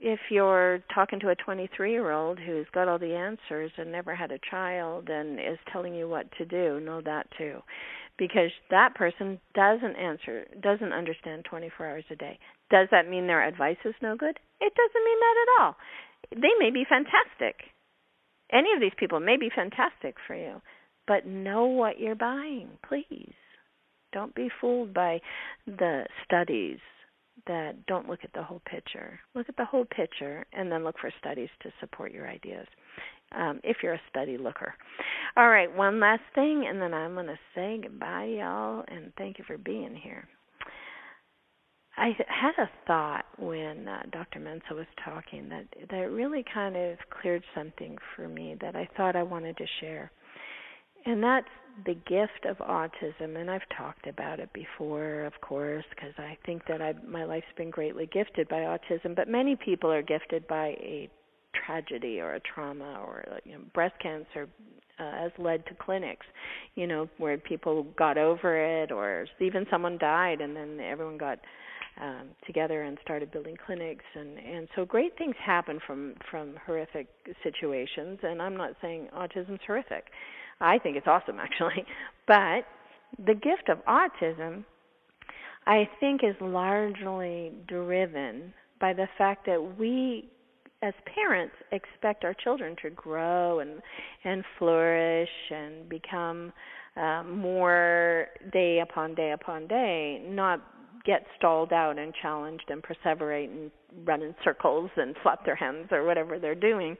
if 0.00 0.18
you're 0.30 0.82
talking 0.94 1.20
to 1.20 1.28
a 1.28 1.34
23 1.34 1.92
year 1.92 2.10
old 2.10 2.38
who's 2.38 2.66
got 2.72 2.88
all 2.88 2.98
the 2.98 3.14
answers 3.14 3.70
and 3.76 3.92
never 3.92 4.14
had 4.14 4.32
a 4.32 4.38
child 4.50 5.08
and 5.08 5.38
is 5.38 5.58
telling 5.72 5.94
you 5.94 6.08
what 6.08 6.26
to 6.38 6.44
do 6.44 6.80
know 6.80 7.00
that 7.02 7.26
too. 7.36 7.60
Because 8.18 8.50
that 8.70 8.94
person 8.94 9.40
doesn't 9.54 9.96
answer 9.96 10.46
doesn't 10.60 10.92
understand 10.92 11.44
24 11.48 11.86
hours 11.86 12.04
a 12.10 12.16
day. 12.16 12.38
Does 12.70 12.88
that 12.90 13.08
mean 13.08 13.26
their 13.26 13.46
advice 13.46 13.78
is 13.84 13.94
no 14.02 14.16
good? 14.16 14.38
It 14.60 14.72
doesn't 14.74 15.04
mean 15.04 15.18
that 15.20 15.36
at 15.42 15.62
all. 15.62 15.76
They 16.32 16.54
may 16.58 16.70
be 16.70 16.84
fantastic. 16.88 17.64
Any 18.52 18.72
of 18.74 18.80
these 18.80 18.96
people 18.98 19.20
may 19.20 19.36
be 19.36 19.50
fantastic 19.54 20.16
for 20.26 20.34
you 20.34 20.60
but 21.10 21.26
know 21.26 21.64
what 21.64 21.98
you're 21.98 22.14
buying 22.14 22.68
please. 22.88 23.34
Don't 24.12 24.34
be 24.34 24.48
fooled 24.60 24.94
by 24.94 25.20
the 25.66 26.04
studies 26.24 26.78
that 27.46 27.86
don't 27.86 28.08
look 28.08 28.20
at 28.24 28.32
the 28.32 28.42
whole 28.42 28.62
picture. 28.70 29.18
Look 29.34 29.48
at 29.48 29.56
the 29.56 29.64
whole 29.64 29.84
picture 29.84 30.44
and 30.52 30.70
then 30.70 30.84
look 30.84 30.96
for 31.00 31.12
studies 31.18 31.48
to 31.62 31.70
support 31.80 32.12
your 32.12 32.28
ideas. 32.28 32.66
Um, 33.32 33.60
if 33.62 33.78
you're 33.82 33.94
a 33.94 34.00
study 34.10 34.36
looker. 34.36 34.74
All 35.36 35.48
right, 35.48 35.74
one 35.74 36.00
last 36.00 36.22
thing, 36.34 36.66
and 36.68 36.82
then 36.82 36.92
I'm 36.92 37.14
going 37.14 37.26
to 37.26 37.38
say 37.54 37.78
goodbye, 37.80 38.24
y'all, 38.24 38.84
and 38.88 39.12
thank 39.16 39.38
you 39.38 39.44
for 39.46 39.56
being 39.56 39.94
here. 39.94 40.28
I 41.96 42.16
had 42.28 42.52
a 42.58 42.70
thought 42.86 43.26
when 43.38 43.86
uh, 43.86 44.02
Dr. 44.10 44.40
Mensah 44.40 44.74
was 44.74 44.86
talking 45.04 45.48
that 45.50 45.66
that 45.90 46.10
really 46.10 46.44
kind 46.52 46.76
of 46.76 46.96
cleared 47.20 47.44
something 47.54 47.98
for 48.16 48.26
me 48.26 48.56
that 48.60 48.74
I 48.74 48.88
thought 48.96 49.16
I 49.16 49.22
wanted 49.22 49.56
to 49.58 49.66
share. 49.80 50.10
And 51.04 51.22
that's 51.22 51.46
the 51.86 51.94
gift 51.94 52.46
of 52.48 52.58
autism, 52.58 53.36
and 53.36 53.50
I've 53.50 53.68
talked 53.76 54.06
about 54.06 54.40
it 54.40 54.52
before, 54.52 55.24
of 55.24 55.32
course, 55.40 55.84
because 55.90 56.12
I 56.18 56.36
think 56.44 56.62
that 56.68 56.80
I, 56.80 56.94
my 57.06 57.24
life's 57.24 57.46
been 57.56 57.70
greatly 57.70 58.08
gifted 58.12 58.48
by 58.48 58.60
autism. 58.60 59.14
But 59.16 59.28
many 59.28 59.56
people 59.56 59.90
are 59.90 60.02
gifted 60.02 60.46
by 60.48 60.68
a 60.80 61.08
tragedy 61.66 62.20
or 62.20 62.34
a 62.34 62.40
trauma 62.40 63.00
or 63.04 63.24
you 63.44 63.52
know, 63.52 63.60
breast 63.74 63.94
cancer 64.00 64.48
uh, 64.98 65.12
has 65.12 65.32
led 65.38 65.64
to 65.66 65.74
clinics, 65.74 66.26
you 66.74 66.86
know, 66.86 67.08
where 67.18 67.38
people 67.38 67.84
got 67.96 68.18
over 68.18 68.82
it, 68.82 68.92
or 68.92 69.26
even 69.40 69.66
someone 69.70 69.98
died, 69.98 70.40
and 70.40 70.54
then 70.54 70.78
everyone 70.80 71.18
got 71.18 71.38
um, 72.00 72.28
together 72.46 72.82
and 72.82 72.98
started 73.02 73.30
building 73.30 73.56
clinics, 73.66 74.04
and 74.14 74.38
and 74.38 74.68
so 74.76 74.84
great 74.84 75.16
things 75.16 75.34
happen 75.42 75.80
from 75.86 76.14
from 76.30 76.54
horrific 76.66 77.08
situations. 77.42 78.18
And 78.22 78.40
I'm 78.42 78.56
not 78.56 78.72
saying 78.82 79.08
autism's 79.16 79.60
horrific 79.66 80.04
I 80.60 80.78
think 80.78 80.96
it's 80.96 81.06
awesome 81.06 81.38
actually. 81.38 81.84
But 82.26 82.64
the 83.26 83.34
gift 83.34 83.68
of 83.68 83.78
autism, 83.86 84.64
I 85.66 85.88
think, 85.98 86.22
is 86.22 86.36
largely 86.40 87.50
driven 87.66 88.52
by 88.80 88.92
the 88.92 89.08
fact 89.18 89.46
that 89.46 89.78
we 89.78 90.30
as 90.82 90.94
parents 91.14 91.54
expect 91.72 92.24
our 92.24 92.34
children 92.34 92.76
to 92.82 92.90
grow 92.90 93.60
and 93.60 93.82
and 94.24 94.44
flourish 94.58 95.28
and 95.50 95.88
become 95.88 96.52
uh, 96.96 97.22
more 97.24 98.28
day 98.52 98.80
upon 98.80 99.14
day 99.14 99.32
upon 99.32 99.66
day, 99.66 100.22
not 100.24 100.60
get 101.04 101.26
stalled 101.36 101.72
out 101.72 101.98
and 101.98 102.12
challenged 102.20 102.64
and 102.68 102.82
perseverate 102.82 103.50
and 103.50 103.70
run 104.04 104.22
in 104.22 104.34
circles 104.44 104.90
and 104.96 105.16
flap 105.22 105.44
their 105.44 105.54
hands 105.54 105.88
or 105.90 106.04
whatever 106.04 106.38
they're 106.38 106.54
doing. 106.54 106.96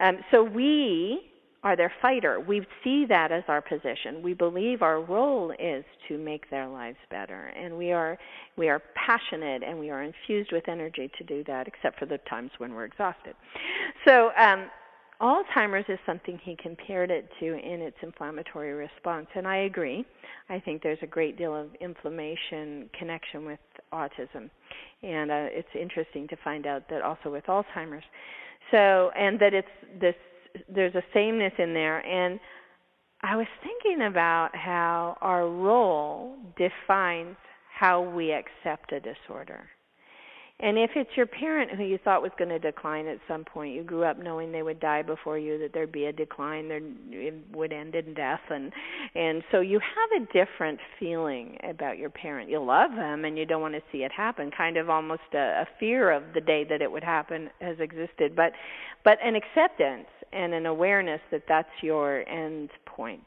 Um, 0.00 0.18
so 0.30 0.42
we 0.42 1.30
are 1.64 1.76
their 1.76 1.92
fighter. 2.00 2.40
We 2.40 2.64
see 2.84 3.04
that 3.06 3.32
as 3.32 3.42
our 3.48 3.60
position. 3.60 4.22
We 4.22 4.34
believe 4.34 4.82
our 4.82 5.00
role 5.00 5.52
is 5.58 5.84
to 6.08 6.16
make 6.16 6.48
their 6.50 6.68
lives 6.68 6.98
better, 7.10 7.52
and 7.56 7.76
we 7.76 7.92
are 7.92 8.18
we 8.56 8.68
are 8.68 8.82
passionate 8.94 9.62
and 9.62 9.78
we 9.78 9.90
are 9.90 10.02
infused 10.02 10.52
with 10.52 10.68
energy 10.68 11.10
to 11.18 11.24
do 11.24 11.42
that. 11.44 11.66
Except 11.66 11.98
for 11.98 12.06
the 12.06 12.18
times 12.30 12.50
when 12.58 12.74
we're 12.74 12.84
exhausted. 12.84 13.34
So. 14.06 14.30
Um, 14.36 14.70
Alzheimer's 15.20 15.88
is 15.88 15.98
something 16.06 16.38
he 16.44 16.54
compared 16.54 17.10
it 17.10 17.28
to 17.40 17.46
in 17.46 17.80
its 17.80 17.96
inflammatory 18.02 18.72
response, 18.72 19.26
and 19.34 19.48
I 19.48 19.56
agree. 19.56 20.06
I 20.48 20.60
think 20.60 20.80
there's 20.80 20.98
a 21.02 21.08
great 21.08 21.36
deal 21.36 21.56
of 21.56 21.74
inflammation 21.80 22.88
connection 22.96 23.44
with 23.44 23.58
autism, 23.92 24.48
and 25.02 25.30
uh, 25.32 25.48
it's 25.50 25.68
interesting 25.74 26.28
to 26.28 26.36
find 26.44 26.66
out 26.66 26.88
that 26.88 27.02
also 27.02 27.32
with 27.32 27.44
Alzheimer's. 27.46 28.04
So, 28.70 29.10
and 29.18 29.40
that 29.40 29.54
it's 29.54 29.68
this 30.00 30.14
there's 30.68 30.94
a 30.94 31.02
sameness 31.12 31.52
in 31.58 31.74
there 31.74 32.04
and 32.04 32.40
I 33.20 33.36
was 33.36 33.46
thinking 33.62 34.06
about 34.06 34.50
how 34.54 35.16
our 35.20 35.48
role 35.48 36.36
defines 36.56 37.36
how 37.72 38.00
we 38.00 38.32
accept 38.32 38.92
a 38.92 39.00
disorder. 39.00 39.68
And 40.60 40.76
if 40.76 40.90
it's 40.96 41.10
your 41.16 41.26
parent 41.26 41.70
who 41.70 41.84
you 41.84 41.98
thought 41.98 42.20
was 42.20 42.32
going 42.36 42.48
to 42.48 42.58
decline 42.58 43.06
at 43.06 43.18
some 43.28 43.44
point, 43.44 43.76
you 43.76 43.84
grew 43.84 44.02
up 44.02 44.18
knowing 44.18 44.50
they 44.50 44.64
would 44.64 44.80
die 44.80 45.02
before 45.02 45.38
you, 45.38 45.56
that 45.60 45.72
there'd 45.72 45.92
be 45.92 46.06
a 46.06 46.12
decline, 46.12 46.66
there 46.66 46.80
it 47.12 47.34
would 47.52 47.72
end 47.72 47.94
in 47.94 48.12
death, 48.12 48.40
and 48.50 48.72
and 49.14 49.44
so 49.52 49.60
you 49.60 49.78
have 49.78 50.22
a 50.22 50.26
different 50.32 50.80
feeling 50.98 51.58
about 51.62 51.96
your 51.96 52.10
parent. 52.10 52.50
You 52.50 52.60
love 52.60 52.90
them, 52.90 53.24
and 53.24 53.38
you 53.38 53.46
don't 53.46 53.62
want 53.62 53.74
to 53.74 53.82
see 53.92 53.98
it 53.98 54.10
happen. 54.10 54.50
Kind 54.50 54.76
of 54.76 54.90
almost 54.90 55.22
a, 55.32 55.62
a 55.62 55.66
fear 55.78 56.10
of 56.10 56.24
the 56.34 56.40
day 56.40 56.64
that 56.68 56.82
it 56.82 56.90
would 56.90 57.04
happen 57.04 57.50
has 57.60 57.76
existed, 57.78 58.34
but 58.34 58.50
but 59.04 59.18
an 59.22 59.36
acceptance 59.36 60.08
and 60.32 60.54
an 60.54 60.66
awareness 60.66 61.20
that 61.30 61.42
that's 61.48 61.68
your 61.82 62.28
end 62.28 62.70
point 62.86 63.26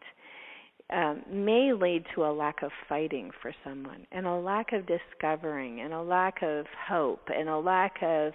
um, 0.91 1.23
may 1.31 1.71
lead 1.73 2.05
to 2.13 2.25
a 2.25 2.31
lack 2.31 2.63
of 2.63 2.71
fighting 2.89 3.31
for 3.41 3.53
someone 3.63 4.05
and 4.11 4.25
a 4.25 4.35
lack 4.35 4.73
of 4.73 4.85
discovering 4.85 5.81
and 5.81 5.93
a 5.93 6.01
lack 6.01 6.41
of 6.41 6.65
hope 6.87 7.29
and 7.33 7.47
a 7.47 7.57
lack 7.57 7.95
of 8.01 8.33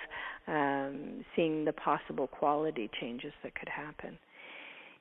um, 0.48 1.24
seeing 1.34 1.64
the 1.64 1.72
possible 1.72 2.26
quality 2.26 2.88
changes 2.98 3.32
that 3.42 3.54
could 3.54 3.68
happen. 3.68 4.16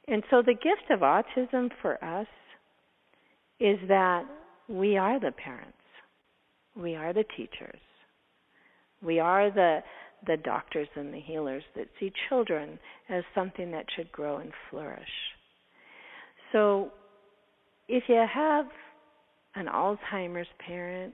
And 0.08 0.22
so 0.30 0.42
the 0.42 0.54
gift 0.54 0.92
of 0.92 1.00
autism 1.00 1.70
for 1.82 2.04
us 2.04 2.28
is 3.60 3.80
that 3.88 4.26
we 4.68 4.98
are 4.98 5.20
the 5.20 5.32
parents. 5.32 5.72
We 6.76 6.96
are 6.96 7.14
the 7.14 7.24
teachers. 7.38 7.80
We 9.02 9.20
are 9.20 9.50
the 9.50 9.80
the 10.28 10.38
doctors 10.38 10.88
and 10.96 11.14
the 11.14 11.20
healers 11.20 11.64
that 11.76 11.88
see 12.00 12.12
children 12.30 12.80
as 13.10 13.24
something 13.34 13.72
that 13.72 13.86
should 13.96 14.12
grow 14.12 14.38
and 14.38 14.52
flourish. 14.70 15.10
So 16.52 16.92
if 17.88 18.04
you 18.08 18.26
have 18.34 18.66
an 19.56 19.68
Alzheimer's 19.68 20.48
parent, 20.66 21.14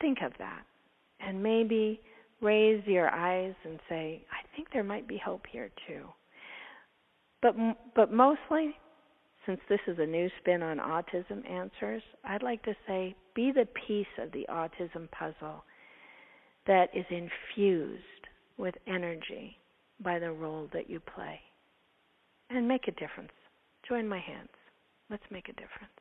think 0.00 0.18
of 0.24 0.32
that 0.38 0.62
and 1.20 1.42
maybe 1.42 2.00
raise 2.40 2.82
your 2.86 3.08
eyes 3.08 3.54
and 3.64 3.78
say, 3.88 4.22
I 4.30 4.56
think 4.56 4.68
there 4.72 4.84
might 4.84 5.08
be 5.08 5.20
hope 5.22 5.42
here 5.50 5.70
too. 5.86 6.04
But 7.42 7.54
but 7.94 8.12
mostly 8.12 8.76
since 9.46 9.60
this 9.68 9.80
is 9.86 9.98
a 9.98 10.06
new 10.06 10.28
spin 10.40 10.62
on 10.62 10.78
autism 10.78 11.48
answers, 11.48 12.02
I'd 12.24 12.42
like 12.42 12.62
to 12.64 12.74
say 12.86 13.14
be 13.34 13.52
the 13.52 13.68
piece 13.86 14.06
of 14.18 14.32
the 14.32 14.46
autism 14.50 15.08
puzzle 15.12 15.62
that 16.66 16.88
is 16.94 17.06
infused 17.10 18.02
with 18.58 18.74
energy 18.86 19.56
by 20.00 20.18
the 20.18 20.32
role 20.32 20.68
that 20.72 20.90
you 20.90 21.00
play. 21.00 21.40
And 22.50 22.68
make 22.68 22.88
a 22.88 22.92
difference. 22.92 23.32
Join 23.88 24.08
my 24.08 24.18
hands. 24.18 24.48
Let's 25.10 25.24
make 25.30 25.48
a 25.48 25.52
difference. 25.52 25.92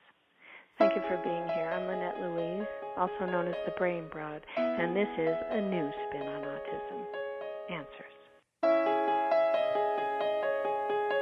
Thank 0.78 0.96
you 0.96 1.02
for 1.04 1.18
being 1.24 1.48
here. 1.56 1.70
I'm 1.70 1.88
Lynette 1.88 2.20
Louise, 2.20 2.68
also 2.98 3.26
known 3.26 3.48
as 3.48 3.56
the 3.66 3.72
Brain 3.78 4.06
Broad, 4.12 4.42
and 4.58 4.96
this 4.96 5.08
is 5.18 5.36
a 5.52 5.62
new 5.62 5.90
spin 6.10 6.28
on 6.28 6.44
autism. 6.44 7.06
Answers. 7.70 8.16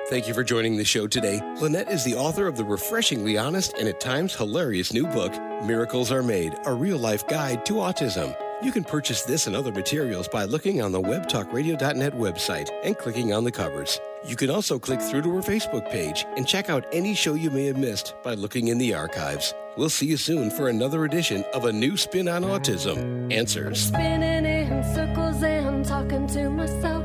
Thank 0.09 0.27
you 0.27 0.33
for 0.33 0.43
joining 0.43 0.75
the 0.75 0.83
show 0.83 1.07
today. 1.07 1.39
Lynette 1.61 1.89
is 1.91 2.03
the 2.03 2.15
author 2.15 2.47
of 2.47 2.57
the 2.57 2.65
refreshingly 2.65 3.37
honest 3.37 3.73
and 3.77 3.87
at 3.87 3.99
times 3.99 4.35
hilarious 4.35 4.91
new 4.91 5.07
book, 5.07 5.33
Miracles 5.63 6.11
Are 6.11 6.23
Made 6.23 6.55
A 6.65 6.73
Real 6.73 6.97
Life 6.97 7.27
Guide 7.27 7.65
to 7.67 7.73
Autism. 7.73 8.35
You 8.63 8.71
can 8.71 8.85
purchase 8.85 9.23
this 9.23 9.45
and 9.45 9.57
other 9.57 9.73
materials 9.73 10.29
by 10.29 10.45
looking 10.45 10.81
on 10.81 10.93
the 10.93 11.01
webtalkradio.net 11.01 12.13
website 12.13 12.69
and 12.85 12.97
clicking 12.97 13.33
on 13.33 13.43
the 13.43 13.51
covers. 13.51 13.99
You 14.25 14.37
can 14.37 14.49
also 14.49 14.79
click 14.79 15.01
through 15.01 15.23
to 15.23 15.35
our 15.35 15.41
Facebook 15.41 15.91
page 15.91 16.25
and 16.37 16.47
check 16.47 16.69
out 16.69 16.85
any 16.93 17.13
show 17.13 17.33
you 17.33 17.51
may 17.51 17.65
have 17.65 17.77
missed 17.77 18.15
by 18.23 18.35
looking 18.35 18.69
in 18.69 18.77
the 18.77 18.93
archives. 18.93 19.53
We'll 19.75 19.89
see 19.89 20.05
you 20.05 20.15
soon 20.15 20.49
for 20.49 20.69
another 20.69 21.03
edition 21.03 21.43
of 21.53 21.65
A 21.65 21.73
New 21.73 21.97
Spin 21.97 22.29
on 22.29 22.43
Autism 22.43 23.33
Answers. 23.33 23.87
spinning 23.87 24.45
in 24.45 24.83
circles 24.95 25.43
and 25.43 25.83
talking 25.83 26.25
to 26.27 26.49
myself. 26.49 27.03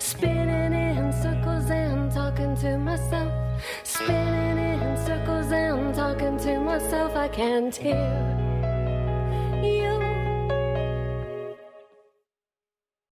Spinning 0.00 0.74
in 0.74 1.12
circles 1.22 1.70
and 1.70 2.12
talking 2.12 2.54
to 2.56 2.76
myself. 2.76 3.32
Spinning 3.82 4.82
in 4.82 5.06
circles 5.06 5.50
and 5.52 5.94
talking 5.94 6.36
to 6.40 6.60
myself. 6.60 7.16
I 7.16 7.28
can't 7.28 7.74
hear. 7.74 8.37